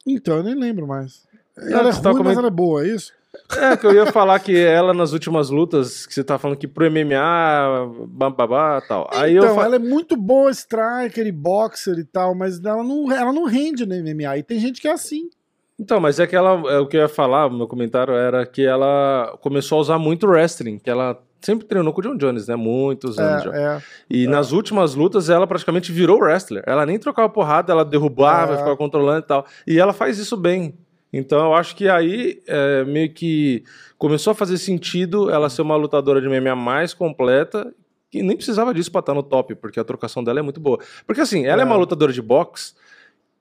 [0.06, 1.26] Então, eu nem lembro mais.
[1.56, 3.12] Ela é ruim, tava mas ela é boa, é isso?
[3.56, 6.68] É, que eu ia falar que ela nas últimas lutas, que você tá falando que
[6.68, 9.08] pro MMA, babá, tal.
[9.12, 13.10] Aí então, eu ela é muito boa striker e boxer e tal, mas ela não,
[13.10, 14.38] ela não rende no MMA.
[14.38, 15.30] E tem gente que é assim.
[15.78, 18.44] Então, mas é que ela, é, o que eu ia falar, o meu comentário era
[18.44, 22.48] que ela começou a usar muito wrestling, que ela sempre treinou com o John Jones,
[22.48, 22.56] né?
[22.56, 23.54] Muitos anos já.
[23.54, 23.82] É, é.
[24.10, 26.64] E nas últimas lutas ela praticamente virou wrestler.
[26.66, 28.56] Ela nem trocava porrada, ela derrubava, É.
[28.56, 29.46] ficava controlando e tal.
[29.66, 30.74] E ela faz isso bem.
[31.12, 33.64] Então eu acho que aí é, meio que
[33.96, 37.72] começou a fazer sentido ela ser uma lutadora de MMA mais completa.
[38.10, 40.78] Que nem precisava disso pra estar no top, porque a trocação dela é muito boa.
[41.06, 41.66] Porque assim, ela é, É.
[41.66, 42.72] uma lutadora de boxe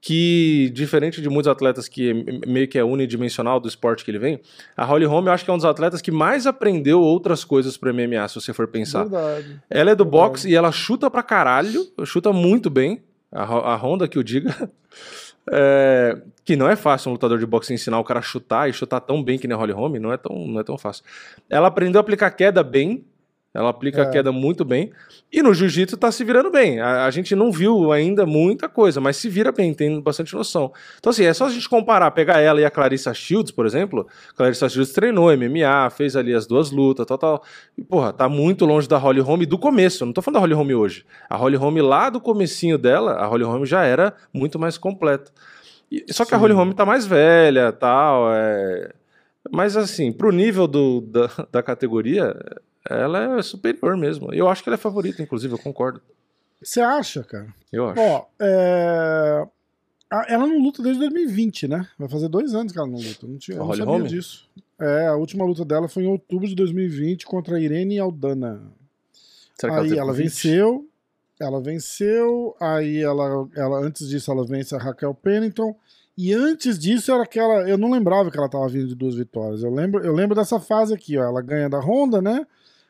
[0.02, 2.14] que, diferente de muitos atletas que
[2.46, 4.40] meio que é unidimensional do esporte que ele vem,
[4.76, 7.78] a Holly Holm eu acho que é um dos atletas que mais aprendeu outras coisas
[7.78, 9.04] pro MMA, se você for pensar.
[9.04, 9.62] Verdade.
[9.70, 10.10] Ela é do Verdade.
[10.30, 13.02] boxe e ela chuta pra caralho, chuta muito bem.
[13.32, 14.70] A, a Honda que o diga.
[15.52, 18.74] É, que não é fácil um lutador de boxe ensinar o cara a chutar e
[18.74, 21.04] chutar tão bem que nem Holly Holm, não é tão, não é tão fácil.
[21.50, 23.06] Ela aprendeu a aplicar queda bem,
[23.54, 24.10] ela aplica a É.
[24.12, 24.92] queda muito bem,
[25.34, 26.80] e no jiu-jitsu tá se virando bem.
[26.80, 30.72] A, a gente não viu ainda muita coisa, mas se vira bem, tem bastante noção.
[31.00, 34.08] Então, assim, é só a gente comparar, pegar ela e a Clarissa Shields, por exemplo.
[34.36, 37.44] Clarissa Shields treinou MMA, fez ali as duas lutas, tal, tal.
[37.78, 40.04] E, porra, tá muito longe da Holly Holm do começo.
[40.04, 41.06] Eu não tô falando da Holly Holm hoje.
[41.30, 45.32] A Holly Holm lá do comecinho dela, a Holly Holm já era muito mais completa.
[45.92, 46.42] E- só que a Sim.
[46.42, 48.92] Holly Holm tá mais velha, tal, é...
[49.50, 52.36] Mas assim, pro nível do, da, da categoria,
[52.90, 54.34] ela é superior mesmo.
[54.34, 56.02] Eu acho que ela é favorita, inclusive, eu concordo.
[56.62, 57.54] Você acha, cara?
[57.72, 58.02] Eu acho.
[58.02, 59.48] Ó, é...
[60.28, 61.88] ela não luta desde 2020, né?
[61.98, 63.26] Vai fazer dois anos que ela não luta.
[63.26, 64.04] Eu não, tinha, eu não sabia Holm?
[64.04, 64.50] disso.
[64.80, 68.62] É, a última luta dela foi em outubro de 2020 contra a Irene Aldana.
[69.60, 70.24] Será aí ela convite?
[70.24, 70.88] venceu,
[71.40, 75.76] ela venceu, aí ela, ela antes disso ela vence a Raquel Pennington,
[76.16, 79.64] e antes disso era aquela, eu não lembrava que ela tava vindo de duas vitórias.
[79.64, 82.46] Eu lembro, eu lembro dessa fase aqui, ó, ela ganha da Honda, né?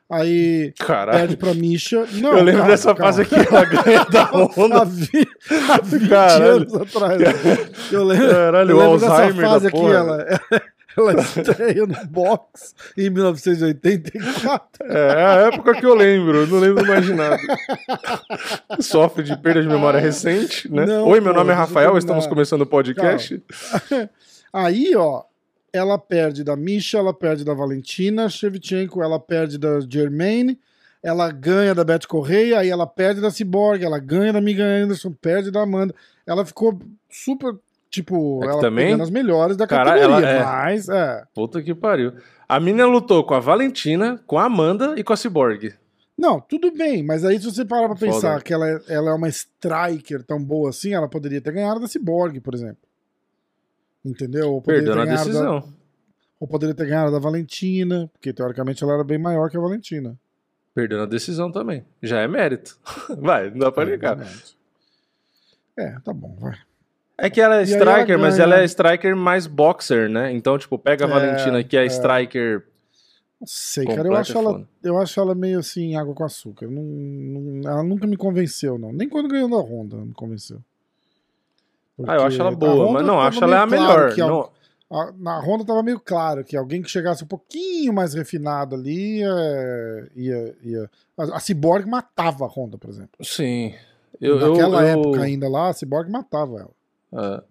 [0.09, 1.19] Aí Caralho.
[1.19, 2.05] perde pra Misha.
[2.13, 3.01] Não, eu lembro calma, dessa calma.
[3.13, 4.85] fase aqui, ela ganha da Há, Honda.
[4.85, 5.27] vi,
[5.69, 6.45] há 20 Caralho.
[6.53, 7.21] anos atrás.
[7.91, 10.25] Eu lembro, Caralho, eu lembro dessa fase aqui, ela,
[10.97, 14.67] ela estreia no box em 1984.
[14.89, 17.37] É, é a época que eu lembro, eu não lembro mais de nada.
[18.79, 20.85] Sofre de perda de memória recente, né?
[20.85, 23.43] Não, Oi, meu pô, nome é Rafael, estamos começando o podcast.
[24.53, 25.23] Aí, ó,
[25.77, 30.59] ela perde da Misha, ela perde da Valentina Shevchenko, ela perde da Germaine,
[31.01, 35.11] ela ganha da Beth Correia, aí ela perde da Cyborg, ela ganha da Megan Anderson,
[35.11, 35.93] perde da Amanda.
[36.25, 36.77] Ela ficou
[37.09, 37.55] super,
[37.89, 41.23] tipo, É ela também- pegando as melhores da Cara, categoria, ela é- mas, é.
[41.33, 42.13] Puta que pariu.
[42.49, 45.73] A mina lutou com a Valentina, com a Amanda e com a Cyborg.
[46.17, 48.11] Não, tudo bem, mas aí se você parar pra Foda.
[48.11, 51.79] pensar que ela é, ela é uma striker tão boa assim, ela poderia ter ganhado
[51.79, 52.86] da Cyborg, por exemplo.
[54.09, 54.53] Entendeu?
[54.53, 55.73] Ou poderia Perdeu ter na ganhado da- decisão.
[56.39, 60.15] Ou poderia ter ganhado da Valentina, porque teoricamente ela era bem maior que a Valentina.
[60.73, 61.83] Perdeu na decisão também.
[62.01, 62.77] Já é mérito.
[63.19, 64.15] Vai, não dá pra negar.
[64.15, 64.55] verdade.
[65.75, 66.57] É, tá bom, vai.
[67.19, 70.31] É que ela é E aí ela striker, mas ela é striker mais boxer, né?
[70.31, 71.85] Então, tipo, pega a É, Valentina, que é, é.
[71.87, 72.63] striker.
[73.39, 74.07] Não sei, cara.
[74.07, 76.67] Eu acho, é ela, eu acho ela meio assim, água com açúcar.
[76.67, 78.91] Não, não- ela nunca me convenceu, não.
[78.91, 80.59] Nem quando ganhou da Honda me convenceu.
[82.05, 84.13] Ah, eu acho ela Porque boa, mas não, acho ela é a claro melhor.
[84.13, 84.49] que a- Não,
[85.19, 90.09] na Honda tava meio claro que alguém que chegasse um pouquinho mais refinado ali ia.
[90.15, 93.11] ia, ia a, a Cyborg matava a Honda, por exemplo.
[93.23, 93.73] sim.
[94.19, 96.59] Eu, eu, Naquela eu- época ainda lá, a Cyborg matava
[97.11, 97.27] ela.
[97.35, 97.43] É.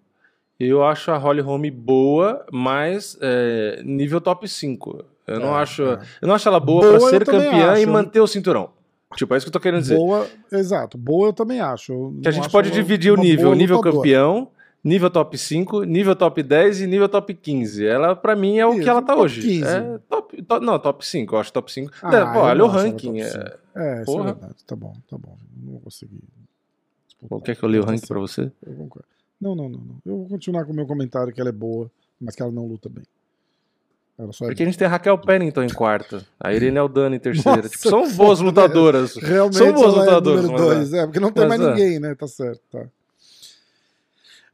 [0.58, 5.04] Eu acho a Holly Holm boa, mas é, nível top 5.
[5.26, 5.82] Eu não É, acho.
[5.82, 5.98] é.
[6.22, 7.90] Eu não acho ela boa, Boa pra eu ser campeã e acho.
[7.90, 8.70] manter o cinturão.
[9.14, 9.94] Tipo, é isso que eu tô querendo dizer.
[9.96, 10.98] Boa, exato.
[10.98, 12.12] Boa eu também acho.
[12.22, 14.02] Que a gente pode dividir o nível: nível lutadora.
[14.02, 14.48] campeão,
[14.82, 17.86] nível top 5, nível top 10 e nível top 15.
[17.86, 19.40] Ela, pra mim, é o Isso, que ela tá hoje.
[19.42, 19.64] 15.
[19.64, 21.92] É top, top- não, top 5, eu acho top 5.
[22.02, 23.20] Ah, Pô, eu olha o ranking.
[23.20, 23.56] É...
[23.76, 24.54] É, isso é verdade.
[24.66, 25.36] Tá bom, tá bom.
[25.62, 26.18] Não vou conseguir.
[27.08, 27.40] disputar.
[27.42, 28.50] Quer que eu leia o ranking pra você?
[28.66, 29.06] Eu concordo.
[29.40, 29.96] Não, não, não, não.
[30.04, 32.66] Eu vou continuar com o meu comentário que ela é boa, mas que ela não
[32.66, 33.04] luta bem.
[34.18, 37.58] É Porque a gente tem a Raquel Pennington em quarta, a Irene Aldana em terceira.
[37.58, 39.14] Nossa, tipo, são boas lutadoras.
[39.16, 41.04] Realmente São boas ela lutadoras, é dois, é.
[41.04, 41.74] porque não tem Mas mais é.
[41.74, 42.14] ninguém, né?
[42.14, 42.86] Tá certo, tá.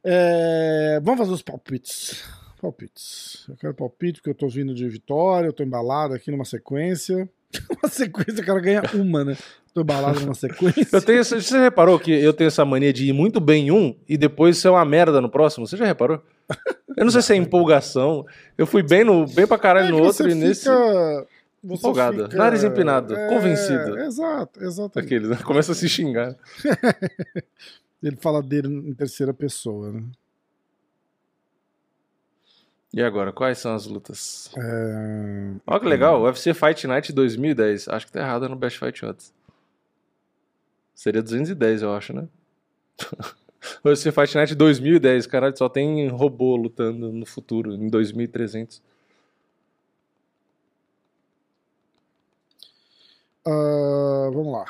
[0.03, 2.23] É, vamos fazer os palpites.
[2.61, 3.45] Palpites.
[3.47, 7.29] Eu quero palpite porque eu tô vindo de vitória, eu tô embalado aqui numa sequência.
[7.81, 9.37] uma sequência, o cara ganha uma, né?
[9.73, 10.89] Tô embalado numa sequência.
[10.91, 13.95] Eu tenho, você reparou que eu tenho essa mania de ir muito bem em um
[14.09, 15.65] e depois ser uma merda no próximo?
[15.65, 16.21] Você já reparou?
[16.95, 18.25] Eu não sei se é empolgação.
[18.57, 20.61] Eu fui bem, no, bem pra caralho É no outro e nesse.
[20.63, 21.27] fica-
[21.63, 22.23] você Empolgado.
[22.25, 23.97] fica- Nariz empinado, É, convencido.
[23.99, 25.05] Exato, exatamente.
[25.07, 25.37] Aqueles, né?
[25.43, 26.35] Começa a se xingar.
[28.03, 30.03] Ele fala dele em terceira pessoa, né?
[32.93, 34.51] E agora, quais são as lutas?
[34.55, 37.87] É, Olha que legal, UFC Fight Night 2010.
[37.87, 39.33] Acho que tá errado no Best Fight Odds.
[40.93, 42.27] Seria 210, eu acho, né?
[43.83, 48.81] UFC Fight Night 2010, caralho, só tem robô lutando no futuro, em 2300.
[53.45, 54.65] ah, vamos lá.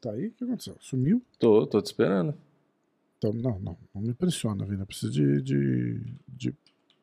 [0.00, 0.28] Tá aí?
[0.28, 0.76] O que aconteceu?
[0.80, 1.22] Sumiu?
[1.38, 2.34] Tô, tô te esperando.
[3.18, 4.82] Então, não, não, não me impressiona, vida.
[4.82, 6.54] Eu preciso de, de, de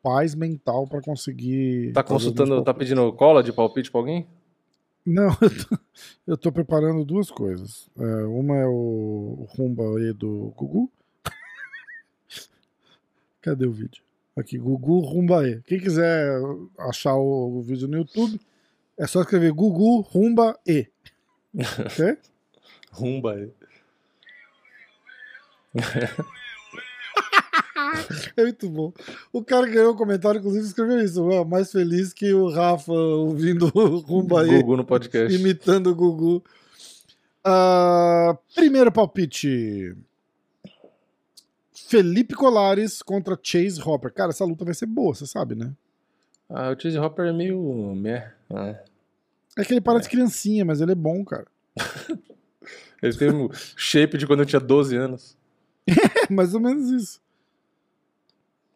[0.02, 1.92] paz mental pra conseguir.
[1.92, 4.26] Tá consultando, tá pedindo cola de palpite pra alguém?
[5.08, 5.78] Não, eu tô,
[6.26, 7.88] eu tô preparando duas coisas.
[7.98, 10.92] É, uma é o, o Rumba aí do Gugu.
[13.40, 14.02] Cadê o vídeo?
[14.36, 15.62] Aqui, Gugu Rumba E.
[15.62, 16.30] Quem quiser
[16.78, 18.38] achar o, o vídeo no YouTube,
[18.98, 20.86] é só escrever Gugu Rumba E.
[21.54, 22.18] Ok?
[22.92, 23.50] Rumba aí.
[28.36, 28.92] É muito bom.
[29.32, 31.30] O cara que ganhou o comentário, inclusive, escreveu isso.
[31.32, 34.60] "Ah, mais feliz que o Rafa ouvindo o Rumba E.
[34.62, 35.34] Gugu no podcast.
[35.34, 36.42] imitando o Gugu.
[37.44, 39.94] Ah, primeiro palpite.
[41.88, 44.12] Felipe Colares contra Chase Hopper.
[44.12, 45.72] Cara, essa luta vai ser boa, você sabe, né?
[46.50, 48.32] Ah, o Chase Hopper é meio né?
[49.56, 51.46] É que ele parece criancinha, mas ele é bom, cara.
[53.00, 55.36] Ele tem o shape de quando eu tinha 12 anos.
[56.28, 57.20] É mais ou menos isso.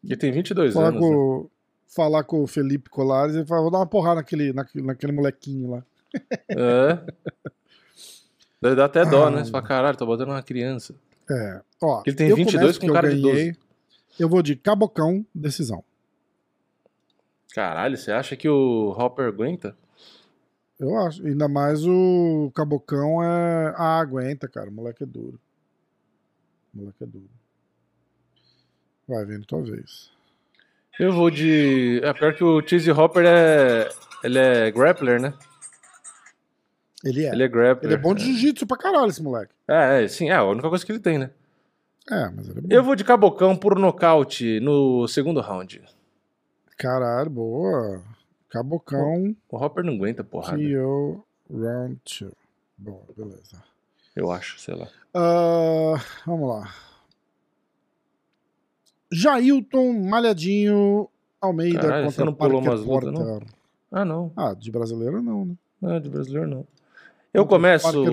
[0.04, 1.00] Ele tem 22 Falar anos.
[1.00, 1.06] né?
[1.08, 1.50] com,
[1.88, 5.70] falar com o Felipe Colares e falar, vou dar uma porrada naquele, naquele, naquele molequinho
[5.70, 5.84] lá.
[6.48, 6.98] É.
[8.60, 9.30] Dar até dó, Ah.
[9.30, 9.44] né?
[9.44, 10.94] Você fala, caralho, tô botando uma criança.
[11.30, 11.60] É.
[11.82, 13.56] Ó, Ele tem eu 22 começo com cara eu de ganhei.
[14.18, 15.82] Eu vou de cabocão, decisão.
[17.54, 19.76] Caralho, você acha que o Hopper aguenta?
[20.80, 21.24] Eu acho.
[21.26, 23.72] Ainda mais o Cabocão é.
[23.76, 24.68] Ah, aguenta, cara.
[24.68, 25.38] O moleque é duro.
[26.74, 27.28] O moleque é duro.
[29.08, 30.10] Vai vendo tua vez.
[30.98, 32.00] Eu vou de.
[32.02, 33.88] É pior que o Chase Hopper é.
[34.22, 35.34] Ele é grappler, né?
[37.04, 37.32] Ele é.
[37.32, 37.92] Ele é grappler.
[37.92, 39.52] Ele é bom de jiu-jitsu pra caralho, esse moleque.
[39.66, 41.30] É, é, sim, é a única coisa que ele tem, né?
[42.10, 42.68] É, mas ele é bom.
[42.70, 45.82] Eu vou de cabocão por nocaute no segundo round.
[46.76, 48.02] Caralho, boa.
[48.48, 50.58] Cabocão, O Hopper não aguenta, porrada.
[50.58, 52.32] KO, round 2.
[52.76, 53.62] Boa, beleza.
[54.14, 54.88] Eu acho, sei lá.
[55.14, 55.94] Ah,
[56.26, 56.74] vamos lá.
[59.12, 61.08] Jailton Malhadinho
[61.40, 63.40] Almeida Caralho, você contra não pulou umas lutas, não?
[63.90, 64.32] Ah, não.
[64.34, 65.54] Ah, de brasileiro não, né?
[65.80, 66.66] Não, de brasileiro não.
[67.34, 68.04] Eu Contra começo.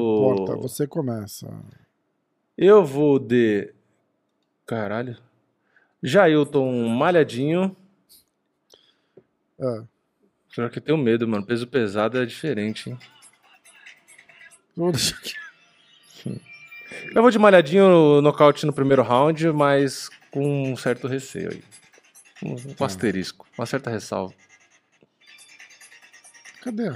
[0.61, 1.47] Você começa.
[2.57, 3.73] Eu vou de.
[4.65, 5.17] Caralho.
[6.01, 7.76] Jailton malhadinho.
[9.59, 9.84] É.
[10.53, 11.45] Pior que eu tenho medo, mano.
[11.45, 12.97] Peso pesado é diferente, hein?
[17.15, 21.64] Eu vou de malhadinho nocaute no primeiro round, mas com um certo receio aí.
[22.43, 24.34] Um, um asterisco, uma certa ressalva.
[26.61, 26.91] Cadê?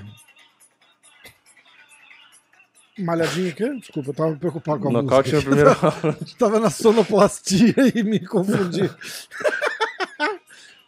[3.00, 3.80] Malhadinho aqui?
[3.80, 5.50] Desculpa, eu tava preocupado com a Nocaute no música.
[5.56, 6.36] primeiro round.
[6.38, 8.90] Tava na sonoplastia e me confundi.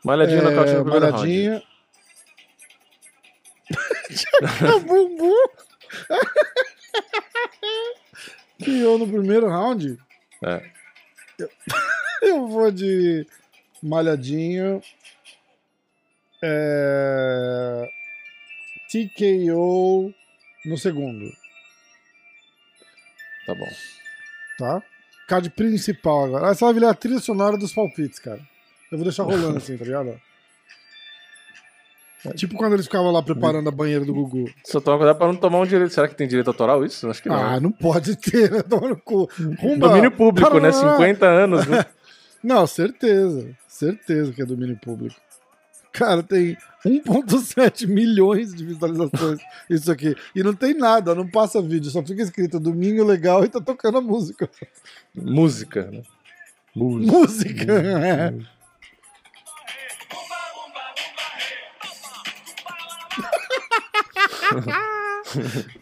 [0.05, 1.17] Malhadinho nocaute É, no primeiro round.
[1.17, 1.61] malhadinho.
[4.11, 5.47] Tchaca bumbum.
[8.63, 9.97] Criou no primeiro round.
[10.43, 10.69] É.
[11.39, 11.49] Eu
[12.47, 13.25] vou de
[13.81, 14.81] malhadinho.
[16.43, 17.89] É...
[18.91, 20.13] TKO
[20.65, 21.25] no segundo,
[23.45, 23.67] Tá bom.
[24.57, 24.83] tá?
[25.27, 26.51] Card principal agora.
[26.51, 28.39] Essa vai virar a trilha sonora dos palpites, cara.
[28.91, 30.19] Eu vou deixar rolando assim, tá ligado?
[32.35, 34.49] Tipo quando eles ficavam lá preparando a banheira do Gugu.
[34.63, 35.93] Só toma cuidado pra não tomar um direito.
[35.93, 37.07] Será que tem direito autoral isso?
[37.07, 37.35] Acho que não.
[37.35, 38.63] Ah, não pode ter, né?
[38.63, 39.29] Toma no cu.
[39.59, 39.89] Rumba.
[39.89, 40.71] Domínio público, né?
[40.71, 40.93] Parará.
[40.97, 41.67] 50 anos.
[41.67, 41.85] Né?
[42.45, 43.57] Não, certeza.
[43.67, 45.19] Certeza que é domínio público.
[45.91, 46.55] Cara, tem
[46.85, 50.15] 1.7 milhões de visualizações isso aqui.
[50.35, 53.97] E não tem nada, não passa vídeo, só fica escrito domingo legal e tá tocando
[53.97, 54.47] a música.
[55.15, 56.03] Música, né?
[56.75, 57.17] Música.
[57.17, 57.73] Música!
[57.73, 58.31] é.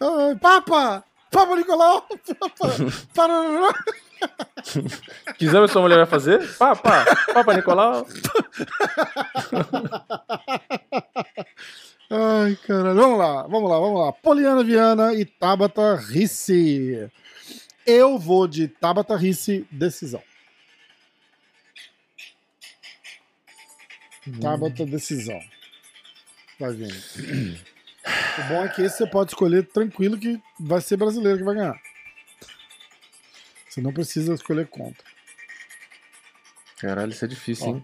[0.00, 1.04] Ai, Papa!
[1.30, 2.08] Papa Nicolau!
[2.40, 2.68] Papa!
[3.14, 3.74] Parará.
[5.38, 6.40] Que exame sua mulher vai fazer?
[6.56, 7.04] Pá, pá.
[7.32, 8.06] Papa Nicolau.
[12.10, 12.94] Ai, caralho.
[12.94, 14.12] Vamos lá, vamos lá, vamos lá.
[14.12, 17.10] Poliana Viana e Tabata Risse.
[17.86, 20.22] Eu vou de Tabata Risse, decisão.
[24.40, 25.40] Tabata, decisão.
[26.58, 26.94] Vai vendo.
[28.38, 31.54] O bom é que esse você pode escolher tranquilo que vai ser brasileiro que vai
[31.54, 31.80] ganhar.
[33.74, 35.02] Você não precisa escolher contra.
[36.80, 37.70] Caralho, isso é difícil, Ó.
[37.70, 37.82] hein?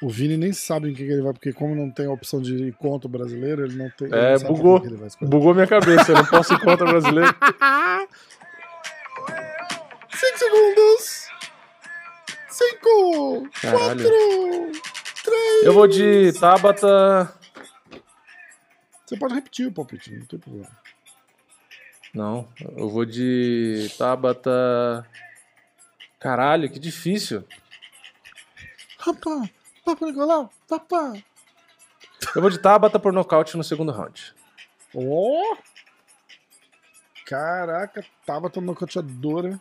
[0.00, 2.40] O Vini nem sabe em que que ele vai, porque como não tem a opção
[2.40, 4.06] de ir contra o brasileiro, ele não tem.
[4.06, 4.76] ele É, não bugou.
[4.78, 5.28] em que ele vai escolher.
[5.28, 6.12] Bugou minha cabeça.
[6.12, 7.34] Eu não posso ir contra o brasileiro.
[10.14, 11.28] Cinco segundos!
[12.48, 13.48] Cinco!
[13.60, 14.02] Caralho.
[14.04, 14.72] Quatro!
[15.24, 15.64] Três!
[15.64, 17.34] Eu vou de Tabata.
[19.04, 20.70] Você pode repetir o palpite, não tem problema.
[22.14, 25.04] Não, eu vou de Tabata.
[26.20, 27.44] Caralho, que difícil.
[28.98, 29.50] Rapá!
[29.84, 30.50] Papa Nicolau!
[30.68, 31.12] Papá!
[32.34, 34.34] Eu vou de Tabata por nocaute no segundo round.
[34.94, 35.56] Ó!
[37.26, 39.60] Caraca, Tabata nocauteadora.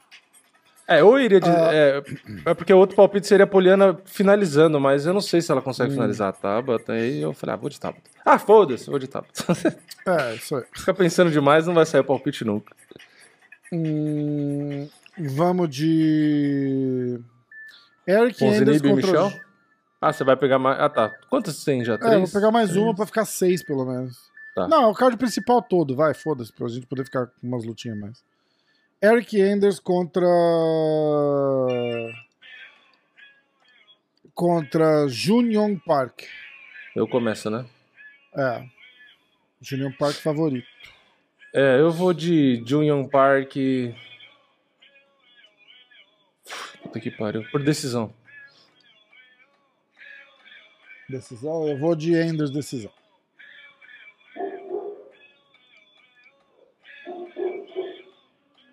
[0.88, 1.50] É, eu iria de.
[1.50, 1.70] Ah.
[1.74, 2.04] É,
[2.46, 5.62] é porque o outro palpite seria a Poliana finalizando, mas eu não sei se ela
[5.62, 5.96] consegue Hum.
[5.96, 6.92] finalizar a Tabata.
[6.94, 8.10] Aí eu falei, ah, vou de Tabata.
[8.26, 9.32] Ah, foda-se, vou de Tabata.
[10.06, 10.64] É, isso aí.
[10.76, 12.76] Fica pensando demais, não vai sair o palpite nunca.
[13.72, 17.20] Hum, vamos de.
[18.06, 18.96] Eric Enders e contra.
[18.96, 19.32] Michel?
[20.02, 20.78] Ah, você vai pegar mais.
[20.80, 21.10] Ah, tá.
[21.30, 21.94] Quantas tem já?
[21.94, 22.14] É, Três?
[22.16, 24.18] eu vou pegar mais uma pra ficar seis, pelo menos.
[24.54, 24.68] Tá.
[24.68, 27.98] Não, é o card principal todo, vai, foda-se, pra gente poder ficar com umas lutinhas
[27.98, 28.24] mais.
[29.04, 30.26] Eric Enders contra.
[34.34, 36.22] Contra Junion Park.
[36.96, 37.66] Eu começo, né?
[38.34, 38.66] É.
[39.62, 40.66] Junion Park favorito.
[41.54, 43.56] É, eu vou de Junior Park.
[46.82, 47.44] Puta que pariu.
[47.52, 48.14] Por decisão.
[51.10, 52.92] Decisão, eu vou de Enders decisão.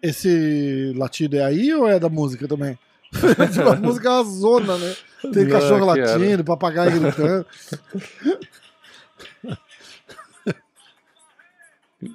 [0.03, 2.79] Esse latido é aí ou é da música também?
[3.71, 4.97] a música é uma zona, né?
[5.33, 7.47] Tem Não, cachorro latindo, papagaio gritando.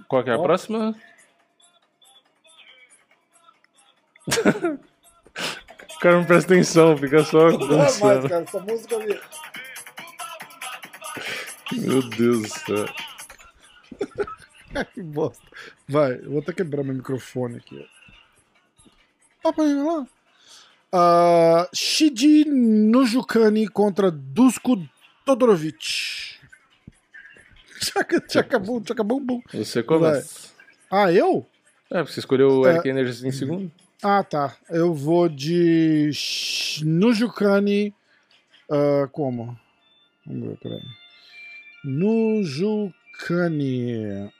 [0.07, 0.43] Qual que é a Ó.
[0.43, 0.95] próxima?
[4.27, 4.31] o
[6.01, 8.29] cara não presta atenção, fica só Não é mais, dançando.
[8.29, 9.19] cara, essa música ali.
[11.73, 12.85] Meu Deus do céu.
[14.93, 15.43] Que bosta.
[15.87, 17.87] Vai, eu vou até quebrar meu microfone aqui.
[19.43, 20.07] vai lá.
[20.91, 24.77] Ah, Shiji Nujukani contra Dusko
[25.25, 26.35] Todorovic.
[27.79, 29.41] Tchaca, tchacabum, tchacabum, bum.
[29.53, 30.49] Você começa.
[30.89, 31.45] Ah, eu?
[31.91, 32.73] É, porque você escolheu o É.
[32.75, 33.71] Eric Energy em segundo?
[34.01, 34.55] Ah, tá.
[34.69, 36.11] Eu vou de
[36.83, 37.93] Nujukani.
[38.69, 39.57] ah, como?
[40.25, 40.81] Vamos ver, peraí.
[42.85, 44.31] Nujukani.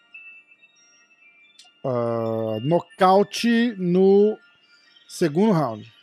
[1.88, 4.40] Ah, nocaute no
[5.07, 5.94] segundo round.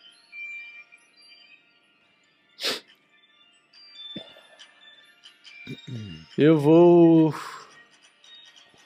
[6.39, 7.35] Eu vou.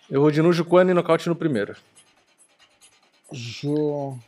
[0.09, 1.77] Eu vou de Nujukwani e nocaute no primeiro.
[3.31, 4.21] Jokuani.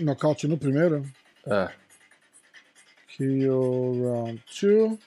[0.00, 1.02] Nocaute no primeiro.
[1.46, 1.72] É.
[3.16, 4.98] KO round 2.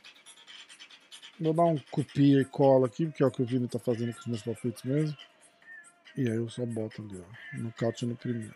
[1.39, 4.13] Vou dar um copia e cola aqui, porque é o que o Vini tá fazendo
[4.13, 5.15] com os meus palpites mesmo.
[6.15, 7.57] E aí eu só boto ali, ó.
[7.61, 8.53] Nocaute no primeiro.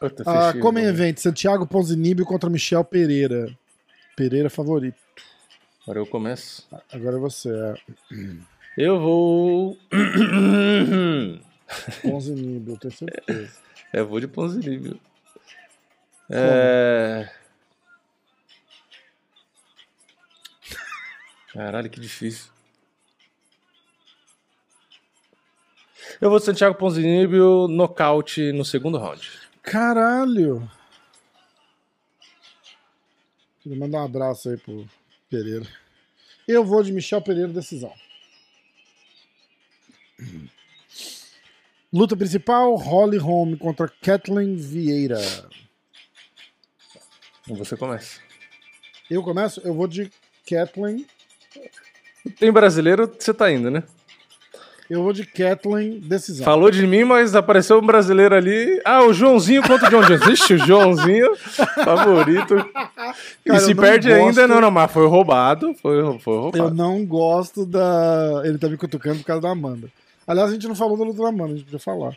[0.00, 0.88] Puta, Ah, como mano.
[0.88, 3.56] evento, Santiago Ponzinibbio contra Michel Pereira.
[4.16, 4.98] Pereira favorito.
[5.84, 6.66] Agora eu começo.
[6.92, 7.74] Agora é você, é.
[8.76, 9.78] Eu vou.
[12.02, 13.52] Ponzinibbio, eu tenho certeza.
[13.92, 15.00] É, eu vou de Ponzinibbio.
[16.28, 17.30] É.
[21.56, 22.52] Caralho, que difícil.
[26.20, 29.26] Eu vou de Santiago Ponzinibbio nocaute no segundo round.
[29.62, 30.70] Caralho!
[33.62, 34.86] Queria mandar um abraço aí pro
[35.30, 35.66] Pereira.
[36.46, 37.92] Eu vou de Michel Pereira, decisão.
[41.90, 45.18] Luta principal: Holly Holm contra Kathleen Vieira.
[47.46, 48.20] Você começa.
[49.10, 49.60] Eu começo?
[49.60, 50.12] Eu vou de
[50.46, 51.06] Kathleen.
[52.38, 53.82] Tem brasileiro, você tá indo, né?
[54.88, 56.44] Eu vou de Kathleen, decisão.
[56.44, 58.80] Falou de mim, mas apareceu um brasileiro ali.
[58.84, 60.26] Ah, o Joãozinho contra o John Jones.
[60.40, 61.34] Ixi, o Joãozinho,
[61.84, 62.54] favorito.
[62.72, 65.74] Cara, e se eu perde gosto- ainda, não, não, mas foi roubado.
[65.82, 66.74] Foi, foi Eu roubado.
[66.74, 68.42] não gosto da.
[68.44, 69.88] Ele tá me cutucando por causa da Amanda.
[70.24, 72.16] Aliás, a gente não falou da luta da Amanda, a gente podia falar.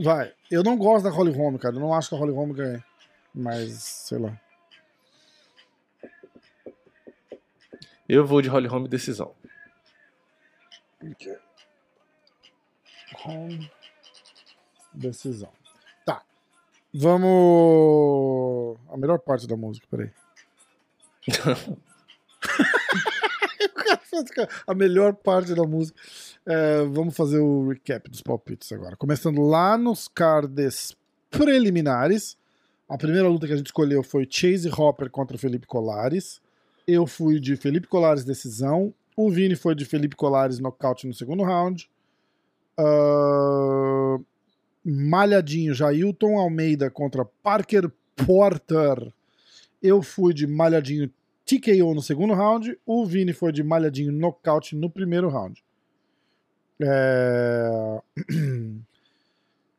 [0.00, 0.30] Vai.
[0.50, 1.76] Eu não gosto da Holly Holm, cara.
[1.76, 2.84] Eu não acho que a Holly Holm ganha.
[3.32, 3.72] Mas,
[4.08, 4.32] sei lá.
[8.08, 9.34] Eu vou de Holly Holm decisão.
[13.24, 13.70] Home.
[14.92, 15.52] Decisão.
[16.04, 16.22] Tá.
[16.94, 18.78] Vamos.
[18.90, 20.10] A melhor parte da música, peraí.
[24.66, 25.98] A melhor parte da música.
[26.44, 28.96] É, vamos fazer o recap dos palpites agora.
[28.96, 30.96] Começando lá nos cards
[31.30, 32.36] preliminares.
[32.88, 36.40] A primeira luta que a gente escolheu foi Chase Hopper contra Felipe Colares.
[36.86, 38.94] Eu fui de Felipe Colares decisão.
[39.16, 41.90] O Vini foi de Felipe Colares nocaute no segundo round.
[42.78, 44.18] Ah,
[44.84, 49.12] Malhadinho, Jailton Almeida contra Parker Porter.
[49.82, 51.10] Eu fui de Malhadinho
[51.44, 52.78] TKO no segundo round.
[52.86, 55.62] O Vini foi de Malhadinho nocaute no primeiro round.
[56.80, 58.00] É...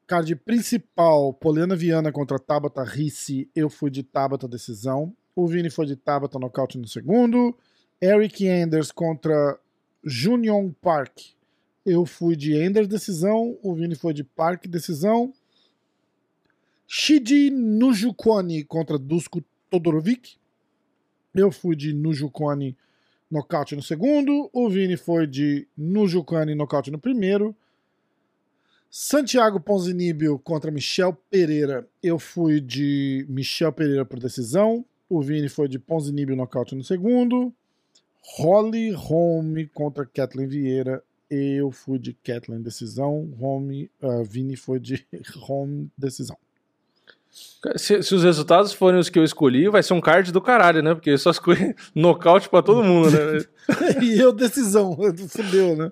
[0.08, 3.50] Card principal, Poliana Viana contra Tabata Ricci.
[3.56, 5.14] Eu fui de Tabata decisão.
[5.38, 7.56] O Vini foi de Tabata nocaute no segundo.
[8.02, 9.60] Eric Anders contra
[10.04, 11.20] Junion Park.
[11.86, 15.32] Eu fui de Enders decisão, o Vini foi de Park decisão.
[16.88, 20.38] Shiji Nujukoni contra Dusko Todorovic.
[21.36, 22.76] Eu fui de Nujukoni
[23.30, 27.56] nocaute no segundo, o Vini foi de Nujukoni nocaute no primeiro.
[28.90, 31.88] Santiago Ponzinibbio contra Michel Pereira.
[32.02, 34.84] Eu fui de Michel Pereira por decisão.
[35.10, 37.54] O Vini foi de Ponzinibbio nocaute no segundo.
[38.38, 41.02] Holly Holm contra Kathleen Vieira.
[41.30, 43.30] Eu fui de Kathleen decisão.
[43.40, 45.06] Home, uh, Vini foi de
[45.48, 46.38] Home decisão.
[47.76, 50.82] Se, se os resultados forem os que eu escolhi, vai ser um card do caralho,
[50.82, 50.94] né?
[50.94, 53.46] Porque eu só escolhi nocaute pra todo mundo, né?
[54.02, 54.98] e eu decisão.
[55.30, 55.92] Fudeu, né?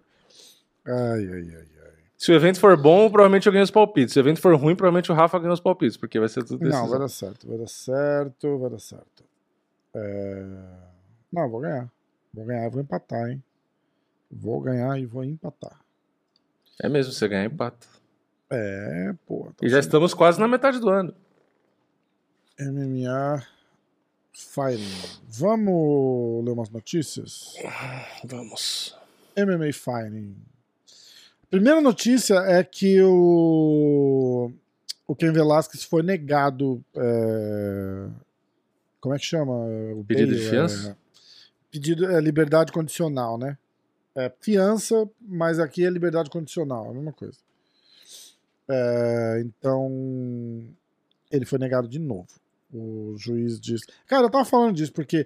[0.85, 1.74] Ai, ai, ai.
[2.17, 4.13] Se o evento for bom, provavelmente eu ganho os palpites.
[4.13, 6.59] Se o evento for ruim, provavelmente o Rafa ganha os palpites, porque vai ser tudo
[6.59, 6.83] decisão.
[6.83, 9.23] Não, vai dar certo, vai dar certo, vai dar certo.
[9.93, 10.45] É...
[11.31, 11.91] Não, vou ganhar.
[12.33, 13.43] Vou ganhar, vou empatar, hein?
[14.31, 15.79] Vou ganhar e vou empatar.
[16.81, 17.87] É mesmo, você ganha empata.
[18.49, 19.51] É, pô.
[19.57, 21.13] tá E já estamos quase na metade do ano.
[22.59, 23.45] MMA
[24.33, 25.19] Fighting.
[25.27, 27.55] Vamos ler umas notícias?
[28.23, 28.97] Vamos.
[29.37, 30.35] MMA Fighting.
[31.55, 34.51] Primeira notícia é que o,
[35.07, 36.83] o Ken Velasquez foi negado.
[36.93, 38.09] é,
[38.99, 39.53] Como é que chama?
[39.95, 40.89] O Pedido de bail, fiança?
[40.89, 40.95] é,
[41.71, 43.57] pedido é liberdade condicional, né?
[44.13, 47.37] É fiança, mas aqui é liberdade condicional, é a mesma coisa.
[48.67, 49.89] É, então,
[51.31, 52.27] ele foi negado de novo.
[52.73, 53.85] O juiz disse.
[54.07, 55.25] Cara, eu tava falando disso porque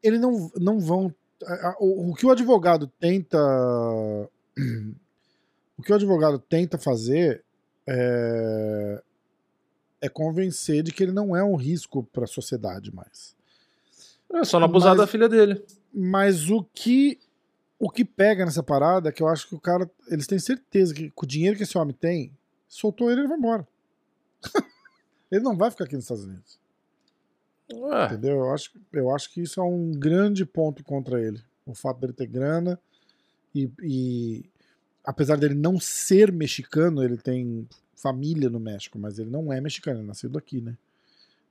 [0.00, 1.12] ele não, não vão.
[1.80, 3.36] o que o advogado tenta.
[5.78, 7.44] O que o advogado tenta fazer
[7.86, 9.02] é,
[10.00, 13.36] é convencer de que ele não é um risco para a sociedade mais.
[14.32, 15.64] É só não abusar Mas- da filha dele.
[15.92, 17.18] Mas o que
[17.78, 19.90] o que pega nessa parada é que eu acho que o cara.
[20.08, 22.32] Eles têm certeza que com o dinheiro que esse homem tem,
[22.68, 23.68] soltou ele, ele vai embora.
[25.30, 26.58] ele não vai ficar aqui nos Estados Unidos.
[27.72, 28.36] Ué, Entendeu?
[28.36, 31.42] Eu acho, eu acho que isso é um grande ponto contra ele.
[31.66, 32.78] O fato dele ter grana
[33.54, 34.44] e, e
[35.06, 39.98] apesar dele não ser mexicano, ele tem família no México, mas ele não é mexicano,
[40.00, 40.76] ele é nascido aqui, né?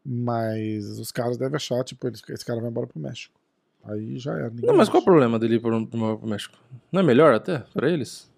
[0.06, 3.34] Mas os caras devem achar, tipo, ele- esse cara vai embora pro México.
[3.84, 4.52] Aí já era.
[4.64, 6.58] não, mas qual o problema dele ir pro, pro, pro México?
[6.92, 8.30] Não é melhor até pra eles?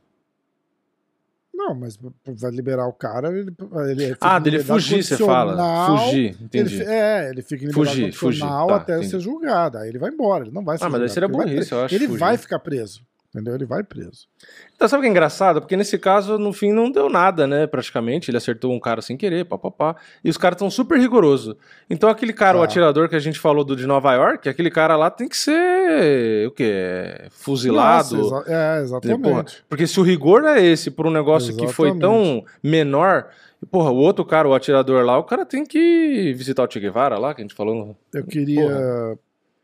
[1.54, 3.30] Não, mas vai liberar o cara.
[3.30, 3.52] Ele,
[3.90, 5.88] ele fica Ah, dele fugir, você fala.
[5.88, 6.78] Fugir, Ele, entendi.
[6.78, 9.10] fi- é, ele fica em Fugir, fugir, tá, até entendi.
[9.12, 9.78] ser julgado.
[9.80, 11.48] Aí ele vai embora, ele não vai ser Ah, mas daí julgado, seria porque ele
[11.50, 12.20] vai burrice, eu acho, Ele fugir.
[12.20, 13.02] vai ficar preso.
[13.30, 13.56] Entendeu?
[13.56, 14.26] Ele vai preso.
[14.74, 15.60] Então, sabe o que é engraçado?
[15.62, 17.68] Porque nesse caso, no fim, não deu nada, né?
[17.68, 18.32] Praticamente.
[18.32, 19.96] Ele acertou um cara sem querer, papapá.
[20.24, 21.56] E os caras estão super rigorosos.
[21.90, 22.66] Então, aquele cara, o Tá.
[22.66, 26.48] atirador que a gente falou do de Nova York, aquele cara lá tem que ser.
[26.48, 27.28] O quê?
[27.30, 28.16] Fuzilado.
[28.18, 29.66] Nossa, exa- é, Porra, exatamente.
[29.70, 33.28] porque se o rigor é esse por um negócio que foi tão menor,
[33.70, 37.20] porra, o outro cara, o atirador lá, o cara tem que visitar o Che Guevara
[37.20, 37.76] lá, que a gente falou.
[37.76, 39.18] no- Eu queria.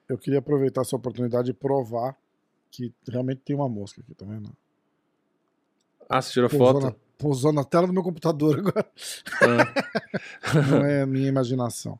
[0.09, 2.13] eu queria aproveitar essa oportunidade e provar
[2.73, 4.49] que realmente tem uma mosca aqui, tá vendo?
[6.09, 6.85] Ah, você tirou Pousou foto?
[6.87, 8.85] na, pousou na tela do meu computador agora.
[9.41, 10.61] Ah.
[10.69, 11.99] Não é a minha imaginação.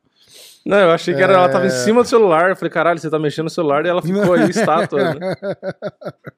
[0.65, 1.49] Não, eu achei que era, ela É.
[1.51, 2.49] tava em cima do celular.
[2.49, 5.13] Eu falei, caralho, você tá mexendo no celular e ela ficou aí estátua.
[5.13, 5.19] Né?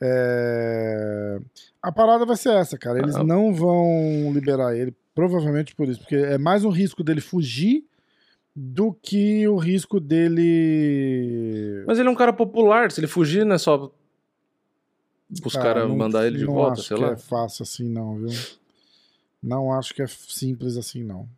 [0.00, 1.38] É,
[1.82, 2.98] A parada vai ser essa, cara.
[3.00, 3.24] Eles Ah.
[3.24, 7.84] não vão liberar ele, provavelmente por isso, porque é mais um risco dele fugir
[8.60, 11.84] do que o risco dele.
[11.86, 13.92] Mas ele é um cara popular, se ele fugir, não é só
[15.44, 17.12] os Cara, caras não- mandar ele de não volta, acho sei que lá.
[17.12, 18.30] é fácil assim, não, viu?
[19.40, 21.28] Não acho que é simples assim, não.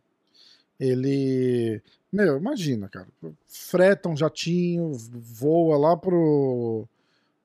[0.79, 1.79] Ele.
[2.11, 3.07] Meu, imagina, cara.
[3.47, 6.87] Freta um jatinho, voa lá pro,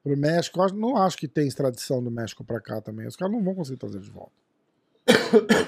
[0.03, 0.63] pro México.
[0.63, 3.07] Acho- Não acho que tem extradição do México pra cá também.
[3.07, 4.33] Os caras não vão conseguir trazer de volta.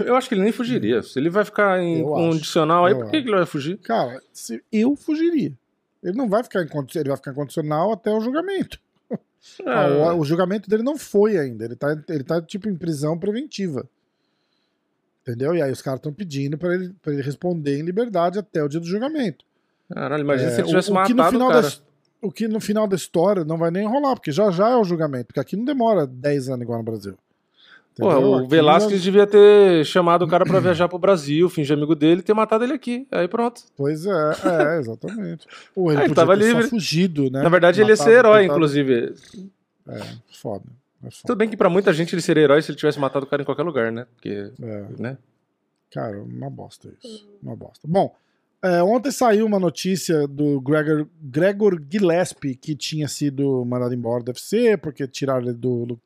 [0.06, 1.02] Eu acho que ele nem fugiria.
[1.02, 2.24] Se ele vai ficar em Eu acho.
[2.30, 3.78] condicional aí, por que, ele vai fugir?
[3.78, 5.52] Cara, se eu fugiria.
[6.02, 8.78] Ele não vai ficar em condicional, ele vai ficar em condicional até o julgamento.
[9.64, 11.64] Ah, É, o, o julgamento dele não foi ainda.
[11.64, 13.88] Ele tá, ele tá tipo em prisão preventiva.
[15.22, 15.54] Entendeu?
[15.54, 18.68] E aí os caras estão pedindo pra ele, pra ele responder em liberdade até o
[18.68, 19.44] dia do julgamento.
[19.92, 21.62] Caralho, imagina É, se ele tivesse o, o que no matado final cara.
[21.62, 21.68] da,
[22.20, 24.84] o que no final da história não vai nem rolar, porque já já é o
[24.84, 27.14] julgamento, porque aqui não demora 10 anos igual no Brasil.
[27.98, 28.30] Porra, Entendeu?
[28.30, 32.20] o Aqui Velasquez devia ter chamado o cara pra viajar pro Brasil, fingir amigo dele
[32.20, 33.06] e ter matado ele aqui.
[33.10, 33.62] Aí pronto.
[33.76, 34.10] Pois é,
[34.44, 35.46] é, exatamente.
[35.74, 36.68] Ou ele Ah, ele tava livre.
[36.68, 37.42] fugido, né?
[37.42, 39.14] Na verdade, ele ia Matado, ser herói, inclusive.
[39.88, 39.98] É,
[40.40, 40.64] foda.
[41.02, 41.22] É foda.
[41.26, 43.42] Tudo bem que pra muita gente ele seria herói se ele tivesse matado o cara
[43.42, 44.06] em qualquer lugar, né?
[44.14, 44.84] Porque, É.
[44.98, 45.18] né?
[45.90, 47.28] Cara, uma bosta isso.
[47.42, 47.88] Uma bosta.
[47.88, 48.14] Bom,
[48.62, 54.28] é, ontem saiu uma notícia do Gregor, Gregor Gillespie que tinha sido mandado embora do
[54.28, 55.86] UFC porque tiraram ele do.
[55.86, 56.00] do-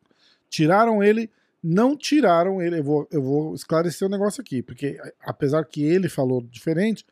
[0.48, 1.28] tiraram ele.
[1.62, 2.78] Não tiraram ele.
[2.80, 7.06] Eu vou, eu vou esclarecer o negócio aqui, porque apesar que ele falou diferente,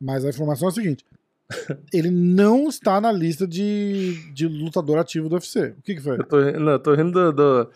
[0.00, 1.04] mas a informação é a seguinte:
[1.92, 5.74] ele não está na lista de, de lutador ativo do UFC.
[5.78, 6.18] O que, que foi?
[6.18, 7.32] Eu tô, não, eu tô rindo do.
[7.32, 7.70] do-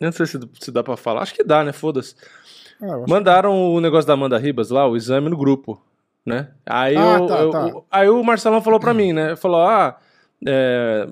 [0.00, 1.22] Não sei se, se dá pra falar.
[1.22, 1.72] Acho que dá, né?
[1.72, 2.14] Foda-se.
[2.80, 5.80] Ah, Mandaram o negócio da Amanda Ribas lá, o exame no grupo,
[6.24, 6.48] né?
[6.64, 7.72] Aí, Ah, eu- tá, eu- tá.
[7.90, 9.36] aí o Marcelão falou pra mim, né?
[9.36, 9.98] Falou, ah,
[10.46, 11.06] é,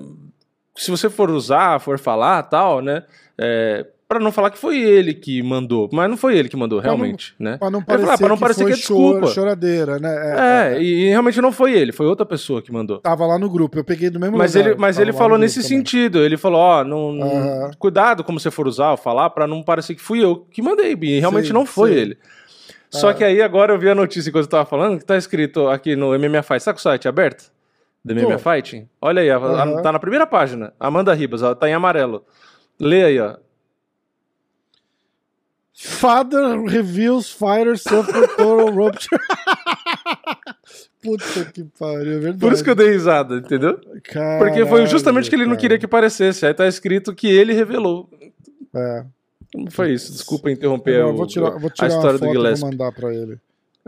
[0.83, 3.03] se você for usar, for falar tal, né?
[3.37, 5.87] É, pra não falar que foi ele que mandou.
[5.93, 7.57] Mas não foi ele que mandou, Pra não- realmente, né?
[7.57, 9.27] Pra não Eu falei, parecer, ah, pra não que, parecer que é desculpa.
[9.27, 10.73] choradeira, né?
[10.75, 12.97] É, e, e realmente não foi ele, foi outra pessoa que mandou.
[12.99, 14.69] Tava lá no grupo, eu peguei do mesmo Mas lugar.
[14.71, 15.69] ele, mas ele falou nesse também.
[15.77, 16.19] sentido.
[16.23, 17.71] Ele falou, ó, não, não- Aham.
[17.77, 20.97] cuidado como você for usar ou falar pra não parecer que fui eu que mandei.
[20.99, 21.99] E realmente Sim, não foi sim.
[21.99, 22.17] ele.
[22.89, 23.13] Só Ah.
[23.13, 25.95] que aí agora eu vi a notícia enquanto eu tava falando, que tá escrito aqui
[25.95, 26.65] no MMA Fight.
[26.65, 27.51] Tá com o site aberto?
[28.05, 28.39] MMA Tô.
[28.39, 28.87] Fighting?
[29.01, 29.81] Olha aí, a- a- Aham.
[29.81, 30.73] tá na primeira página.
[30.79, 32.23] Amanda Ribas, ó, tá em amarelo.
[32.79, 33.35] Lê aí, ó.
[35.73, 39.17] Father reveals fighter suffer total rupture.
[41.01, 42.39] Puta que pariu, é verdade.
[42.39, 43.77] Por isso que eu dei risada, entendeu?
[43.77, 44.03] Porque
[44.65, 46.45] foi Caralho, justamente que ele não queria que parecesse.
[46.45, 48.09] Aí tá escrito que ele revelou.
[48.75, 49.05] É.
[49.71, 50.11] Foi isso.
[50.11, 52.69] Desculpa interromper Eu o- vou tirar, vou a tirar uma história do foto e vou
[52.69, 53.39] mandar pra ele.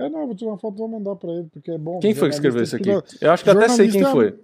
[0.06, 2.00] É, não, vou tirar uma foto e vou mandar pra ele, porque é bom.
[2.00, 3.26] Quem foi que escreveu isso jornalista aqui?
[3.26, 4.40] Eu acho que até sei quem jornalista foi.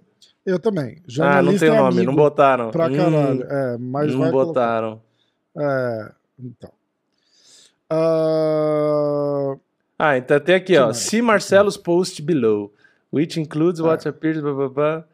[0.46, 0.96] Eu também.
[0.96, 2.70] Ah, não Jornalista tem é nome, não botaram.
[2.70, 3.42] Pra Hum, caralho.
[3.44, 4.46] é, mas não vai colocar.
[4.48, 5.02] botaram.
[5.58, 6.70] É, então.
[7.90, 9.56] Ah,
[9.98, 10.86] Ah, então tem aqui, Que ó.
[10.86, 10.96] mais?
[10.98, 12.72] See Marcelo's post below,
[13.12, 15.04] which includes what appears, blá, blá, blá.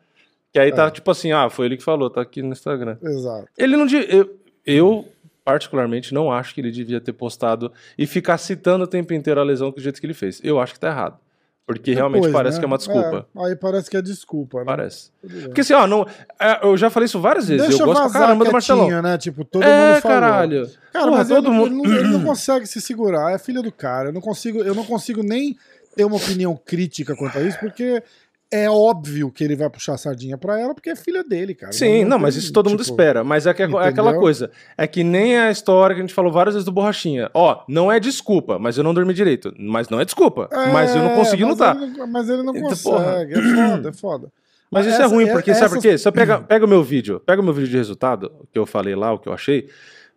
[0.52, 0.90] Que aí tá É.
[0.90, 2.96] tipo assim, ah, foi ele que falou, tá aqui no Instagram.
[3.02, 3.48] exato.
[3.56, 3.86] Ele não.
[3.88, 5.08] Eu, eu,
[5.44, 9.44] particularmente, não acho que ele devia ter postado e ficar citando o tempo inteiro a
[9.44, 10.40] lesão do jeito que ele fez.
[10.42, 11.18] Eu acho que tá errado.
[11.66, 12.60] Porque realmente Depois, parece né?
[12.60, 13.26] que é uma desculpa.
[13.34, 14.64] É, aí parece que é desculpa, né?
[14.66, 15.10] Parece.
[15.44, 16.06] Porque assim, ó, não,
[16.38, 17.68] é, eu já falei isso várias vezes.
[17.68, 19.02] Deixa eu gosto pra caramba do Marcelão.
[19.02, 19.16] né?
[19.16, 20.20] Tipo, todo É, mundo falou.
[20.20, 20.70] caralho.
[20.92, 23.62] Cara, Porra, mas todo ele, mundo- ele, não, ele não consegue se segurar, é filha
[23.62, 24.10] do cara.
[24.10, 25.56] Eu não consigo, eu não consigo nem
[25.96, 28.02] ter uma opinião crítica quanto a isso, porque
[28.52, 31.72] é óbvio que ele vai puxar a sardinha pra ela, porque é filha dele, cara.
[31.72, 33.24] Sim, não, mas tem, isso todo mundo tipo, espera.
[33.24, 34.20] Mas é, que é aquela entendeu?
[34.20, 34.50] coisa.
[34.78, 37.30] É que nem a história que a gente falou várias vezes do Borrachinha.
[37.34, 39.52] Ó, não é desculpa, mas eu não dormi direito.
[39.58, 40.48] Mas não é desculpa.
[40.72, 41.76] mas eu não consegui mas lutar.
[41.76, 44.28] Ele não, mas ele não Então, consegue, é foda, é foda.
[44.70, 45.96] Mas isso é essa- ruim, porque sabe por quê?
[45.96, 48.96] Você pega, pega o meu vídeo, pega o meu vídeo de resultado, que eu falei
[48.96, 49.68] lá, o que eu achei.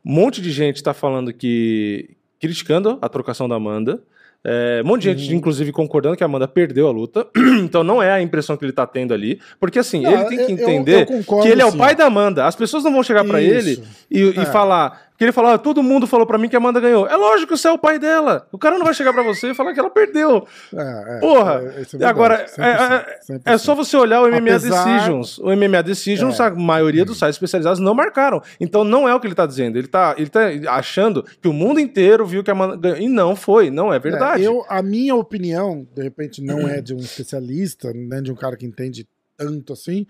[0.04, 2.18] Um monte de gente tá falando que.
[2.40, 4.02] criticando a trocação da Amanda.
[4.50, 5.38] É, um monte de gente, Uhum.
[5.40, 7.28] inclusive, concordando que a Amanda perdeu a luta.
[7.62, 9.42] então não é a impressão que ele tá tendo ali.
[9.60, 11.72] Porque assim, Não, ele tem que eu- eu- entender eu concordo, que ele é o
[11.72, 11.78] sim.
[11.78, 12.46] pai da Amanda.
[12.46, 13.36] As pessoas não vão chegar Isso.
[13.38, 14.46] ele e, e É.
[14.46, 17.08] falar: Porque ele falou, ah, todo mundo falou pra mim que a Amanda ganhou.
[17.08, 18.48] É lógico que você é o pai dela.
[18.52, 20.46] O cara não vai chegar pra você e falar que ela perdeu.
[20.72, 21.60] É, é, Porra!
[21.76, 23.42] é, é E agora, 100%, é, é, 100%.
[23.44, 25.40] é só você olhar o MMA Apesar- Decisions.
[25.40, 26.44] O MMA Decisions, É.
[26.44, 28.44] a maioria dos sites especializados não marcaram.
[28.62, 29.76] Então não é o que ele tá dizendo.
[29.80, 33.00] Ele tá, ele tá achando que o mundo inteiro viu que a Amanda ganhou.
[33.00, 34.44] E não foi, não é verdade.
[34.44, 38.36] É, eu, a minha opinião, de repente, não é de um especialista, nem de um
[38.36, 40.06] cara que entende tanto assim.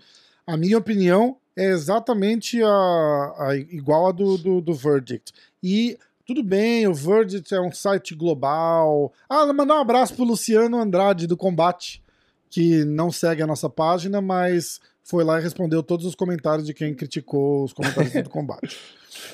[0.46, 5.32] A minha opinião é exatamente a, a- igual a do, do, do Verdict.
[5.62, 9.12] E tudo bem, o Verdict é um site global.
[9.28, 12.02] Ah, mandar um abraço pro Luciano Andrade do Combate,
[12.50, 16.74] que não segue a nossa página, mas foi lá e respondeu todos os comentários de
[16.74, 18.78] quem criticou os comentários do Combate.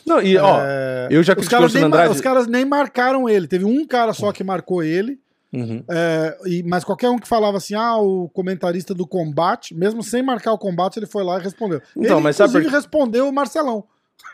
[0.06, 2.12] Não, e ó, É, eu já os, critiquei o caras nem, Andrade.
[2.14, 3.46] os caras nem marcaram ele.
[3.46, 5.18] Teve um cara só que marcou ele.
[5.54, 5.84] Uhum.
[5.88, 10.22] É, e- mas qualquer um que falava assim, ah, o comentarista do combate, mesmo sem
[10.22, 11.80] marcar o combate, ele foi lá e respondeu.
[11.96, 13.84] Então, ele, mas sabe inclusive, por- respondeu o Marcelão.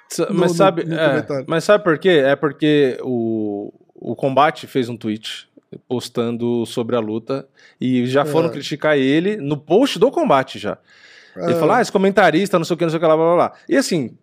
[0.09, 1.45] Sa- no- mas, no- sabe, no é, comentário.
[1.49, 2.23] mas sabe por quê?
[2.25, 5.49] É porque o, o Combate fez um tweet
[5.87, 7.47] postando sobre a luta
[7.81, 8.53] e já foram É.
[8.53, 10.79] criticar ele no post do Combate já.
[11.37, 11.57] Ele É.
[11.57, 13.35] falou, ah, esse comentarista, não sei o que, não sei o que, lá, blá, blá,
[13.37, 13.53] blá.
[13.69, 14.17] E assim,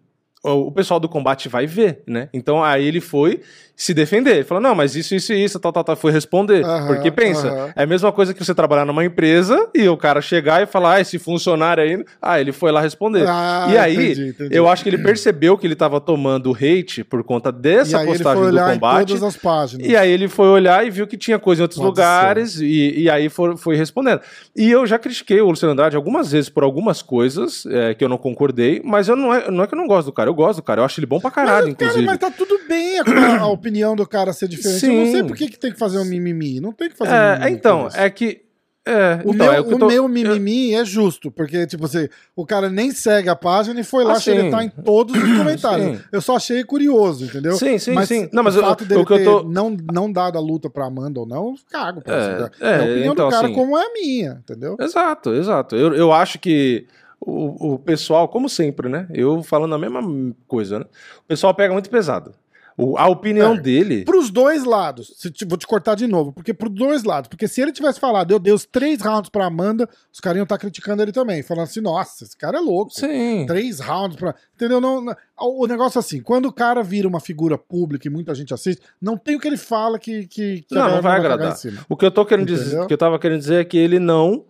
[0.54, 2.30] o, pessoal do combate vai ver, né?
[2.34, 3.42] Então aí ele foi
[3.76, 4.38] se defender.
[4.38, 5.96] Ele falou, não, mas isso, isso e isso, tal, tal, tal.
[5.96, 6.66] Foi responder.
[6.66, 7.74] Aham, Porque pensa, aham.
[7.76, 10.96] é a mesma coisa que você trabalhar numa empresa e o cara chegar e falar,
[10.96, 12.04] ah, esse funcionário aí.
[12.20, 13.26] Ah, ele foi lá responder.
[13.28, 14.56] Ah, e aí, entendi, entendi.
[14.56, 18.08] eu acho que ele percebeu que ele tava tomando hate por conta E dessa ele
[18.08, 19.08] postagem do combate.
[19.10, 19.88] todas as páginas.
[19.88, 23.02] E aí ele foi olhar e viu que tinha coisa em outros Pode lugares e,
[23.02, 24.22] e aí foi, foi respondendo.
[24.56, 28.10] E eu já critiquei o Luciano Andrade algumas vezes por algumas coisas é, que eu
[28.10, 30.34] não concordei, mas eu não é, não é que eu não gosto do cara, eu
[30.38, 32.06] gosto do cara, eu acho ele bom pra caralho, mas, cara, inclusive.
[32.06, 34.86] mas tá tudo bem a, a opinião do cara ser diferente.
[34.86, 35.12] Eu não Sim.
[35.12, 36.60] sei por que, que tem que fazer um mimimi.
[36.62, 38.46] Não tem que fazer É, mimimi então, é que.
[38.90, 42.08] É, O, então, meu, é eu o tô- meu mimimi é justo, porque, tipo assim,
[42.34, 44.22] o cara nem segue a página e foi lá Ah, sim.
[44.32, 45.98] xeretar em todos os comentários.
[45.98, 46.04] Sim.
[46.10, 47.52] Eu só achei curioso, entendeu?
[47.58, 48.30] Sim, sim, sim.
[48.32, 50.70] Não, mas o eu- fato o dele que eu tô- não, não dado a luta
[50.70, 52.00] pra Amanda ou não, eu cago.
[52.02, 52.52] pra É, isso.
[52.64, 54.78] é, a opinião então, do cara assim- como é a minha, entendeu?
[54.80, 55.76] Exato, exato.
[55.76, 56.88] Eu, eu acho que
[57.20, 59.08] o, o pessoal, como sempre, né?
[59.14, 60.02] Eu falando a mesma
[60.48, 60.86] coisa, né?
[61.20, 62.34] O pessoal pega muito pesado.
[62.80, 63.60] O- a opinião É.
[63.60, 64.06] dele.
[64.06, 67.60] Pros dois lados, te- vou te cortar de novo, porque pros dois lados, porque se
[67.60, 71.02] ele tivesse falado, eu dei os três rounds pra Amanda, os caras iam estar criticando
[71.02, 72.92] ele também, falando assim, nossa, esse cara é louco.
[72.94, 73.48] Sim.
[73.48, 74.36] Três rounds pra.
[74.54, 74.80] Entendeu?
[74.80, 78.36] Não, não- o negócio é assim, quando o cara vira uma figura pública e muita
[78.36, 80.28] gente assiste, não tem o que ele fala que.
[80.28, 81.58] que, que Não, não vai agradar.
[81.90, 82.84] O que eu tô querendo dizer, Entendeu?
[82.84, 84.46] o que eu tava querendo dizer é que ele não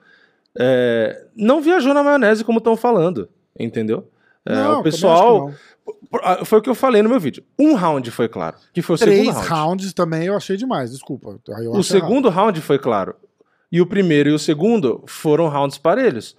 [0.59, 3.29] é, não viajou na maionese como estão falando,
[3.59, 4.09] entendeu?
[4.45, 5.51] É, Não, o pessoal
[6.23, 7.43] ah, foi o que eu falei no meu vídeo.
[7.59, 9.05] Um round foi claro, que foi o não.
[9.05, 9.49] segundo Três round.
[9.49, 11.29] rounds também eu achei demais, desculpa.
[11.29, 11.83] O acho errado.
[11.83, 13.15] segundo round foi claro.
[13.71, 16.35] E o primeiro e o segundo foram rounds parelhos.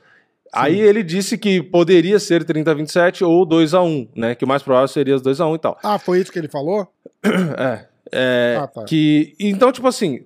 [0.52, 4.34] Aí ele disse que poderia ser 30 a 27 ou 2 a 1, né?
[4.34, 5.78] Que o mais provável seria os 2 a 1 e tal.
[5.82, 6.88] Ah, foi isso que ele falou?
[7.58, 7.86] É.
[8.10, 8.84] é Ah, tá.
[8.84, 10.24] que então tipo assim,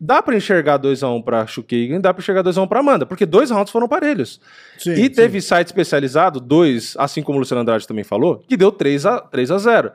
[0.00, 2.80] dá pra enxergar 2 a 1 pra Shukagan, dá pra enxergar 2 a 1 pra
[2.80, 4.40] Amanda, porque dois rounds foram parelhos.
[4.78, 4.92] Sim.
[4.92, 5.10] e sim.
[5.10, 9.20] teve site especializado, dois, assim como o Luciano Andrade também falou, que deu 3 a
[9.20, 9.92] 3 a 0.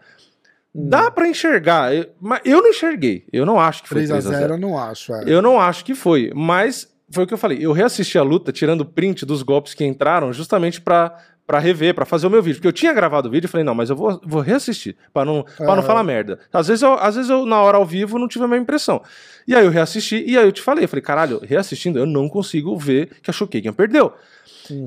[0.76, 0.90] Hum.
[0.90, 3.26] Dá pra enxergar, eu- mas eu não enxerguei.
[3.34, 4.42] Eu não acho que foi 3 a 3 a 0.
[4.42, 5.14] 0 eu não acho.
[5.14, 5.24] é.
[5.26, 7.58] Eu não acho que foi, mas foi o que eu falei.
[7.62, 12.06] Eu reassisti a luta tirando print dos golpes que entraram justamente pra, pra rever, pra
[12.06, 12.58] fazer o meu vídeo.
[12.58, 15.24] Porque eu tinha gravado o vídeo e falei, não, mas eu vou, vou reassistir pra
[15.24, 16.40] não, pra não falar merda.
[16.52, 19.02] Às vezes, eu, às vezes eu, na hora ao vivo, não tive a mesma impressão.
[19.48, 22.28] E aí eu reassisti e aí eu te falei, eu falei, caralho, reassistindo, eu não
[22.28, 24.12] consigo ver que a Shokagan perdeu.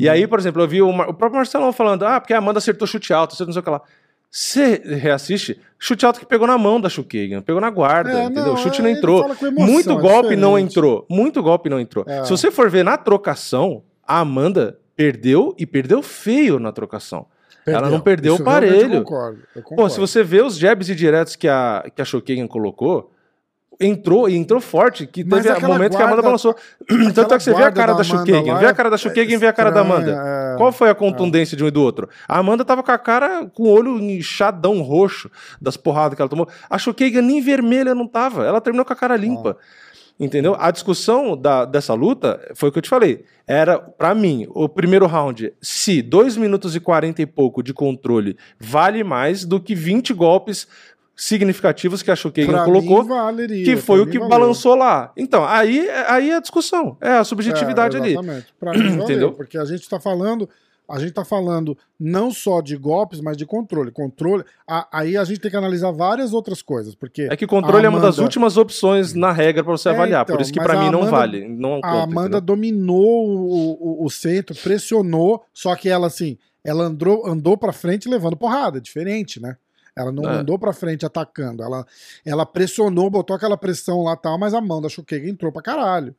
[0.00, 2.58] E aí, por exemplo, eu vi o, o próprio Marcelão falando, ah, porque a Amanda
[2.58, 3.80] acertou chute alto, você não sei o que lá.
[4.30, 8.46] Você reassiste, chute alto que pegou na mão da Shokagan, pegou na guarda, É, entendeu?
[8.46, 9.24] não, o chute é, não entrou.
[9.24, 10.70] emoção, Muito é golpe não diferente.
[10.72, 11.06] entrou.
[11.08, 12.04] Muito golpe não entrou.
[12.06, 12.24] É.
[12.24, 17.26] Se você for ver na trocação, a Amanda perdeu e perdeu feio na trocação.
[17.64, 19.02] Ela não perdeu Isso o eu parelho.
[19.04, 19.92] Concordo, eu Pô, concordo.
[19.92, 23.12] se você vê os jabs e diretos que a, que a Shokagan colocou,
[23.80, 26.56] entrou e entrou forte, que Mas teve momento que a Amanda guarda- balançou.
[27.14, 28.02] Tanto é que você vê a guarda cara da da
[28.58, 30.10] vê é a cara da Shokagan e vê a cara da Amanda.
[30.54, 30.56] é.
[30.56, 32.08] Qual foi a contundência de um e do outro?
[32.26, 35.30] A Amanda tava com a cara com o olho inchadão roxo
[35.62, 36.48] das porradas que ela tomou.
[36.68, 38.44] A Shokagan nem vermelha não tava.
[38.44, 39.56] Ela terminou com a cara limpa.
[40.20, 40.56] Entendeu?
[40.58, 43.24] A discussão da, dessa luta foi o que eu te falei.
[43.46, 48.36] Era, pra mim, o primeiro round, se 2 minutos e 40 e pouco de controle
[48.58, 50.66] vale mais do que 20 golpes
[51.14, 54.28] significativos que a Shokagan Pra colocou, valeria, que foi o que valeu.
[54.28, 55.12] balançou lá.
[55.16, 56.96] Então, aí, aí é a discussão.
[57.00, 58.10] É a subjetividade É, ali.
[58.12, 58.46] exatamente.
[58.58, 59.32] Pra mim, valeu, Entendeu?
[59.32, 60.48] Porque a gente tá falando,
[60.88, 63.90] a gente tá falando não só de golpes, mas de controle.
[63.90, 64.44] Controle.
[64.66, 67.88] a- aí a gente tem que analisar várias outras coisas, porque É que controle é
[67.88, 70.22] uma das Amanda- últimas opções na regra pra você É, avaliar.
[70.22, 71.48] então, Por isso que mas pra a mim não Amanda- vale.
[71.48, 72.40] Não a conta, Amanda entendeu?
[72.40, 78.08] dominou o, o- o centro, pressionou, só que ela assim, ela andou, andou para frente
[78.08, 79.56] levando porrada, diferente, né?
[79.96, 80.36] Ela não É.
[80.36, 81.62] andou pra frente atacando.
[81.62, 81.84] Ela,
[82.24, 85.60] ela pressionou, botou aquela pressão lá e tal, mas a mão da Chukega entrou pra
[85.60, 86.14] caralho.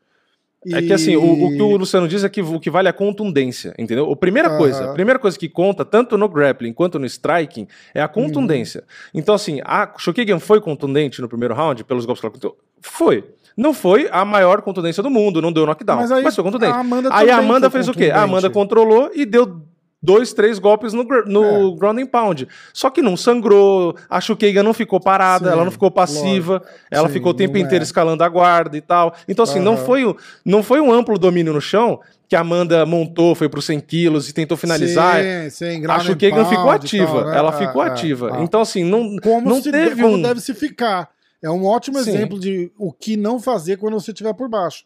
[0.67, 2.91] É que assim, o, o que o Luciano diz é que o que vale é
[2.91, 4.11] a contundência, entendeu?
[4.11, 8.01] A primeira coisa, a primeira coisa que conta, tanto no grappling quanto no striking, é
[8.01, 8.83] a contundência.
[9.13, 12.57] Então, assim, a Shokigan foi contundente no primeiro round pelos golpes que ela contou?
[12.81, 13.23] Foi.
[13.55, 16.73] Não foi a maior contundência do mundo, não deu knockdown, mas, Mas aí foi contundente.
[16.73, 18.11] a Amanda aí a Amanda fez o quê?
[18.11, 19.61] A Amanda controlou e deu
[20.01, 22.47] dois, três golpes no, no ground and pound.
[22.73, 27.07] Só que não sangrou, a Shukeiga não ficou parada, Sim, ela não ficou passiva, ela
[27.07, 27.63] Sim, ficou o tempo não é.
[27.63, 29.13] inteiro escalando a guarda e tal.
[29.27, 29.85] Então, assim, não Aham.
[29.85, 30.15] foi,
[30.45, 34.29] não foi um amplo domínio no chão que a Amanda montou, foi pro 100 quilos
[34.29, 35.17] e tentou finalizar.
[35.49, 37.37] Sim, sim, a Shukeiga ficou ativa, tal, né?
[37.37, 38.37] ela É, ficou é, ativa.
[38.37, 38.43] é.
[38.43, 40.21] Então, assim, não, como, não se, teve como um...
[40.21, 41.09] deve se ficar.
[41.41, 44.83] É um ótimo exemplo de o que não fazer quando você estiver por baixo.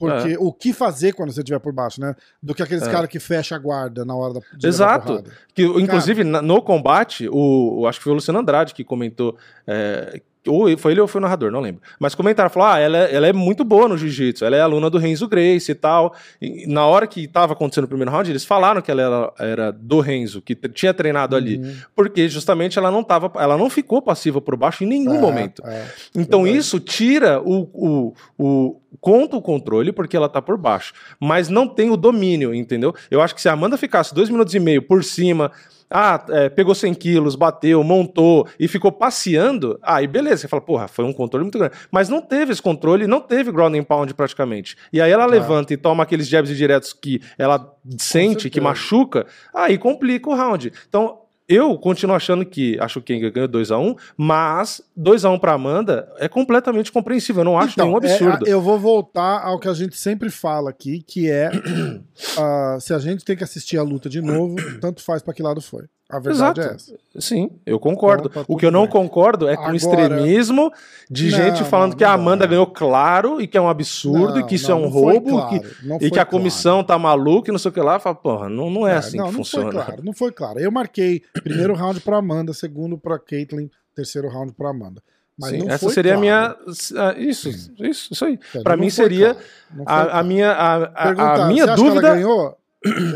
[0.00, 0.36] Porque É.
[0.38, 2.16] o que fazer quando você estiver por baixo, né?
[2.42, 2.90] Do que aqueles É.
[2.90, 5.22] caras que fecha a guarda na hora da Exato.
[5.54, 9.36] Que, inclusive, na- no combate, o, o- acho que foi o Luciano Andrade que comentou.
[9.66, 11.82] é, ou foi ele ou foi o narrador, não lembro.
[11.98, 14.88] Mas comentaram, falou: ah, ela, é- ela é muito boa no jiu-jitsu, ela é aluna
[14.88, 16.14] do Renzo Grace e tal.
[16.40, 19.72] E na hora que estava acontecendo o primeiro round, eles falaram que ela era, era
[19.72, 21.58] do Renzo, que tinha treinado ali.
[21.58, 21.74] Uhum.
[21.94, 25.62] Porque justamente ela não tava, ela não ficou passiva por baixo em nenhum É, momento.
[25.66, 25.86] é.
[26.16, 26.58] Então Verdade.
[26.58, 31.66] isso tira o, o, o conta o controle porque ela tá por baixo, mas não
[31.68, 32.94] tem o domínio, entendeu?
[33.10, 35.52] Eu acho que se a Amanda ficasse dois minutos e meio por cima,
[35.90, 40.86] ah, é, pegou 100 quilos, bateu, montou e ficou passeando, aí beleza, você fala, porra,
[40.86, 41.74] foi um controle muito grande.
[41.90, 44.76] Mas não teve esse controle, não teve ground and pound praticamente.
[44.92, 49.76] E aí ela levanta e toma aqueles jabs diretos que ela sente, que machuca, aí
[49.76, 50.72] complica o round.
[50.88, 51.18] Então,
[51.50, 57.40] eu continuo achando que a Shukenga ganhou 2x1, mas 2x1 pra Amanda é completamente compreensível.
[57.40, 58.46] Eu não acho Então, nenhum absurdo.
[58.48, 61.50] é, eu vou voltar ao que a gente sempre fala aqui, que é
[62.38, 65.42] ah, se a gente tem que assistir a luta de novo, tanto faz pra que
[65.42, 65.84] lado foi.
[66.10, 66.60] A verdade Exato.
[66.60, 66.94] é essa.
[67.18, 68.28] Sim, eu concordo.
[68.28, 68.90] Então, tá o que eu não bem.
[68.90, 70.72] concordo é com o Agora- extremismo
[71.10, 73.68] de Não, gente falando não, que a não Amanda ganhou claro e que é um
[73.68, 76.06] absurdo Não, e que isso não, é um não roubo claro, que- não e que
[76.06, 76.30] a claro.
[76.30, 77.98] comissão tá maluca e não sei o que lá.
[78.00, 79.72] Fala, porra, não, não é, assim não, que não funciona.
[79.72, 80.58] foi claro, não foi claro.
[80.60, 85.02] Eu marquei primeiro round pra Amanda, segundo pra Caitlyn, terceiro round pra Amanda.
[85.38, 86.18] Mas Sim, não essa foi seria claro.
[86.18, 86.56] a minha.
[87.02, 88.38] ah, Isso, isso, isso aí.
[88.54, 90.26] Não mim seria claro, não a, a claro.
[90.26, 92.20] minha, a, a- a minha dúvida.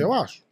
[0.01, 0.44] Eu acho.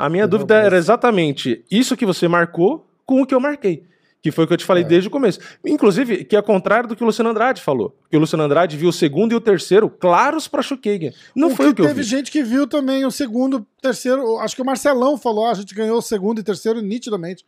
[0.00, 0.38] A minha Entendeu?
[0.38, 3.84] dúvida era exatamente isso que você marcou com o que eu marquei.
[4.22, 4.86] Que foi o que eu te falei É.
[4.86, 5.40] desde o começo.
[5.64, 7.96] Inclusive, que é contrário do que o Luciano Andrade falou.
[8.10, 11.10] Que o Luciano Andrade viu o segundo e o terceiro claros pra Chukagan.
[11.34, 12.06] Não foi o que eu teve vi.
[12.08, 14.38] gente que viu também o segundo, terceiro.
[14.38, 17.44] Acho que o Marcelão falou, ah, a gente ganhou o segundo e terceiro nitidamente.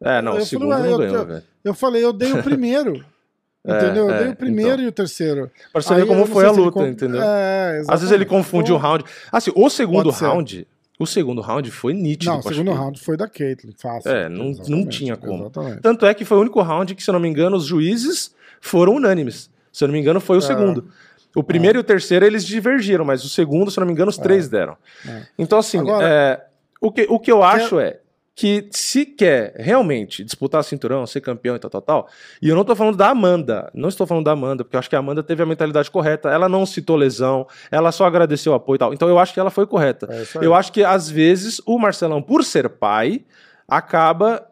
[0.00, 1.42] É, não, eu o falei, segundo ué, não eu- ganhou, eu- velho.
[1.64, 3.04] Eu falei, eu dei o primeiro.
[3.64, 4.08] É, entendeu?
[4.08, 4.84] Eu é, dei o primeiro então.
[4.84, 5.50] e o terceiro.
[5.72, 7.20] Pra você Aí ver eu como foi a ele luta, entendeu?
[7.22, 9.04] É, Às vezes ele confunde o Pô, round.
[9.32, 10.66] Assim, o segundo round.
[10.98, 12.32] O segundo round foi nítido.
[12.32, 14.10] Não, o segundo round foi da Caitlyn, fácil.
[14.10, 15.42] É, não- não tinha como.
[15.44, 15.80] Exatamente.
[15.82, 18.34] Tanto é que foi o único round que, se eu não me engano, os juízes
[18.60, 19.50] foram unânimes.
[19.72, 20.42] Se eu não me engano, foi o É.
[20.42, 20.88] segundo.
[21.34, 24.08] O primeiro e o terceiro eles divergiram, mas o segundo, se eu não me engano,
[24.08, 24.74] os três deram.
[25.06, 25.22] É.
[25.38, 26.44] Então, assim, Agora- é,
[26.80, 27.98] o, que, o que eu acho é
[28.36, 32.08] que se quer realmente disputar cinturão, ser campeão e tal, tal, tal,
[32.40, 34.90] e eu não tô falando da Amanda, não estou falando da Amanda, porque eu acho
[34.90, 38.54] que a Amanda teve a mentalidade correta, ela não citou lesão, ela só agradeceu o
[38.54, 40.06] apoio e tal, então eu acho que ela foi correta.
[40.10, 40.44] É.
[40.44, 43.24] Eu acho que às vezes o Marcelão, por ser pai,
[43.66, 44.46] acaba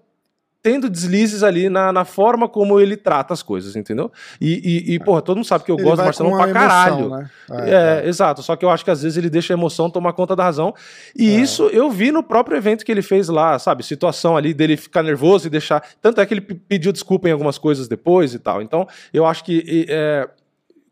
[0.65, 4.11] tendo deslizes ali na, na forma como ele trata as coisas, entendeu?
[4.41, 6.55] E, e, e, porra, todo mundo sabe que eu Ele gosto do Marcelão pra emoção,
[6.55, 7.09] caralho.
[7.11, 7.31] né?
[8.03, 8.43] É, exato.
[8.43, 10.75] Só que eu acho que às vezes ele deixa a emoção tomar conta da razão.
[11.15, 11.35] E É.
[11.39, 13.83] isso eu vi no próprio evento que ele fez lá, sabe?
[13.85, 15.87] Situação ali dele ficar nervoso e deixar.
[16.01, 18.63] Tanto é que ele pe- pediu desculpa em algumas coisas depois e tal.
[18.63, 19.85] Então, eu acho que.
[19.87, 20.27] é,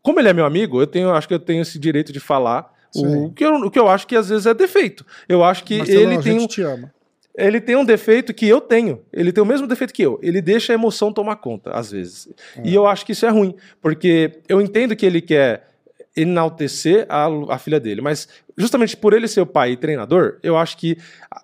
[0.03, 2.71] Como ele é meu amigo, eu tenho, acho que eu tenho esse direito de falar.
[2.95, 5.03] O que, eu, o que eu acho que às vezes é defeito.
[5.27, 6.93] Eu acho que Marcelão, ele tem, um, te ama.
[7.35, 9.01] Ele tem um defeito que eu tenho.
[9.11, 10.19] Ele tem o mesmo defeito que eu.
[10.21, 12.29] Ele deixa a emoção tomar conta, às vezes.
[12.63, 13.55] E eu acho que isso é ruim.
[13.81, 15.67] Porque eu entendo que ele quer
[16.15, 18.01] enaltecer a, a filha dele.
[18.01, 20.97] Mas justamente por ele ser o pai e treinador, eu acho que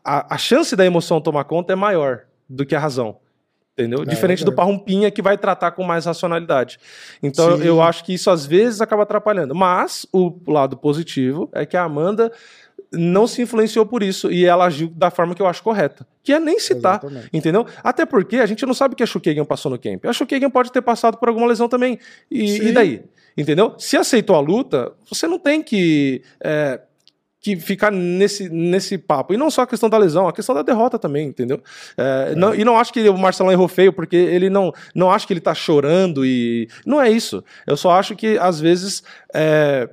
[0.05, 3.17] a, a chance da emoção tomar conta é maior do que a razão.
[3.73, 4.03] Entendeu?
[4.03, 4.67] Diferente do verdade.
[4.67, 6.77] Parrumpinha, que vai tratar com mais racionalidade.
[7.23, 7.63] Então Sim.
[7.63, 9.55] eu acho que isso às vezes acaba atrapalhando.
[9.55, 12.29] Mas o lado positivo é que a Amanda
[12.91, 16.33] não se influenciou por isso e ela agiu da forma que eu acho correta, que
[16.33, 17.29] é nem citar, Exatamente.
[17.31, 17.65] entendeu?
[17.83, 20.05] Até porque a gente não sabe o que a Shukagan passou no camp.
[20.05, 21.99] A Shukagan pode ter passado por alguma lesão também.
[22.31, 23.03] E, e daí?
[23.37, 23.75] Entendeu?
[23.77, 26.81] Se aceitou a luta, você não tem que, é,
[27.39, 29.33] que ficar nesse, nesse papo.
[29.33, 31.61] E não só a questão da lesão, a questão da derrota também, entendeu?
[31.95, 35.25] É, não- e não acho que o Marcelão errou feio, porque ele não, não acha
[35.27, 36.67] que ele tá chorando e.
[36.85, 37.43] Não é isso.
[37.67, 39.03] Eu só acho que, às vezes.
[39.33, 39.87] é,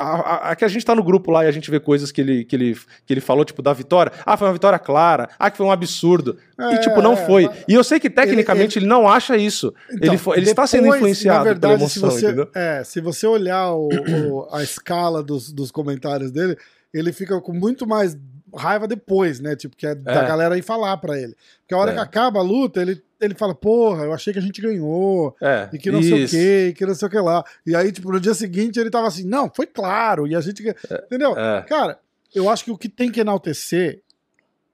[0.00, 0.14] a,
[0.48, 2.20] a, a que a gente tá no grupo lá e a gente vê coisas que
[2.20, 2.74] ele, que, ele,
[3.06, 4.12] que ele falou, tipo, da vitória.
[4.24, 5.28] Ah, foi uma vitória clara.
[5.38, 6.36] Ah, que foi um absurdo.
[6.58, 7.46] É, e, tipo, não foi.
[7.46, 9.72] mas- E eu sei que tecnicamente ele, não acha isso.
[9.92, 12.48] Então, ele foi- ele está sendo depois, influenciado verdade, pela se emoção, você, entendeu?
[12.54, 16.56] É, se você olhar o- o- a escala dos, dos comentários dele,
[16.92, 18.16] ele fica com muito mais
[18.56, 19.54] raiva depois, né?
[19.54, 20.26] Tipo, que é da É.
[20.26, 21.36] galera ir falar pra ele.
[21.60, 21.94] Porque a hora É.
[21.94, 25.36] que acaba a luta, ele, ele fala, porra, eu achei que a gente ganhou.
[25.40, 26.34] É, E que não sei o isso.
[26.34, 27.44] que, e que não sei o que lá.
[27.66, 30.26] E aí, tipo, no dia seguinte ele tava assim, não, foi claro.
[30.26, 30.62] E a gente.
[31.06, 31.36] Entendeu?
[31.38, 31.62] É.
[31.62, 31.98] Cara,
[32.34, 34.02] eu acho que o que tem que enaltecer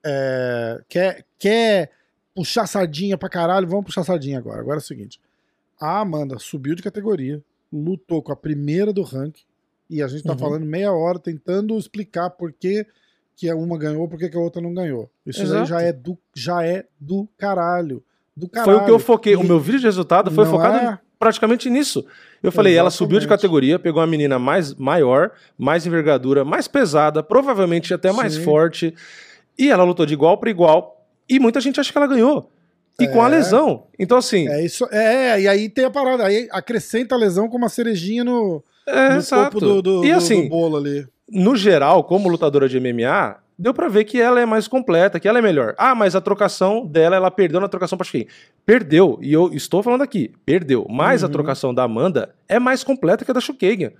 [0.04, 1.90] é, quer, quer
[2.34, 4.60] puxar sardinha pra caralho, vamos puxar sardinha agora.
[4.60, 5.20] Agora é o seguinte:
[5.80, 7.42] a Amanda subiu de categoria,
[7.72, 9.44] lutou com a primeira do ranking,
[9.90, 10.38] e a gente tá Uhum.
[10.38, 12.86] falando meia hora tentando explicar por que,
[13.34, 15.10] que a uma ganhou, por que que a outra não ganhou.
[15.24, 18.02] Isso já é do, já é do caralho.
[18.36, 18.72] Do caralho.
[18.72, 19.32] Foi o que eu foquei.
[19.32, 22.04] E O meu vídeo de resultado foi não focado é- praticamente nisso.
[22.42, 27.22] Eu falei, ela subiu de categoria, pegou uma menina mais maior, mais envergadura, mais pesada,
[27.22, 28.44] provavelmente até mais Sim.
[28.44, 28.94] forte,
[29.58, 32.50] e ela lutou de igual para igual, e muita gente acha que ela ganhou.
[33.00, 33.30] E com a É.
[33.30, 33.84] lesão.
[33.98, 37.56] Então, assim, É isso, é, e aí tem a parada, aí acrescenta a lesão com
[37.56, 39.44] uma cerejinha no, é, no exato.
[39.52, 41.06] topo do, do, e do- assim, do bolo ali.
[41.28, 45.26] no geral, como lutadora de MMA, deu pra ver que ela é mais completa, que
[45.28, 45.74] ela é melhor.
[45.78, 48.26] Ah, mas a trocação dela, ela perdeu na trocação pra Chiquinha.
[48.64, 50.86] Perdeu, e eu estou falando aqui, perdeu.
[50.88, 51.32] Mas a Uhum.
[51.32, 53.92] trocação da Amanda é mais completa que a da Chukagan.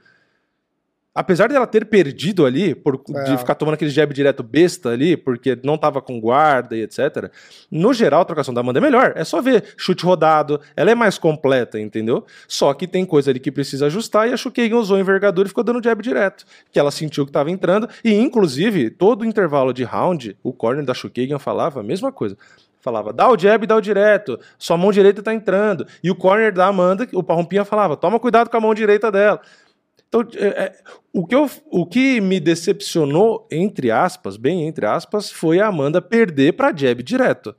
[1.17, 3.25] Apesar dela ter perdido ali, por, É.
[3.25, 7.31] de ficar tomando aquele jab direto besta ali, porque não tava com guarda e etc.
[7.71, 9.15] No geral, a trocação da Amanda é melhor.
[9.17, 12.27] É só ver chute rodado, ela é mais completa, entendeu?
[12.47, 15.65] Só que tem coisa ali que precisa ajustar e a Chukagan usou envergadura e ficou
[15.65, 16.45] dando jab direto.
[16.71, 17.89] Que ela sentiu que tava entrando.
[18.05, 22.37] E, inclusive, todo o intervalo de round, o corner da Chukagan falava a mesma coisa.
[22.79, 25.87] Falava, dá o jab, dá o direto, sua mão direita tá entrando.
[26.05, 29.41] E o corner da Amanda, o Parrompinha falava, toma cuidado com a mão direita dela.
[30.09, 30.73] Então, é, é,
[31.13, 36.01] o, que eu, o que me decepcionou, entre aspas, bem entre aspas, foi a Amanda
[36.01, 37.55] perder pra jab direto.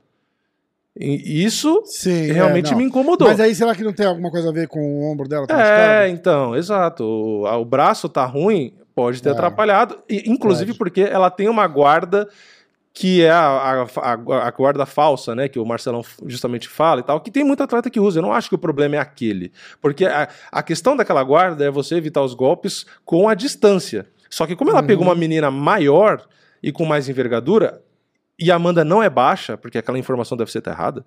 [1.00, 3.28] E isso Sim, realmente é, me incomodou.
[3.28, 5.46] Mas aí será que não tem alguma coisa a ver com o ombro dela?
[5.46, 7.04] tá É, então, exato.
[7.04, 9.32] O, o braço tá ruim, pode ter É.
[9.32, 10.02] atrapalhado.
[10.08, 10.78] E, inclusive Pode.
[10.78, 12.28] porque ela tem uma guarda
[13.00, 15.48] que é a, a, a- guarda falsa, né?
[15.48, 18.18] Que o Marcelão justamente fala e tal, que tem muito atleta que usa.
[18.18, 19.52] Eu não acho que o problema é aquele.
[19.80, 24.06] Porque a, a questão daquela guarda é você evitar os golpes com a distância.
[24.28, 24.86] Só que como ela Uhum.
[24.88, 26.26] pegou uma menina maior
[26.60, 27.80] e com mais envergadura,
[28.36, 31.06] e a Amanda não é baixa, porque aquela informação deve ser errada,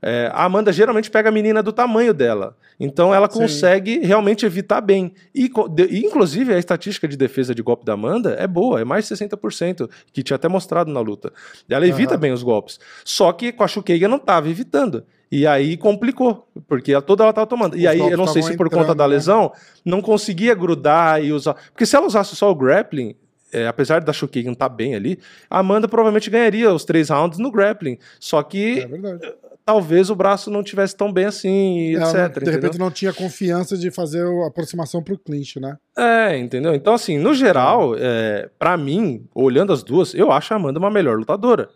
[0.00, 2.56] é, a Amanda geralmente pega a menina do tamanho dela.
[2.78, 3.40] Então ela Sim.
[3.40, 5.12] consegue realmente evitar bem.
[5.34, 9.08] E, de- inclusive, a estatística de defesa de golpe da Amanda é boa, é mais
[9.08, 11.32] de 60%, que tinha até mostrado na luta.
[11.68, 12.20] Ela evita Aham.
[12.20, 12.78] bem os golpes.
[13.04, 15.04] Só que com a Chukagan não estava evitando.
[15.30, 17.74] E aí complicou, porque toda ela estava tomando.
[17.74, 19.14] Os e aí, eu não sei se por conta entrando, da né?
[19.14, 19.52] lesão,
[19.84, 21.54] não conseguia grudar e usar.
[21.72, 23.14] Porque se ela usasse só o grappling,
[23.52, 25.18] é, apesar da Chukagan estar bem ali,
[25.50, 27.98] a Amanda provavelmente ganharia os três rounds no grappling.
[28.20, 29.34] Só que É verdade.
[29.68, 32.14] Talvez o braço não tivesse tão bem assim, Ela, etc.
[32.16, 32.52] de entendeu?
[32.54, 35.76] repente não tinha confiança de fazer a aproximação pro clinch, né?
[35.94, 36.74] É, entendeu?
[36.74, 40.90] Então, assim, no geral, é, para mim, olhando as duas, eu acho a Amanda uma
[40.90, 41.68] melhor lutadora.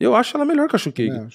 [0.00, 1.26] Eu acho ela melhor que a Chukagan.
[1.26, 1.28] É.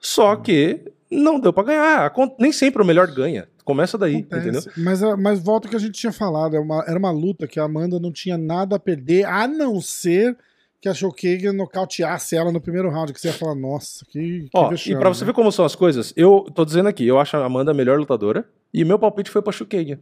[0.00, 2.10] Só que não deu pra ganhar.
[2.38, 3.46] Nem sempre o melhor ganha.
[3.62, 4.48] Começa daí, Acontece.
[4.48, 4.62] entendeu?
[4.78, 7.46] Mas, a- mas volta ao que a gente tinha falado, é uma- era uma luta
[7.46, 10.34] que a Amanda não tinha nada a perder, a não ser
[10.84, 14.50] que a Showkagan nocauteasse ela no primeiro round, que você ia falar, nossa, que, que
[14.52, 15.28] Ó, e vexame, pra você né?
[15.28, 17.98] ver como são as coisas, eu tô dizendo aqui, eu acho a Amanda a melhor
[17.98, 19.98] lutadora e meu palpite foi pra Chukagan.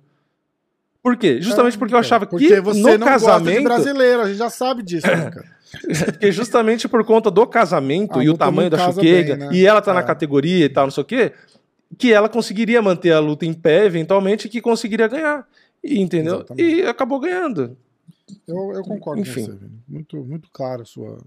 [1.00, 1.40] Por quê?
[1.40, 4.38] Justamente Ah, porque eu achava Porque que você no não gosta casamento, brasileiro, a gente
[4.38, 5.44] já sabe disso, né, cara?
[6.04, 9.50] porque justamente por conta do casamento A e o luta tamanho da bem, né?
[9.52, 10.02] e ela tá na É.
[10.02, 11.30] categoria e tal, não sei o quê,
[11.96, 15.46] que ela conseguiria manter a luta em pé eventualmente e que conseguiria ganhar.
[15.84, 16.38] E, entendeu?
[16.38, 16.74] Exatamente.
[16.76, 17.76] E acabou ganhando.
[18.46, 19.46] Eu, eu concordo Enfim.
[19.46, 19.82] com você, Vini.
[19.88, 21.18] Muito, muito clara a sua,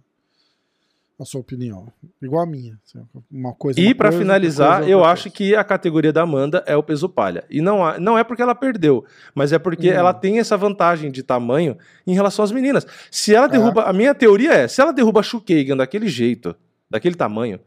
[1.19, 1.87] a sua opinião.
[2.21, 2.77] Igual a minha.
[2.85, 5.35] assim, Uma coisa, E uma pra coisa, finalizar, coisa, eu outra acho coisa.
[5.37, 7.43] que a categoria da Amanda é o peso palha.
[7.49, 9.93] E não, há- não é porque ela perdeu, mas é porque Hum.
[9.93, 12.85] ela tem essa vantagem de tamanho em relação às meninas.
[13.09, 13.37] Se É.
[13.37, 13.83] ela derruba.
[13.83, 16.55] A minha teoria é: se ela derruba a Shukagan daquele jeito,
[16.89, 17.61] daquele tamanho, o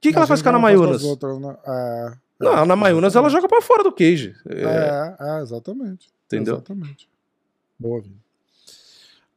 [0.00, 1.02] que, que ela faz com a Ana Mayunas?
[1.02, 1.56] né?
[1.66, 4.34] É, Não, a Ana Mayunas ela joga pra fora do cage.
[4.48, 6.08] É, É, é, exatamente.
[6.26, 6.54] Entendeu?
[6.56, 7.08] Exatamente.
[7.78, 8.16] Boa, Vini.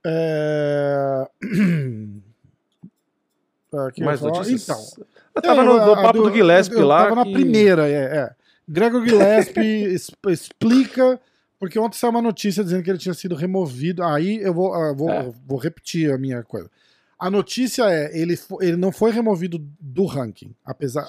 [0.07, 1.27] É...
[3.73, 4.93] Ah, eu ia mais notícias?
[4.93, 5.05] Então,
[5.35, 7.03] Eu tava É, no, no papo do, Gillespie eu lá.
[7.03, 8.17] Tava na que- primeira, é.
[8.17, 8.35] é.
[8.67, 11.19] Gregor Gillespie es- explica,
[11.59, 14.03] porque ontem saiu uma notícia dizendo que ele tinha sido removido.
[14.03, 15.29] Aí eu vou, ah, vou, É.
[15.45, 16.71] vou repetir a minha coisa.
[17.19, 21.05] A notícia é, ele, ele não foi removido do ranking, apesar...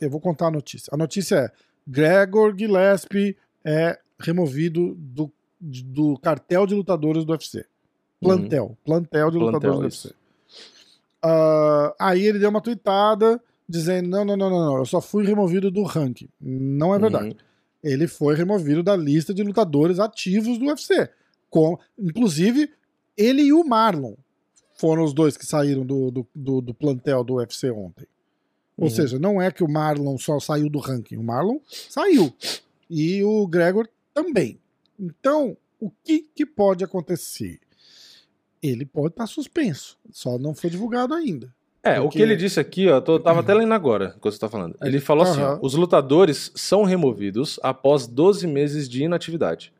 [0.00, 0.90] Eu vou contar a notícia.
[0.92, 1.50] A notícia é,
[1.88, 7.64] Gregor Gillespie é removido do do cartel de lutadores do UFC.
[8.20, 8.76] Plantel.
[8.84, 9.82] Plantel de lutadores do.
[9.84, 10.14] UFC.
[11.22, 15.24] Ah, aí ele deu uma tweetada dizendo: não, não, não, não, não, eu só fui
[15.24, 16.28] removido do ranking.
[16.40, 17.28] Não é verdade.
[17.28, 17.34] Uhum.
[17.82, 21.08] Ele foi removido da lista de lutadores ativos do UFC.
[21.50, 22.70] Com, inclusive,
[23.16, 24.14] ele e o Marlon
[24.74, 28.06] foram os dois que saíram do, do, do, do plantel do UFC ontem.
[28.76, 28.90] Ou Uhum.
[28.90, 32.32] seja, não é que o Marlon só saiu do ranking, o Marlon saiu.
[32.90, 34.58] E o Gregor também.
[35.00, 37.58] Então, o que, que pode acontecer?
[38.62, 41.54] Ele pode estar suspenso, só não foi divulgado ainda.
[41.82, 44.40] É, o Porque- que ele disse aqui, ó, tô, tava até lendo agora, enquanto você
[44.40, 44.76] tá falando.
[44.82, 49.72] Ele falou assim, ó, os lutadores são removidos após 12 meses de inatividade.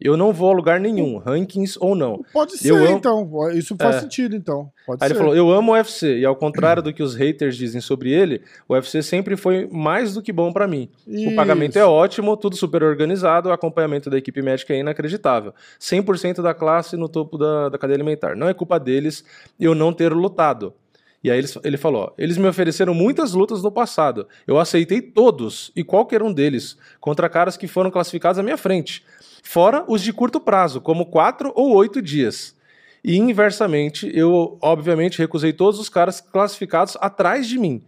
[0.00, 2.24] Eu não vou a lugar nenhum, rankings ou não.
[2.32, 3.30] Pode ser, amo- então.
[3.52, 4.00] Isso faz É.
[4.00, 4.68] sentido, então.
[4.84, 5.14] Pode Aí ser.
[5.14, 8.10] ele falou, eu amo o UFC, e ao contrário do que os haters dizem sobre
[8.10, 10.90] ele, o UFC sempre foi mais do que bom pra mim.
[11.06, 11.88] O pagamento é Isso.
[11.90, 15.54] ótimo, tudo super organizado, o acompanhamento da equipe médica é inacreditável.
[15.78, 18.34] 100% da classe no topo da, da cadeia alimentar.
[18.36, 19.24] Não é culpa deles
[19.60, 20.74] eu não ter lutado.
[21.22, 24.26] E aí ele, ele falou: eles me ofereceram muitas lutas no passado.
[24.46, 29.02] Eu aceitei todos e qualquer um deles contra caras que foram classificados à minha frente.
[29.46, 32.56] Fora os de curto prazo, como quatro ou oito dias.
[33.04, 37.84] E inversamente, eu obviamente recusei todos os caras classificados atrás de mim.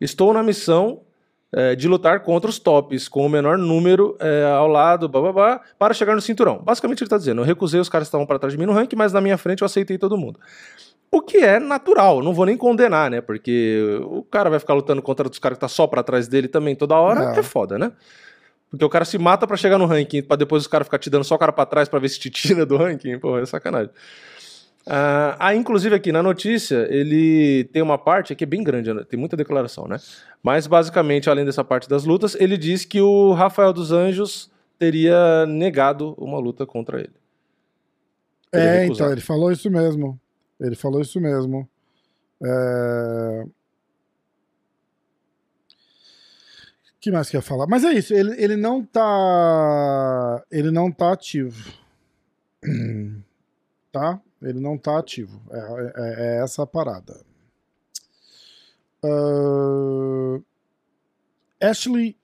[0.00, 1.02] Estou na missão
[1.52, 5.92] eh, de lutar contra os tops, com o menor número eh, ao lado, bababá, para
[5.92, 6.62] chegar no cinturão.
[6.64, 8.72] Basicamente ele está dizendo, eu recusei os caras que estavam para trás de mim no
[8.72, 10.40] ranking, mas na minha frente eu aceitei todo mundo.
[11.12, 13.20] O que é natural, não vou nem condenar, né?
[13.20, 16.48] Porque o cara vai ficar lutando contra os caras que tá só para trás dele
[16.48, 17.32] também toda hora, Não.
[17.32, 17.92] é foda, né?
[18.70, 21.10] Porque o cara se mata para chegar no ranking, para depois os caras ficar te
[21.10, 23.44] dando só o cara para trás para ver se te tira do ranking, pô, é
[23.44, 23.90] sacanagem.
[24.86, 29.04] Ah, ah, inclusive aqui na notícia, ele tem uma parte aqui bem grande, né?
[29.04, 29.98] tem muita declaração, né?
[30.42, 35.44] Mas basicamente, além dessa parte das lutas, ele diz que o Rafael dos Anjos teria
[35.46, 37.12] negado uma luta contra ele.
[38.50, 38.94] Teria É, recusado.
[38.94, 40.18] então, ele falou isso mesmo.
[40.58, 41.68] Ele falou isso mesmo.
[42.42, 43.44] É...
[46.86, 47.66] O que mais que ia falar?
[47.66, 50.44] Mas é isso, ele, ele não tá.
[50.50, 51.72] Ele não tá ativo.
[53.92, 54.20] Tá?
[54.40, 55.42] Ele não tá ativo.
[55.50, 57.20] É, é- é essa a parada.
[59.02, 60.40] Ah,
[61.60, 62.16] Ashley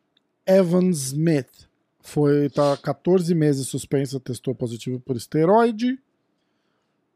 [0.47, 1.69] Evans Smith
[2.01, 5.99] foi tá 14 meses suspensa, testou positivo por esteroide.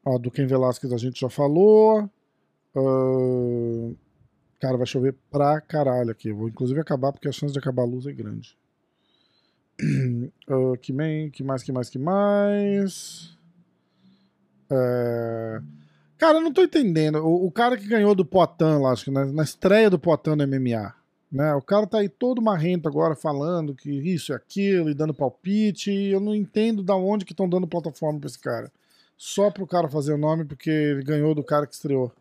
[0.04, 2.10] Ó, do Ken Velasquez a gente já falou.
[2.74, 3.92] Ah,
[4.60, 6.28] cara, vai chover pra caralho aqui.
[6.28, 8.56] Eu Vou inclusive acabar porque a chance de acabar a luz é grande.
[10.48, 13.36] Ah, que, men- que mais, que mais, que mais?
[14.70, 15.60] É,
[16.18, 17.16] Cara, eu não tô entendendo.
[17.24, 20.30] O, o cara que ganhou do Poitin lá, acho que na, na estreia do Poitin
[20.36, 20.94] no MMA,
[21.32, 21.54] né?
[21.54, 25.90] O cara tá aí todo marrento agora falando que isso e aquilo e dando palpite.
[25.90, 28.70] E eu não entendo da onde que estão dando plataforma pra esse cara.
[29.16, 32.12] Só pro cara fazer o nome porque ele ganhou do cara que estreou.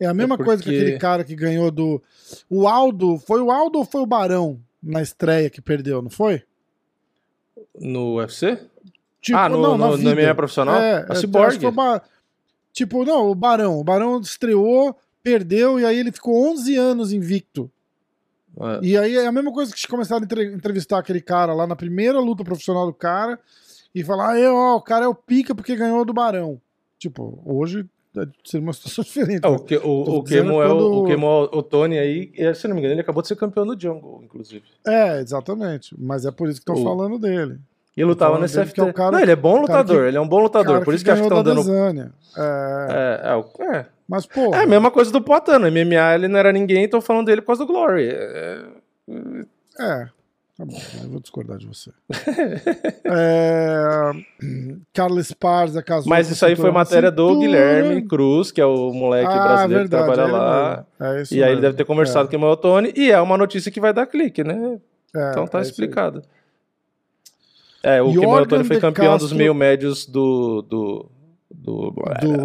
[0.00, 2.02] É a mesma coisa que porque- aquele cara que ganhou do.
[2.50, 3.16] O Aldo.
[3.18, 6.42] Foi o Aldo ou foi o Barão na estreia que perdeu, não foi?
[7.80, 8.58] No UFC?
[9.20, 10.10] Tipo, ah, no, não, na no, vida.
[10.14, 10.76] MMA profissional?
[10.80, 11.54] É, a acho Cyborg.
[11.54, 12.02] que foi o Ba-
[12.72, 13.78] Tipo, não, o Barão.
[13.78, 17.70] O Barão estreou, perdeu e aí ele ficou 11 anos invicto.
[18.60, 18.80] É.
[18.86, 21.76] E aí é a mesma coisa que começaram a entre- entrevistar aquele cara lá na
[21.76, 23.38] primeira luta profissional do cara
[23.94, 26.60] e falar, ah, eu, ó, o cara é o pica porque ganhou do Barão.
[26.98, 27.84] Tipo, hoje é-
[28.44, 29.44] seria uma situação diferente.
[29.44, 31.98] É, o, que, o, o Kemo é o, dizendo o quando- Kemo é o Tony
[31.98, 34.64] aí, se não me engano, ele acabou de ser campeão do Jungle, inclusive.
[34.86, 35.94] É, exatamente.
[35.98, 37.58] Mas é por isso que estão falando dele.
[37.96, 38.74] E lutava nesse FT.
[38.74, 40.94] que é cara- não, ele é bom lutador, que- ele é um bom lutador, por
[40.94, 41.62] isso que acho que estão da dando.
[41.62, 42.12] Desânia.
[42.36, 43.20] É,
[43.62, 43.86] É, é, é.
[44.08, 44.54] Mas, pô.
[44.54, 47.40] É a mesma coisa do Poitin, no MMA ele não era ninguém, tô falando dele
[47.40, 48.08] por causa do Glory.
[48.08, 48.60] É,
[49.80, 50.06] É,
[50.56, 51.90] tá bom, eu vou discordar de você.
[53.04, 54.10] é,
[54.92, 57.38] Carlos Esparza casou Mas isso aí foi matéria do.
[57.38, 60.86] Guilherme Cruz, que é o moleque Ah, brasileiro verdade, que trabalha é lá.
[61.00, 61.14] mesmo.
[61.18, 61.62] É isso E aí ele mesmo.
[61.62, 64.42] deve ter conversado com o Emmanuel Tony, e é uma notícia que vai dar clique,
[64.44, 64.78] né?
[65.14, 66.22] É, Então tá é explicado.
[67.82, 68.12] É, o
[68.46, 70.62] Tony foi campeão Castro- dos meio médios do.
[70.62, 71.10] do.
[71.54, 71.90] do,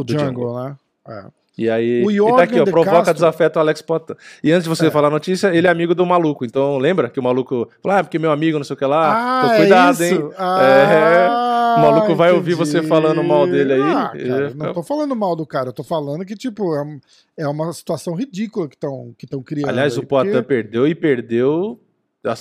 [0.04, 0.76] Do, Jungle, né?
[1.08, 1.26] É.
[1.60, 2.04] E aí.
[2.06, 4.14] O e tá aqui, ó, provoca Castro- desafeto Alex Poitin.
[4.44, 4.92] E antes de você É.
[4.92, 6.46] falar a notícia, ele é amigo do maluco.
[6.46, 9.12] Então lembra que o maluco falou, ah, porque meu amigo, não sei o que lá.
[9.14, 10.04] Ah, então é cuidado, isso?
[10.16, 10.32] hein?
[10.38, 14.84] Ah, O maluco vai ouvir você falando mal dele aí, Ah, cara, ficar- não tô
[14.84, 17.00] falando mal do cara, eu tô falando que, tipo, é, um-
[17.38, 19.70] é uma situação ridícula que estão que tão criando.
[19.70, 21.80] Aliás, aí, o Poitin porque- perdeu e perdeu.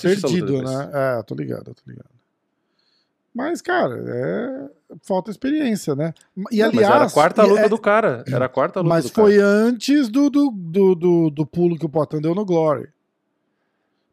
[0.01, 0.89] Perdido, né?
[0.93, 2.09] É, tô ligado, tô ligado.
[3.33, 4.78] Mas, cara, é...
[5.03, 6.13] falta experiência, né?
[6.51, 6.73] E aliás.
[6.75, 8.23] mas era a quarta luta é- do cara.
[8.27, 9.27] Era a quarta luta Mas do cara.
[9.27, 12.89] foi antes do, do, do, do, do pulo que o Potan deu no Glory.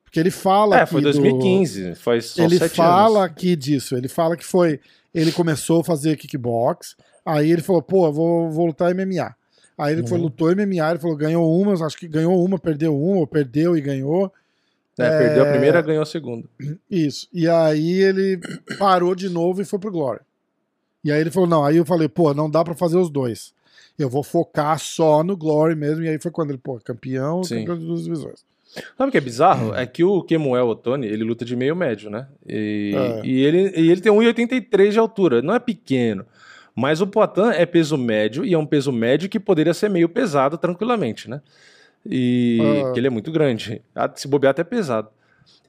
[0.04, 0.78] Porque ele fala.
[0.80, 3.30] É, foi do- 2015, faz só ele fala anos.
[3.30, 3.96] aqui disso.
[3.96, 4.80] Ele fala que foi.
[5.14, 6.96] Ele começou a fazer kickbox.
[7.24, 9.34] Aí ele falou, pô, vou, vou lutar MMA.
[9.78, 10.24] Aí ele foi, Uhum.
[10.24, 13.80] lutou MMA, ele falou, ganhou uma, acho que ganhou uma, perdeu uma, ou perdeu e
[13.80, 14.32] ganhou.
[14.98, 16.48] É, Perdeu a primeira, ganhou a segunda.
[16.90, 17.28] Isso.
[17.30, 18.40] E aí ele
[18.78, 20.20] parou de novo e foi pro Glory.
[21.06, 23.54] E aí ele falou, não, aí eu falei, pô, não dá pra fazer os dois.
[23.98, 26.02] Eu vou focar só no Glory mesmo.
[26.04, 27.60] E aí foi quando ele, pô, campeão, Sim.
[27.60, 28.44] campeão de duas divisões.
[28.98, 29.72] Sabe o que é bizarro?
[29.74, 32.26] É que o Kemuel Otoni, ele luta de meio médio, né?
[32.46, 33.20] E, É.
[33.24, 36.26] e ele, e ele tem 1,83 de altura, não é pequeno.
[36.74, 40.08] Mas o Poitin é peso médio e é um peso médio que poderia ser meio
[40.10, 41.40] pesado tranquilamente, né?
[42.04, 42.60] E
[42.92, 43.80] que ele é muito grande.
[43.94, 45.08] Ah, Se bobear até pesado.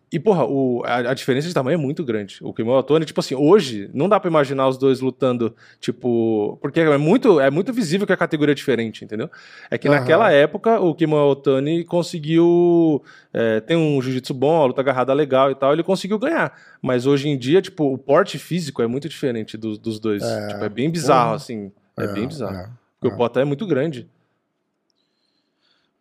[0.09, 2.37] E, porra, o- a, a diferença de tamanho é muito grande.
[2.41, 6.57] O Kemuel Otoni, tipo assim, hoje não dá pra imaginar os dois lutando, tipo...
[6.61, 9.29] Porque é muito, é muito visível que a categoria é diferente, entendeu?
[9.69, 9.99] É que Aham.
[9.99, 13.03] naquela época o Kemuel Otani conseguiu...
[13.33, 16.57] é, tem um jiu-jitsu bom, a luta agarrada legal e tal, ele conseguiu ganhar.
[16.81, 20.23] Mas hoje em dia, tipo, o porte físico é muito diferente dos, dos dois.
[20.23, 21.35] É, Tipo, é bem bizarro, porra.
[21.35, 21.69] assim.
[21.97, 22.55] É, bem bizarro.
[22.55, 22.69] é.
[22.99, 24.07] Porque o Poitin é muito grande.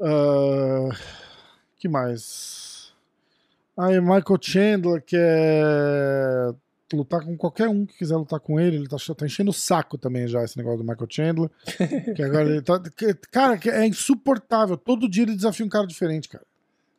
[0.01, 0.91] Ah,
[1.78, 2.65] que mais?
[3.78, 6.55] Aí, Michael Chandler quer
[6.93, 8.77] lutar com qualquer um que quiser lutar com ele.
[8.77, 11.51] Ele tá, tá enchendo o saco também já, esse negócio do Michael Chandler.
[12.16, 14.77] que agora ele tá, que- cara, que é insuportável.
[14.77, 16.44] Todo dia ele desafia um cara diferente, cara.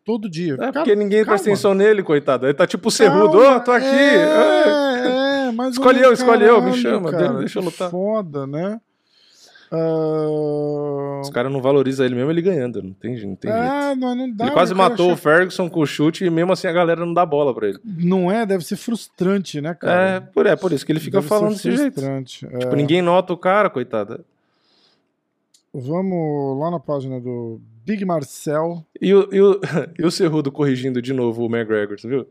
[0.06, 0.54] Todo dia.
[0.54, 1.32] É Cara, porque ninguém calma.
[1.32, 2.45] presta atenção nele, coitado.
[2.45, 3.86] Ele tá tipo o Cerrudo, Calma, ó, tô aqui.
[3.86, 5.45] ah.
[5.45, 7.90] É, é, mas Escolhe eu, escolhe eu, me chama, cara, deixa eu lutar.
[7.91, 8.80] Foda, né?
[9.72, 13.53] Ah, Os caras não valorizam ele mesmo ele ganhando, não tem, não tem jeito.
[13.53, 14.45] ah, não, não dá.
[14.45, 17.06] Ele quase o matou o acha- Ferguson com o chute e mesmo assim a galera
[17.06, 17.80] não dá bola pra ele.
[17.84, 18.45] Não é?
[18.45, 20.22] Deve ser frustrante, né, É cara?
[20.34, 21.99] por, é por isso que ele fica Deve falando desse jeito.
[22.03, 22.23] é.
[22.23, 24.23] Tipo, ninguém nota o cara, coitado.
[25.73, 28.84] Vamos lá na página do Big Marcel.
[28.99, 29.60] E o, e o,
[29.99, 32.27] e o Cerrudo corrigindo de novo o McGregor, viu?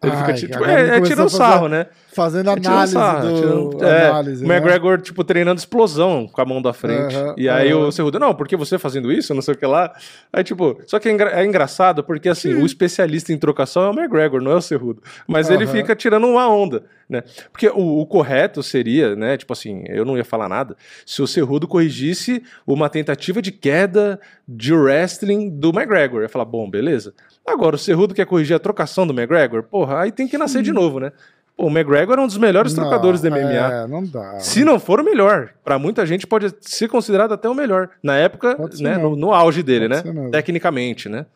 [0.00, 1.86] Ele Ai, fica tipo, é, é tirando fazer- sarro, né?
[2.14, 3.34] Fazendo É análise sarro, do...
[3.34, 4.56] tirando- é, análise, o né?
[4.56, 7.14] McGregor, tipo, treinando explosão com a mão da frente.
[7.36, 9.92] E aí o Cerrudo, não, porque você fazendo isso, não sei o que lá.
[10.32, 13.90] Aí, tipo, só que é, engra- é engraçado porque, assim, o especialista em trocação é
[13.90, 15.02] o McGregor, não é o Cerrudo.
[15.26, 17.22] Mas ele fica tirando uma onda, né?
[17.50, 21.26] Porque o, o correto seria, né, tipo assim, eu não ia falar nada, se o
[21.26, 26.18] Cerrudo corrigisse uma tentativa de queda de wrestling do McGregor.
[26.18, 27.12] Eu ia falar, bom, beleza.
[27.48, 29.62] Agora, o Cerrudo quer corrigir a trocação do McGregor?
[29.62, 31.12] Porra, aí tem que nascer de novo, né?
[31.56, 33.82] Pô, o McGregor é um dos melhores Não, trocadores da MMA.
[33.82, 34.38] É, não dá.
[34.38, 37.90] Se não for o melhor, Pra muita gente pode ser considerado até o melhor.
[38.02, 40.30] Na época, né, no, no auge dele, Pode né?
[40.30, 41.26] Tecnicamente, né?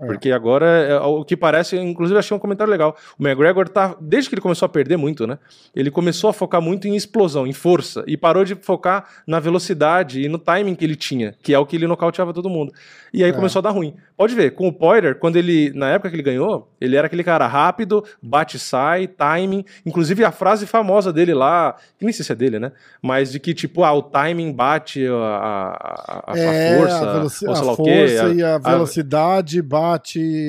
[0.00, 0.06] É.
[0.06, 2.96] Porque agora, é, o que parece, inclusive achei um comentário legal.
[3.18, 5.38] O McGregor tá, desde que ele começou a perder muito, né?
[5.76, 10.22] Ele começou a focar muito em explosão, em força, e parou de focar na velocidade
[10.22, 12.72] e no timing que ele tinha, que é o que ele nocauteava todo mundo.
[13.12, 13.32] E aí É.
[13.32, 13.94] começou a dar ruim.
[14.16, 17.24] Pode ver, com o Poirier, quando ele, na época que ele ganhou, ele era aquele
[17.24, 22.32] cara rápido, bate sai, timing, inclusive a frase famosa dele lá, que nem sei se
[22.32, 22.72] é dele, né?
[23.02, 27.22] Mas de que, tipo, ah, o timing bate a, a, a- a É, força, a,
[27.22, 28.06] ou sei lá o quê.
[28.08, 29.89] força e a a- velocidade bate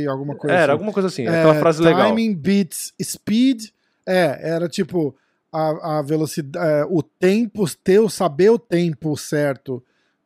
[0.10, 0.72] alguma coisa É, era assim.
[0.74, 2.08] alguma coisa assim, É, aquela frase legal.
[2.10, 3.66] Timing beats speed.
[4.06, 5.16] É, era tipo
[5.54, 9.84] a, a velocidade, o tempo, ter, o- saber o tempo certo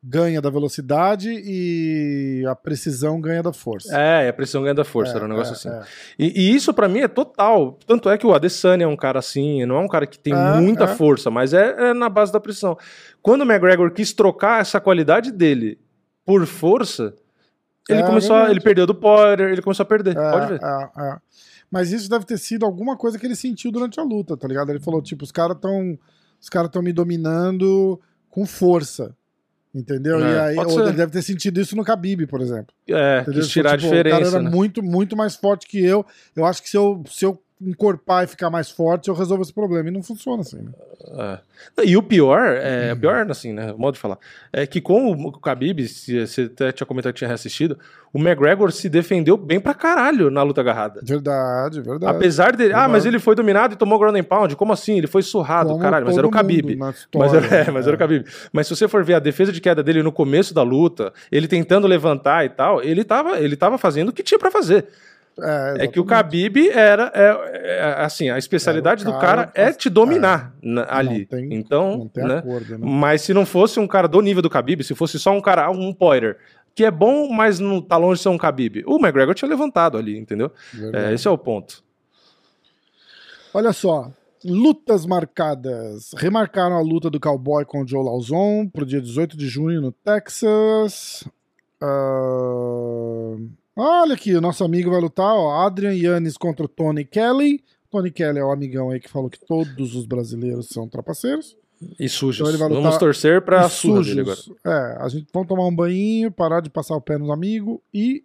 [0.08, 3.96] ganha da velocidade e a precisão ganha da força.
[4.00, 5.70] É, a pressão ganha da força, É, era um negócio é, assim.
[5.70, 5.82] é.
[6.20, 7.80] E, e isso pra mim é total.
[7.88, 10.32] Tanto é que o Adesanya é um cara assim, não é um cara que tem
[10.34, 10.88] É, muita é.
[10.88, 12.78] força, mas é, é na base da pressão.
[13.20, 15.80] Quando o McGregor quis trocar essa qualidade dele
[16.24, 17.16] por força,
[17.90, 20.18] ele É, começou a, ele perdeu do Poirier, ele começou a perder.
[20.18, 20.60] É, Pode ver.
[20.64, 21.18] é, é.
[21.72, 24.70] Mas isso deve ter sido alguma coisa que ele sentiu durante a luta, tá ligado?
[24.70, 25.98] Ele falou, tipo, os caras estão
[26.40, 28.00] os caras estão me dominando
[28.30, 29.16] com força.
[29.74, 30.24] Entendeu?
[30.24, 32.74] É, e aí, pode ou ele deve ter sentido isso no Khabib, por exemplo.
[32.88, 33.42] É, Entendeu?
[33.42, 34.36] quis tirar Tipo, a O cara diferença.
[34.38, 34.50] era né?
[34.50, 36.06] muito, muito mais forte que eu.
[36.34, 39.54] Eu acho que se eu, se eu encorpar e ficar mais forte, eu resolvo esse
[39.54, 39.88] problema.
[39.88, 40.58] E não funciona assim.
[40.58, 41.40] Né?
[41.78, 41.86] É.
[41.86, 44.18] E o pior, é, o pior, assim, né, o modo de falar,
[44.52, 47.78] é que com o Khabib, se você até tinha comentado que tinha reassistido,
[48.12, 51.02] o McGregor se defendeu bem pra caralho na luta agarrada.
[51.04, 52.16] Verdade, verdade.
[52.16, 52.92] Apesar dele, ah, Verdade.
[52.92, 54.98] mas ele foi dominado e tomou ground and pound, como assim?
[54.98, 56.76] Ele foi surrado, Como caralho, mas era o Khabib.
[56.76, 57.72] Mas era, é, né?
[57.72, 58.26] mas era o Khabib.
[58.52, 61.48] Mas se você for ver a defesa de queda dele no começo da luta, ele
[61.48, 64.88] tentando levantar e tal, ele tava, ele tava fazendo o que tinha pra fazer.
[65.42, 66.06] É, É que o.
[66.06, 70.86] Khabib era, é, é, assim, a especialidade o do cara- cara é te dominar na-
[70.90, 71.20] ali.
[71.20, 72.38] Não tem- então, né?
[72.38, 72.86] acordo, né?
[72.88, 75.70] Mas se não fosse um cara do nível do Khabib, se fosse só um cara,
[75.70, 76.38] um Poirier,
[76.74, 79.98] que é bom, mas não tá longe de ser um Khabib, o McGregor tinha levantado
[79.98, 80.52] ali, entendeu?
[80.94, 81.84] É, esse é o ponto.
[83.54, 84.12] Olha só.
[84.44, 86.12] Lutas marcadas.
[86.18, 89.92] Remarcaram a luta do Cowboy com o Joe Lauzon pro dia 18 de junho no
[89.92, 91.28] Texas.
[91.82, 93.36] Ah,
[93.76, 97.64] Olha aqui, o nosso amigo vai lutar, ó, Adrian Yannis contra o Tony Kelly.
[97.92, 101.58] Tony Kelly é o amigão aí que falou que todos os brasileiros são trapaceiros.
[102.00, 102.40] E sujos.
[102.40, 104.36] Então ele vai Vamos torcer pra E surra dele agora.
[104.38, 104.58] sujos.
[104.66, 108.24] É, a gente vamos tomar um banho, parar de passar o pé nos amigos e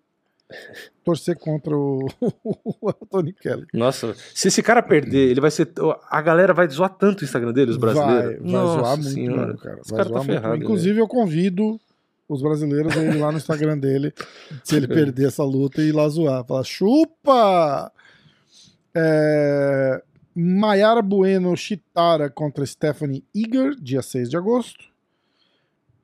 [1.04, 2.06] torcer contra o,
[2.80, 3.66] o Tony Kelly.
[3.74, 5.68] Nossa, se esse cara perder, ele vai ser.
[6.08, 8.38] A galera vai zoar tanto o Instagram dele, os brasileiros.
[8.38, 9.40] Vai, vai Nossa zoar muito, senhora.
[9.48, 9.80] mano, cara.
[9.80, 10.56] Esse Vai cara tá ferrado.
[10.56, 11.80] Inclusive, eu convido
[12.32, 14.14] os brasileiros a ir lá no Instagram dele,
[14.62, 16.44] se ele perder essa luta, e ir lá zoar.
[16.46, 17.92] Falar, chupa!
[18.94, 20.02] É...
[20.34, 24.84] Mayara Bueno Chitara contra Stephanie Eager, dia 6 de agosto.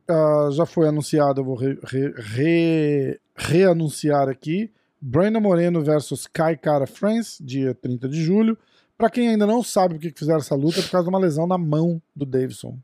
[0.08, 4.70] Ah, já foi anunciado, eu vou re- re- re- reanunciar aqui.
[5.00, 8.58] Brandon Moreno versus Kai Cara France, dia 30 de julho.
[8.98, 11.10] Pra quem ainda não sabe por que que fizeram essa luta, é por causa de
[11.10, 12.78] uma lesão na mão do Davidson.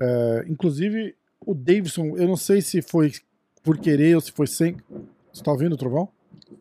[0.00, 1.14] É, inclusive,
[1.46, 3.12] o Davidson, eu não sei se foi
[3.62, 4.76] por querer ou se foi sem.
[5.32, 6.08] Você tá ouvindo o trovão?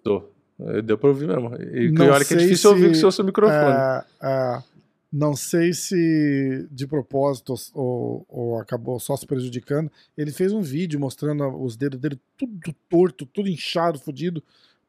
[0.03, 0.23] Tô.
[0.59, 1.55] É, Deu pra ouvir mesmo.
[1.55, 3.73] E Não olha que é sei difícil ouvir se- com o seu microfone.
[3.75, 4.63] É, é,
[5.11, 9.91] não sei se de propósito ou, ou acabou só se prejudicando.
[10.17, 14.43] Ele fez um vídeo mostrando os dedos dele tudo torto, tudo inchado, fudido,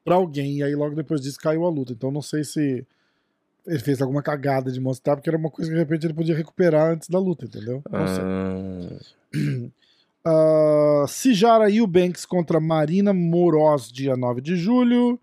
[0.05, 0.57] pra alguém.
[0.59, 1.91] E aí logo depois disso caiu a luta.
[1.91, 2.85] Então não sei se
[3.65, 6.35] ele fez alguma cagada de mostrar, porque era uma coisa que de repente ele podia
[6.35, 7.81] recuperar antes da luta, entendeu?
[7.89, 8.23] Não sei.
[8.23, 9.69] Ah,
[10.25, 15.19] Uh, Cijara Eubanks contra Marina Moroz, dia 9 de julho.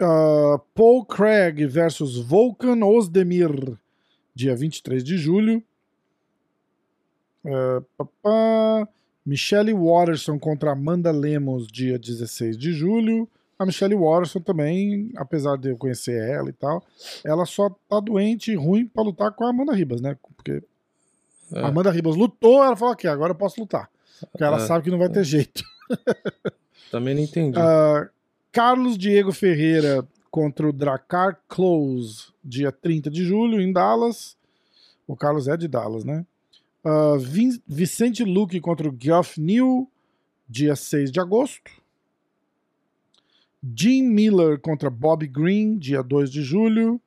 [0.00, 3.76] Uh, Paul Craig versus Volkan Ozdemir,
[4.34, 5.62] dia 23 de julho.
[7.44, 8.88] Uh, papá.
[9.24, 13.28] Michelle Watterson contra Amanda Lemos, dia 16 de julho.
[13.58, 16.84] A Michelle Watterson também, apesar de eu conhecer ela e tal,
[17.24, 20.16] ela só tá doente e ruim pra lutar com a Amanda Ribas, né?
[20.36, 20.62] Porque
[21.52, 21.60] é.
[21.60, 23.88] a Amanda Ribas lutou, ela falou que agora eu posso lutar.
[24.30, 24.66] Porque ela É.
[24.66, 25.62] sabe que não vai ter jeito.
[26.90, 27.58] Também não entendi.
[27.58, 28.08] Ah,
[28.52, 34.36] Carlos Diego Ferreira contra o Dracar Close, dia 30 de julho, em Dallas.
[35.06, 36.26] O Carlos é de Dallas, né?
[36.84, 39.90] Ah, Vin- Vicente Luque contra o Geoff New,
[40.48, 41.70] dia 6 de agosto.
[43.74, 47.00] Jim Miller contra Bob Green, dia 2 de julho.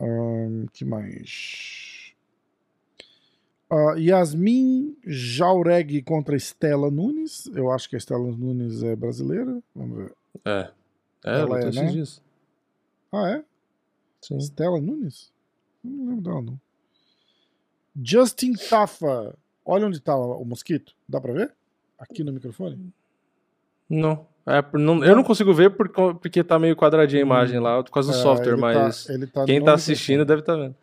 [0.00, 2.14] Ahn, que mais?
[3.70, 7.46] Ah, Yasmin Jaureg contra Estela Nunes.
[7.54, 9.62] Eu acho que a Estela Nunes é brasileira.
[9.74, 10.14] Vamos ver.
[10.44, 10.70] É.
[11.24, 11.86] É, Ela é, né?
[11.92, 12.20] dias.
[13.12, 13.44] Ah, é?
[14.22, 14.38] Sim.
[14.38, 15.32] Estela Nunes?
[15.84, 16.60] Não lembro dela, não.
[18.02, 19.36] Justin Tafa.
[19.64, 20.94] Olha onde tá o mosquito.
[21.08, 21.54] Dá pra ver?
[21.98, 22.92] Aqui no microfone?
[23.88, 24.26] Não.
[24.58, 27.90] É, não- eu não consigo ver por porque tá meio quadradinha a imagem lá, por
[27.90, 30.74] causa do É, software, ele mas tá- tá quem tá assistindo deve estar vendo.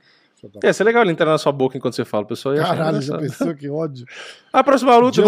[0.42, 2.28] Deixa eu dar- Ia ser legal ele entrar na sua boca enquanto você fala, o
[2.28, 4.06] pessoal ia Caralho, já pensou que ódio?
[4.54, 5.22] A próxima luta.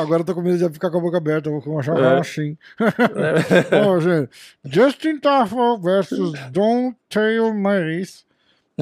[0.00, 2.18] Agora eu tô com medo de ficar com a boca aberta, vou achar É.
[2.20, 2.56] assim.
[4.00, 4.30] Gente,
[4.64, 8.24] Justin Tafa versus Don Tail Mace,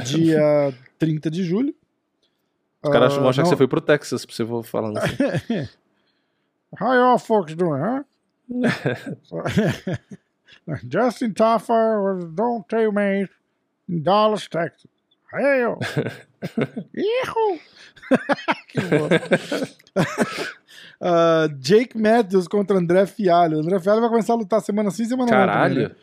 [0.04, 1.74] dia 30 de julho.
[2.82, 5.14] Os caras vão achar que você foi pro Texas pra você falando assim.
[6.78, 8.02] How y'all folks doing, huh?
[10.88, 11.72] Justin Tafa
[12.02, 13.30] versus Don Tail Mace
[13.88, 14.90] em Dallas, Texas.
[15.32, 15.78] Hey, yo.
[16.94, 17.58] Ihu!
[18.68, 18.80] que.
[21.02, 23.58] Ah, Jake Matthews contra André Fialho.
[23.60, 25.88] André Fialho vai começar a lutar semana sim, semana Caralho.
[25.88, 25.94] né?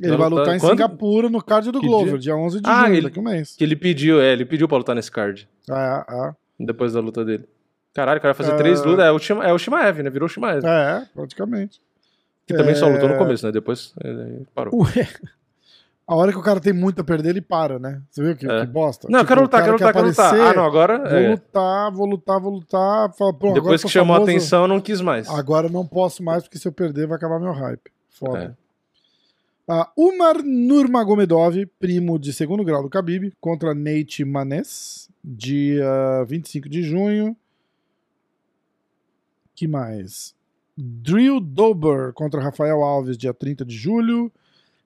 [0.00, 0.70] Ele vai lutar em Quando?
[0.78, 2.18] Singapura no card do Que Glover, dia?
[2.20, 3.56] dia 11 de Ah, julho, ele- daqui a um mês.
[3.56, 5.48] Que ele pediu, é, ele pediu pra lutar nesse card.
[5.68, 6.32] É, é.
[6.60, 7.48] Depois da luta dele.
[7.94, 8.58] Caralho, o cara vai fazer Ah.
[8.58, 9.04] três lutas.
[9.06, 10.10] É o, Shima, é o Shimaev, né?
[10.10, 10.64] Virou o Shimaev.
[10.66, 11.80] É, praticamente.
[12.46, 13.18] Que também só lutou no É.
[13.18, 13.52] começo, né?
[13.52, 13.94] Depois
[14.54, 14.82] parou.
[14.82, 15.08] Ué,
[16.06, 18.02] a hora que o cara tem muito a perder, ele para, né?
[18.10, 18.60] Você viu que, É.
[18.60, 19.08] que bosta?
[19.08, 20.34] Não, eu Tipo, quero lutar, quero lutar, quer quero lutar.
[20.34, 20.98] Ah, não, agora.
[20.98, 21.28] Vou é.
[21.30, 23.12] lutar, vou lutar, vou lutar.
[23.14, 25.28] Fala, agora Depois tô que chamou a atenção, não quis mais.
[25.30, 27.90] Agora não posso mais, porque se eu perder vai acabar meu hype.
[28.10, 28.56] Foda.
[28.60, 28.64] É.
[29.66, 36.82] Ah, Umar Nurmagomedov, primo de segundo grau do Khabib, contra Nate Manes, dia 25 de
[36.82, 37.34] junho.
[39.54, 40.34] Que mais?
[40.76, 44.30] Drill Dober contra Rafael Alves, dia 30 de julho.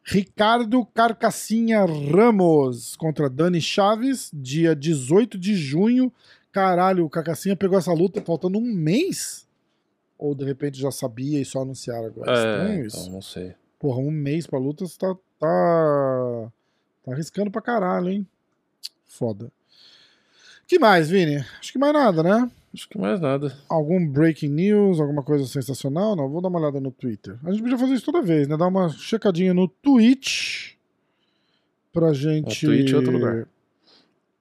[0.04, 6.12] Ricardo Carcassinha Ramos contra Dani Chaves, dia 18 de junho.
[6.50, 9.46] Caralho, o Carcassinha pegou essa luta faltando um mês?
[10.18, 12.32] Ou de repente já sabia e só anunciaram agora?
[12.32, 12.98] Estranho É, isso.
[13.00, 13.54] então, não sei.
[13.78, 16.52] Porra, um mês pra luta, você tá, tá.
[17.04, 18.26] Tá arriscando pra caralho, hein?
[19.06, 19.52] Foda.
[20.66, 21.36] que mais, Vini?
[21.60, 22.50] Acho que mais nada, né?
[22.78, 23.52] Acho que mais nada.
[23.68, 26.14] Algum breaking news, alguma coisa sensacional?
[26.14, 27.36] Não, vou dar uma olhada no Twitter.
[27.44, 28.56] A gente podia fazer isso toda vez, né?
[28.56, 30.74] Dar uma checadinha no Twitch
[31.92, 32.64] pra gente.
[32.64, 33.48] No Twitch é outro lugar.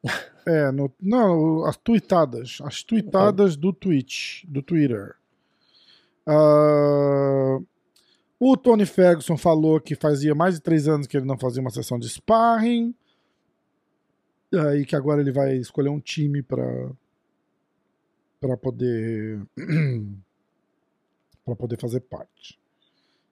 [0.49, 2.59] É, no, não, as tweetadas.
[2.63, 5.13] As tweetadas do Twitch, do Twitter.
[6.25, 7.59] Ah,
[8.39, 11.69] o Tony Ferguson falou que fazia mais de três anos que ele não fazia uma
[11.69, 12.95] sessão de sparring.
[14.69, 16.89] Aí que agora ele vai escolher um time para
[18.39, 19.41] para poder
[21.45, 22.59] para poder fazer parte.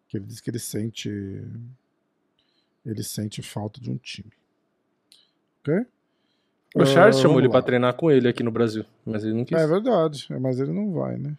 [0.08, 1.10] Que ele diz que ele sente
[2.86, 4.32] ele sente falta de um time.
[5.62, 5.86] Ok?
[6.76, 9.46] O Charles Ah, chamou ele pra treinar com ele aqui no Brasil, mas ele não
[9.46, 9.58] quis.
[9.58, 11.36] É verdade, mas ele não vai, né?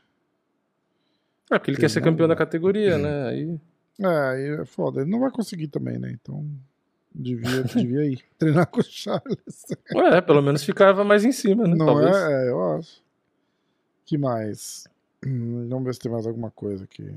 [1.50, 3.28] É, porque ele Ele quer ser campeão da categoria, né?
[3.28, 3.60] Aí...
[4.00, 5.00] É, aí é foda.
[5.02, 6.10] Ele não vai conseguir também, né?
[6.10, 6.44] Então
[7.14, 9.64] devia, devia ir treinar com o Charles.
[9.94, 11.74] Ué, pelo menos ficava mais em cima, né?
[11.76, 12.16] Não Talvez.
[12.16, 12.46] é?
[12.46, 13.02] É, eu acho.
[14.06, 14.86] Que mais?
[15.24, 17.12] Hum, vamos ver se tem mais alguma coisa aqui.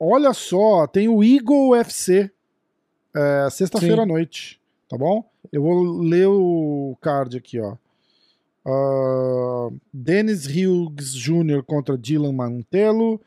[0.00, 2.30] Olha só, tem o Eagle UFC.
[3.14, 5.24] É, Sexta-feira à noite, tá bom?
[5.52, 7.76] Eu vou ler o card aqui, ó.
[8.66, 11.62] Ah, Dennis Hughes Jr.
[11.64, 13.20] contra Dylan Mantelo.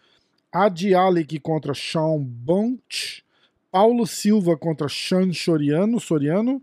[0.51, 3.23] Adi Alec contra Sean Bunch.
[3.71, 6.61] Paulo Silva contra Sean Soriano, Soriano.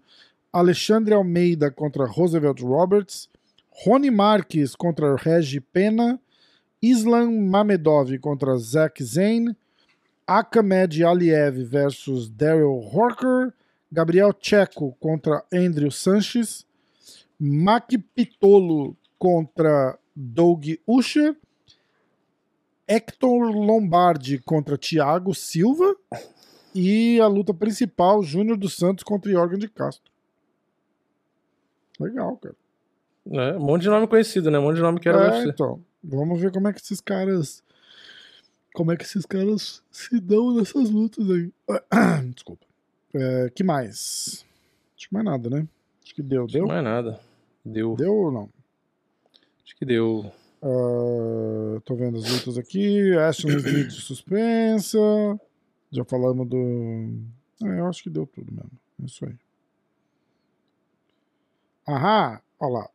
[0.53, 3.29] Alexandre Almeida contra Roosevelt Roberts.
[3.83, 6.21] Rony Marques contra Regi Pena.
[6.81, 9.57] Islam Mamedov contra Zack Zane.
[10.27, 13.53] Akamed Aliev versus Daryl Horker.
[13.93, 16.65] Gabriel Checo contra Andrew Sanches.
[17.39, 21.37] Mac Pitolo contra Doug Usher.
[22.87, 25.97] Hector Lombardi contra Thiago Silva.
[26.75, 30.11] E a luta principal, Júnior dos Santos contra Jorgen de Castro.
[32.01, 32.57] Legal, cara.
[33.31, 34.59] É, um monte de nome conhecido, né?
[34.59, 35.49] Um monte de nome que era É, UFC.
[35.51, 35.83] então.
[36.03, 37.63] Vamos ver como é que esses caras.
[38.75, 41.53] Como é que esses caras se dão nessas lutas aí.
[42.35, 42.67] Desculpa.
[43.15, 44.45] É, que mais?
[44.97, 45.67] Acho que mais nada, né?
[46.05, 46.47] Acho que deu.
[46.47, 46.67] Deu?
[46.67, 47.21] Não é nada.
[47.65, 47.95] Deu.
[47.97, 48.51] Deu ou não?
[49.65, 50.31] Acho que deu.
[50.63, 53.17] Ah, tô vendo as lutas aqui.
[53.17, 54.99] Ashton Smith suspensa.
[55.91, 56.57] Já falamos do.
[57.63, 58.71] É, eu acho que deu tudo mesmo.
[59.03, 59.35] É isso aí.
[61.89, 62.91] Aham, olha lá.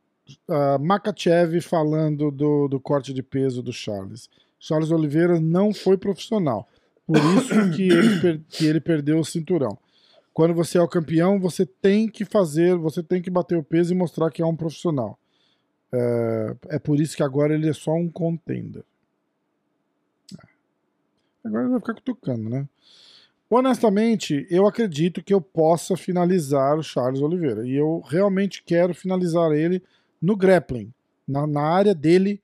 [0.50, 4.30] Ah, Makachev falando do, do corte de peso do Charles.
[4.60, 6.68] Charles Oliveira não foi profissional.
[7.08, 9.78] Por isso que ele, per- que ele perdeu o cinturão.
[10.34, 13.94] Quando você é o campeão, você tem que fazer, você tem que bater o peso
[13.94, 15.18] e mostrar que é um profissional.
[15.92, 18.84] É, é por isso que agora ele é só um contender.
[20.34, 20.48] É.
[21.46, 22.68] Agora ele vai ficar cutucando, né?
[23.50, 27.66] Honestamente, eu acredito que eu possa finalizar o Charles Oliveira.
[27.68, 29.82] E eu realmente quero finalizar ele
[30.22, 30.94] no grappling,
[31.28, 32.42] na, na área dele,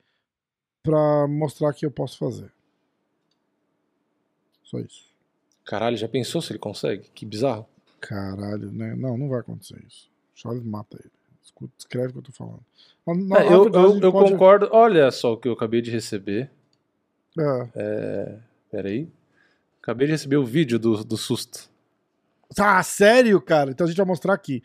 [0.84, 2.52] pra mostrar que eu posso fazer.
[4.64, 5.06] Só isso.
[5.64, 7.10] Caralho, já pensou se ele consegue?
[7.14, 7.66] Que bizarro.
[8.00, 8.96] Caralho, né?
[8.96, 10.10] Não, não vai acontecer isso.
[10.34, 11.12] Charles mata ele.
[11.44, 12.60] Escuta, escreve o que eu tô falando.
[13.06, 14.70] Na- na- É, eu verdade, eu, eu pode- concordo.
[14.72, 16.52] Olha só o que eu acabei de receber.
[17.76, 18.40] É.
[18.72, 19.08] Peraí.
[19.82, 21.70] Acabei de receber o vídeo do, do susto.
[22.60, 23.72] Ah, sério, cara?
[23.72, 24.64] Então a gente vai mostrar aqui.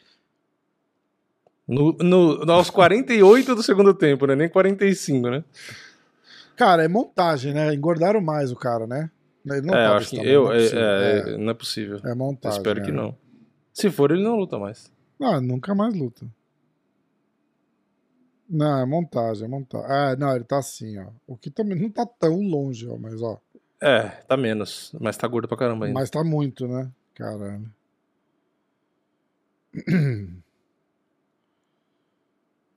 [1.70, 4.34] No, no, aos 48 do segundo tempo, né?
[4.34, 5.44] Nem 45, né?
[6.56, 7.72] Cara, é montagem, né?
[7.72, 9.08] Engordaram mais o cara, né?
[9.44, 11.38] Não é, acho que eu, tamanho, é, não é é, possível.
[11.38, 12.00] não é possível.
[12.04, 12.58] É, é montagem.
[12.58, 12.92] Espero que é.
[12.92, 13.16] não.
[13.72, 14.92] Se for, ele não luta mais.
[15.22, 16.26] Ah, nunca mais luta.
[18.48, 19.86] Não, é montagem, é montagem.
[19.88, 21.06] Ah, não, ele tá assim, ó.
[21.24, 23.38] O que também não tá tão longe, ó, mas ó.
[23.80, 24.92] É, tá menos.
[25.00, 25.98] Mas tá gordo pra caramba ainda.
[25.98, 26.90] Mas tá muito, né?
[27.14, 27.70] Caralho.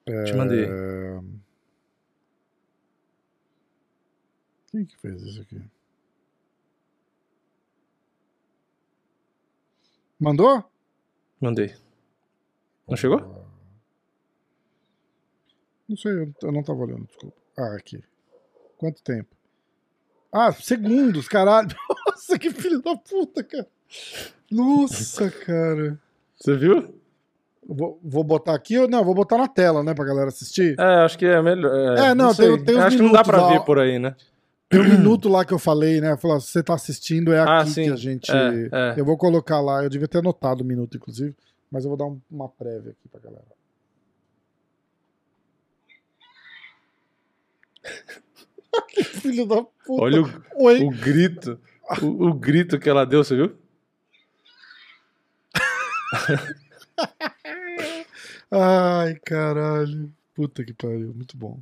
[0.06, 0.66] Te mandei.
[0.66, 1.22] É...
[4.72, 5.62] Quem que fez isso aqui?
[10.20, 10.64] Mandou?
[11.40, 11.76] Mandei.
[12.88, 13.20] Não chegou?
[15.88, 17.38] Não sei, eu não tava olhando, desculpa.
[17.58, 18.04] Ah, aqui.
[18.78, 19.36] Quanto tempo?
[20.32, 21.76] Ah, segundos, caralho.
[22.08, 23.70] Nossa, que filho da puta, cara.
[24.50, 26.02] Nossa, cara.
[26.36, 27.03] Você viu?
[27.68, 29.04] Vou, vou botar aqui ou não?
[29.04, 30.76] Vou botar na tela, né, pra galera assistir.
[30.80, 31.74] É, acho que é melhor.
[31.98, 32.58] É, É, não, sei.
[32.58, 34.16] tem- tem Acho que não dá pra lá, ver por aí, né?
[34.70, 36.18] Tem um minuto lá que eu falei, né?
[36.18, 37.84] Falar, se você tá assistindo, é Ah, aqui sim.
[37.86, 38.32] que a gente.
[38.32, 38.94] É, é.
[38.98, 41.36] Eu vou colocar lá, eu devia ter anotado o minuto, inclusive,
[41.72, 43.46] mas eu vou dar um- uma prévia aqui pra galera.
[48.90, 50.02] que filho da puta.
[50.04, 50.84] Olha o, Oi.
[50.84, 51.60] o grito.
[52.02, 53.56] O, o grito que ela deu, você viu?
[58.52, 60.12] Ai, caralho.
[60.34, 61.14] Puta que pariu.
[61.14, 61.60] Muito bom.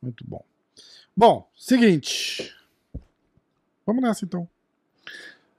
[0.00, 0.44] Muito bom.
[1.16, 2.54] Bom, seguinte.
[3.86, 4.48] Vamos nessa então.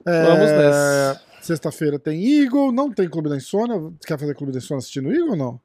[0.06, 1.22] É, Vamos nessa.
[1.40, 3.76] Sexta-feira tem Eagle, não tem Clube da Insônia.
[3.78, 5.60] Você quer fazer Clube da Insônia assistindo Eagle ou não?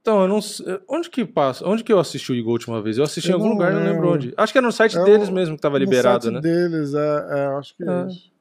[0.00, 0.80] Então, eu não sei.
[0.88, 1.66] Onde que passa?
[1.66, 2.98] Onde que eu assisti o Igor a última vez?
[2.98, 4.12] Eu assisti Eu em algum lugar, não lembro lembro.
[4.12, 4.34] onde.
[4.36, 6.40] Acho que era no site É deles o- mesmo que tava No liberado, site né?
[6.40, 6.98] deles, é,
[7.38, 7.82] é, acho que.
[7.84, 8.31] É.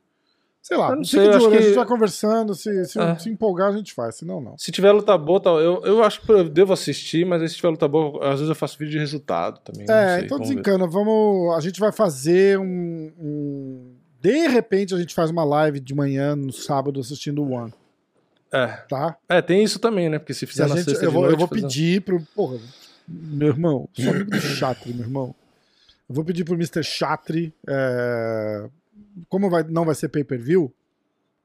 [0.61, 3.17] Sei lá, Eu não sei, eu acho que- gente vai conversando, se, se, É.
[3.17, 4.55] se empolgar a gente faz, senão não.
[4.59, 7.55] Se tiver luta boa, tal, eu, eu acho que eu devo assistir, mas aí se
[7.55, 9.85] tiver luta boa, às vezes eu faço vídeo de resultado também.
[9.89, 10.43] É, sei, então ver.
[10.43, 11.55] desencana, vamos.
[11.55, 16.35] A gente vai fazer um, um- De repente a gente faz uma live de manhã
[16.35, 17.73] no sábado assistindo o One,
[18.53, 18.67] É.
[18.87, 19.17] tá?
[19.27, 20.19] é, tem isso também, né?
[20.19, 22.21] Porque se fizer a na gente, sexta eu vou, eu noite, vou fazer- pedir pro.
[22.35, 22.59] Porra,
[23.07, 25.33] meu irmão, sou amigo do Chatri, meu irmão.
[26.07, 26.83] Eu vou pedir pro Mr.
[26.83, 27.51] Chatri.
[27.67, 28.69] é,
[29.29, 30.73] como vai, não vai ser pay-per-view,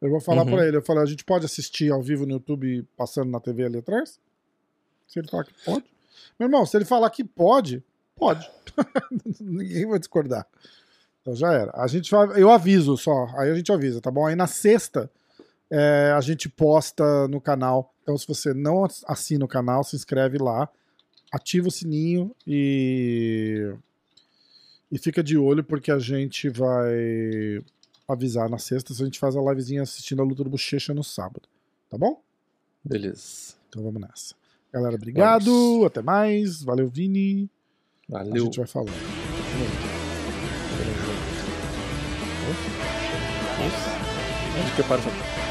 [0.01, 0.53] eu vou falar Uhum.
[0.53, 0.77] pra ele.
[0.77, 4.21] Eu falei, a gente pode assistir ao vivo no YouTube passando na TV ali atrás?
[5.09, 5.85] Se ele falar que pode.
[6.39, 7.83] Meu irmão, se ele falar que pode,
[8.15, 8.49] pode.
[9.41, 10.47] Ninguém vai discordar.
[11.23, 11.73] Então já era.
[11.75, 13.27] A gente vai, eu aviso só.
[13.39, 14.27] Aí a gente avisa, tá bom?
[14.27, 15.11] Aí na sexta
[15.71, 17.95] é, a gente posta no canal.
[18.03, 20.69] Então se você não ass- assina o canal, se inscreve lá,
[21.33, 23.73] ativa o sininho e
[24.91, 27.63] e fica de olho porque a gente vai
[28.09, 31.03] avisar na sexta se a gente faz a livezinha assistindo a luta do Bochecha no
[31.03, 31.49] sábado.
[31.91, 32.23] Tá bom?
[32.85, 33.55] Beleza.
[33.69, 34.35] Então vamos nessa.
[34.73, 35.47] Galera, obrigado.
[35.47, 35.87] Vamos.
[35.87, 36.63] Até mais.
[36.63, 37.51] Valeu, Vini.
[38.13, 38.45] A Valeu.
[38.45, 38.93] gente vai falando.
[44.59, 45.46] Onde que eu paro?